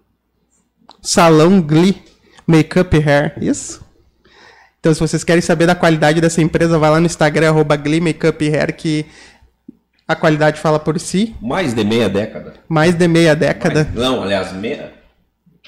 [1.00, 2.00] Salão Glee
[2.46, 3.82] Makeup Hair, isso?
[4.78, 8.00] Então, se vocês querem saber da qualidade dessa empresa, vai lá no Instagram, arroba Glee
[8.00, 9.06] Makeup Hair, que
[10.07, 11.35] a qualidade fala por si.
[11.41, 12.55] Mais de meia década.
[12.69, 13.85] Mais de meia década.
[13.85, 14.93] Mais- não, aliás, meia.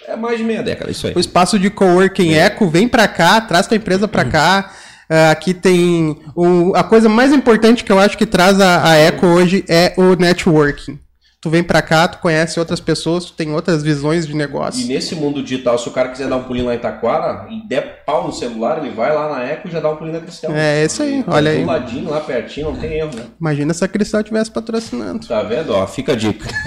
[0.06, 1.14] É mais de meia década, isso aí.
[1.14, 4.70] O espaço de coworking Eco, vem pra cá, traz tua empresa pra cá.
[5.08, 6.18] Ah, aqui tem.
[6.34, 9.94] O, a coisa mais importante que eu acho que traz a, a Eco hoje é
[9.96, 10.98] o networking.
[11.44, 14.86] Tu vem pra cá, tu conhece outras pessoas, tu tem outras visões de E negócio.
[14.88, 18.02] nesse mundo digital, se o cara quiser dar um pulinho lá em Taquara e der
[18.06, 20.52] pau no celular, ele vai lá na Eco e já dá um pulinho na Cristel.
[20.54, 21.64] É, isso aí, Tá olha do aí.
[21.66, 23.24] ladinho, lá pertinho, não tem erro, né?
[23.38, 25.26] Imagina se a Cristal estivesse patrocinando.
[25.26, 25.74] Tá vendo?
[25.74, 26.48] Ó, fica a dica.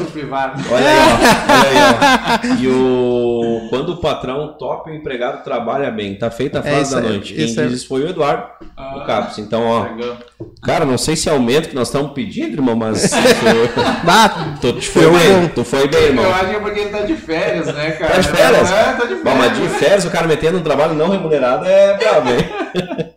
[0.00, 0.62] No privado.
[0.70, 1.50] Olha aí, ó.
[1.52, 2.56] Olha aí, ó.
[2.60, 3.66] E o...
[3.70, 6.16] Quando o patrão topa, o empregado trabalha bem.
[6.16, 7.34] Tá feita a frase isso da aí, noite.
[7.34, 7.68] Quem isso aí.
[7.68, 8.44] diz isso foi o Eduardo,
[8.76, 8.96] Ah.
[8.96, 9.38] o Capos.
[9.38, 10.16] Então, ó, Legal.
[10.62, 13.10] cara, não sei se é aumento que nós estamos pedindo, irmão, mas...
[14.12, 16.24] Ah, tu, tu foi Eu bem, tu foi bem, irmão.
[16.24, 18.14] Eu acho que é porque ele tá de férias, né, cara?
[18.14, 18.70] Tá de férias?
[18.70, 19.78] É, tá de Bom, mas de férias.
[19.78, 22.48] férias, o cara metendo um trabalho não remunerado é brabo, hein?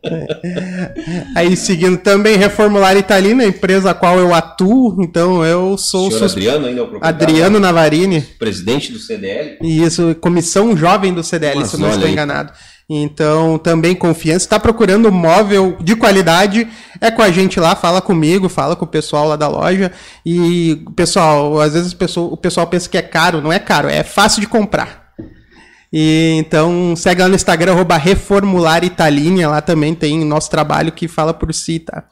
[1.35, 5.01] Aí seguindo também Reformular Italina, empresa a qual eu atuo.
[5.03, 6.31] Então eu sou O sus...
[6.33, 8.21] Adriano ainda é o proprietário, Adriano Navarini.
[8.21, 9.57] presidente do CDL.
[9.61, 12.15] E isso, comissão jovem do CDL, Mas se eu não estou aí.
[12.89, 14.45] Então, também confiança.
[14.45, 16.67] Está procurando móvel de qualidade?
[16.99, 19.91] É com a gente lá, fala comigo, fala com o pessoal lá da loja.
[20.25, 23.41] E, pessoal, às vezes o pessoal, pensa que é caro.
[23.41, 25.03] Não é caro, é fácil de comprar.
[25.91, 29.47] E então, segue lá no Instagram, arroba Reformular Italinha.
[29.47, 32.03] Lá também tem nosso trabalho que fala por si, tá?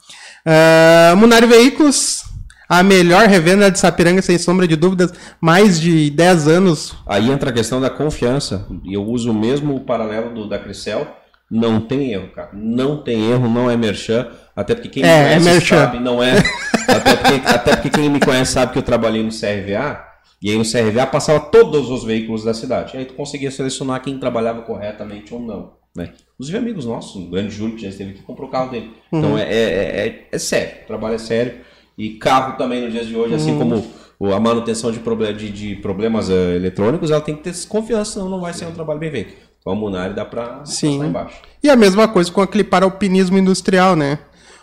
[0.45, 2.23] Uh, Munari Veículos,
[2.71, 5.13] a melhor revenda de Sapiranga, sem sombra de dúvidas.
[5.41, 8.65] Mais de 10 anos Aí entra a questão da confiança.
[8.85, 11.05] E eu uso o mesmo paralelo do, da Crisel.
[11.49, 12.49] Não tem erro, cara.
[12.53, 14.25] Não tem erro, não é merchan.
[14.55, 15.75] Até porque quem É, é me conhece merchan.
[15.85, 16.37] sabe, não é.
[16.87, 20.03] Até porque, até porque quem me conhece sabe que eu trabalhei no CRVA.
[20.41, 22.95] E aí no CRVA passava todos os veículos da cidade.
[22.95, 25.73] E aí tu conseguia selecionar quem trabalhava corretamente ou não.
[25.95, 26.13] Né?
[26.35, 28.91] Inclusive amigos nossos, o grande Júlio que já esteve aqui, comprou o carro dele.
[29.11, 31.53] Então é, é, é, é sério, o trabalho é sério.
[31.97, 33.85] E carro também nos dias de hoje, assim como
[34.19, 38.13] o- a manutenção de, proble- de, de problemas eh, eletrônicos, ela tem que ter confiança,
[38.13, 39.33] senão não vai ser um trabalho bem feito.
[39.59, 41.03] Então a Munari dá pra Sim.
[41.03, 41.35] embaixo.
[41.63, 44.17] E a mesma coisa com aquele alpinismo industrial, né?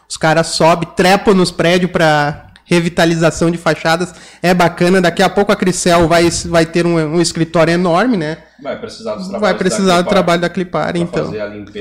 [0.08, 4.14] Os caras sobem, trepam nos prédios para revitalização de fachadas.
[4.42, 5.00] É bacana.
[5.00, 8.38] Daqui a pouco a Cricel vai, vai ter um, um escritório enorme, né?
[8.62, 11.32] Vai precisar dos trabalhos Vai precisar do Clipar trabalho da Clipar, então.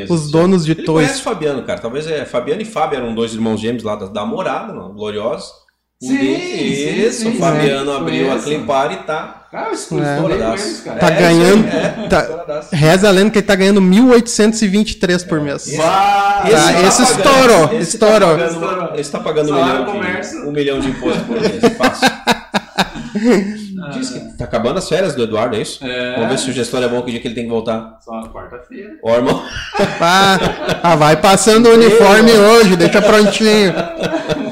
[0.09, 1.07] Os donos de Ele toys.
[1.07, 1.79] conhece o Fabiano, cara.
[1.79, 5.51] Talvez é Fabiano e Fábio eram dois irmãos gêmeos lá da, da morada, não, gloriosos.
[5.99, 8.37] Sim, deles- sim, Isso, sim, o Fabiano sim, abriu a.
[8.39, 9.33] Clipar e tá.
[9.51, 10.51] Cara, eu É.
[10.51, 10.99] eles, cara.
[10.99, 11.67] Tá É, ganhando.
[11.67, 15.67] isso é, tá- reza a lenda que ele tá ganhando 1.823 por mês.
[15.67, 18.37] Esse- tá esse pagando- estourou, esse estourou.
[18.37, 20.41] Tá pagando, esse tá pagando um milhão, comércio.
[20.41, 21.53] de, um milhão de imposto por mês.
[21.77, 22.07] Fácil.
[23.93, 25.83] Diz que tá acabando as férias do Eduardo, é isso?
[25.83, 26.15] É.
[26.15, 27.97] Vamos ver se o gestor é bom que dia que ele tem que voltar.
[28.03, 28.91] Só quarta-feira.
[29.03, 29.41] Ó, irmão.
[29.99, 30.37] Ah,
[30.83, 33.73] ah, vai passando o uniforme hoje, deixa prontinho.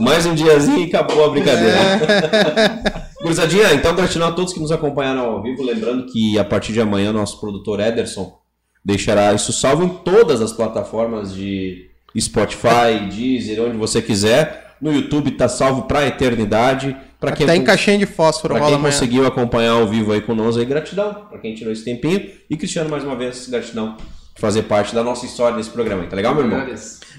[0.00, 1.76] Mais um diazinho e acabou a brincadeira.
[1.76, 3.10] É.
[3.22, 5.62] Gurizadinha, então gratidão a todos que nos acompanharam ao vivo.
[5.62, 8.38] Lembrando que a partir de amanhã, nosso produtor Ederson
[8.84, 14.74] deixará isso salvo em todas as plataformas de Spotify, Deezer, onde você quiser.
[14.80, 16.96] No YouTube tá salvo pra eternidade.
[17.20, 18.94] Pra quem, Até em caixinha de fósforo pra rola quem amanhã.
[18.94, 21.26] conseguiu acompanhar ao vivo aí conosco, aí, gratidão.
[21.28, 22.30] Pra quem tirou esse tempinho.
[22.48, 23.98] E Cristiano, mais uma vez, gratidão
[24.40, 26.02] fazer parte da nossa história nesse programa.
[26.02, 26.66] aí, Tá legal, meu irmão?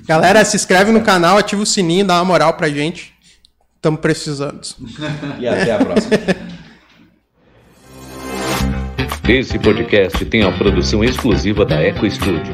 [0.06, 3.14] Galera, se inscreve no canal, ativa o sininho, dá uma moral pra gente.
[3.76, 4.62] Estamos precisando.
[5.40, 6.18] E até a próxima.
[9.30, 12.54] Esse podcast tem a produção exclusiva da Eco Studio.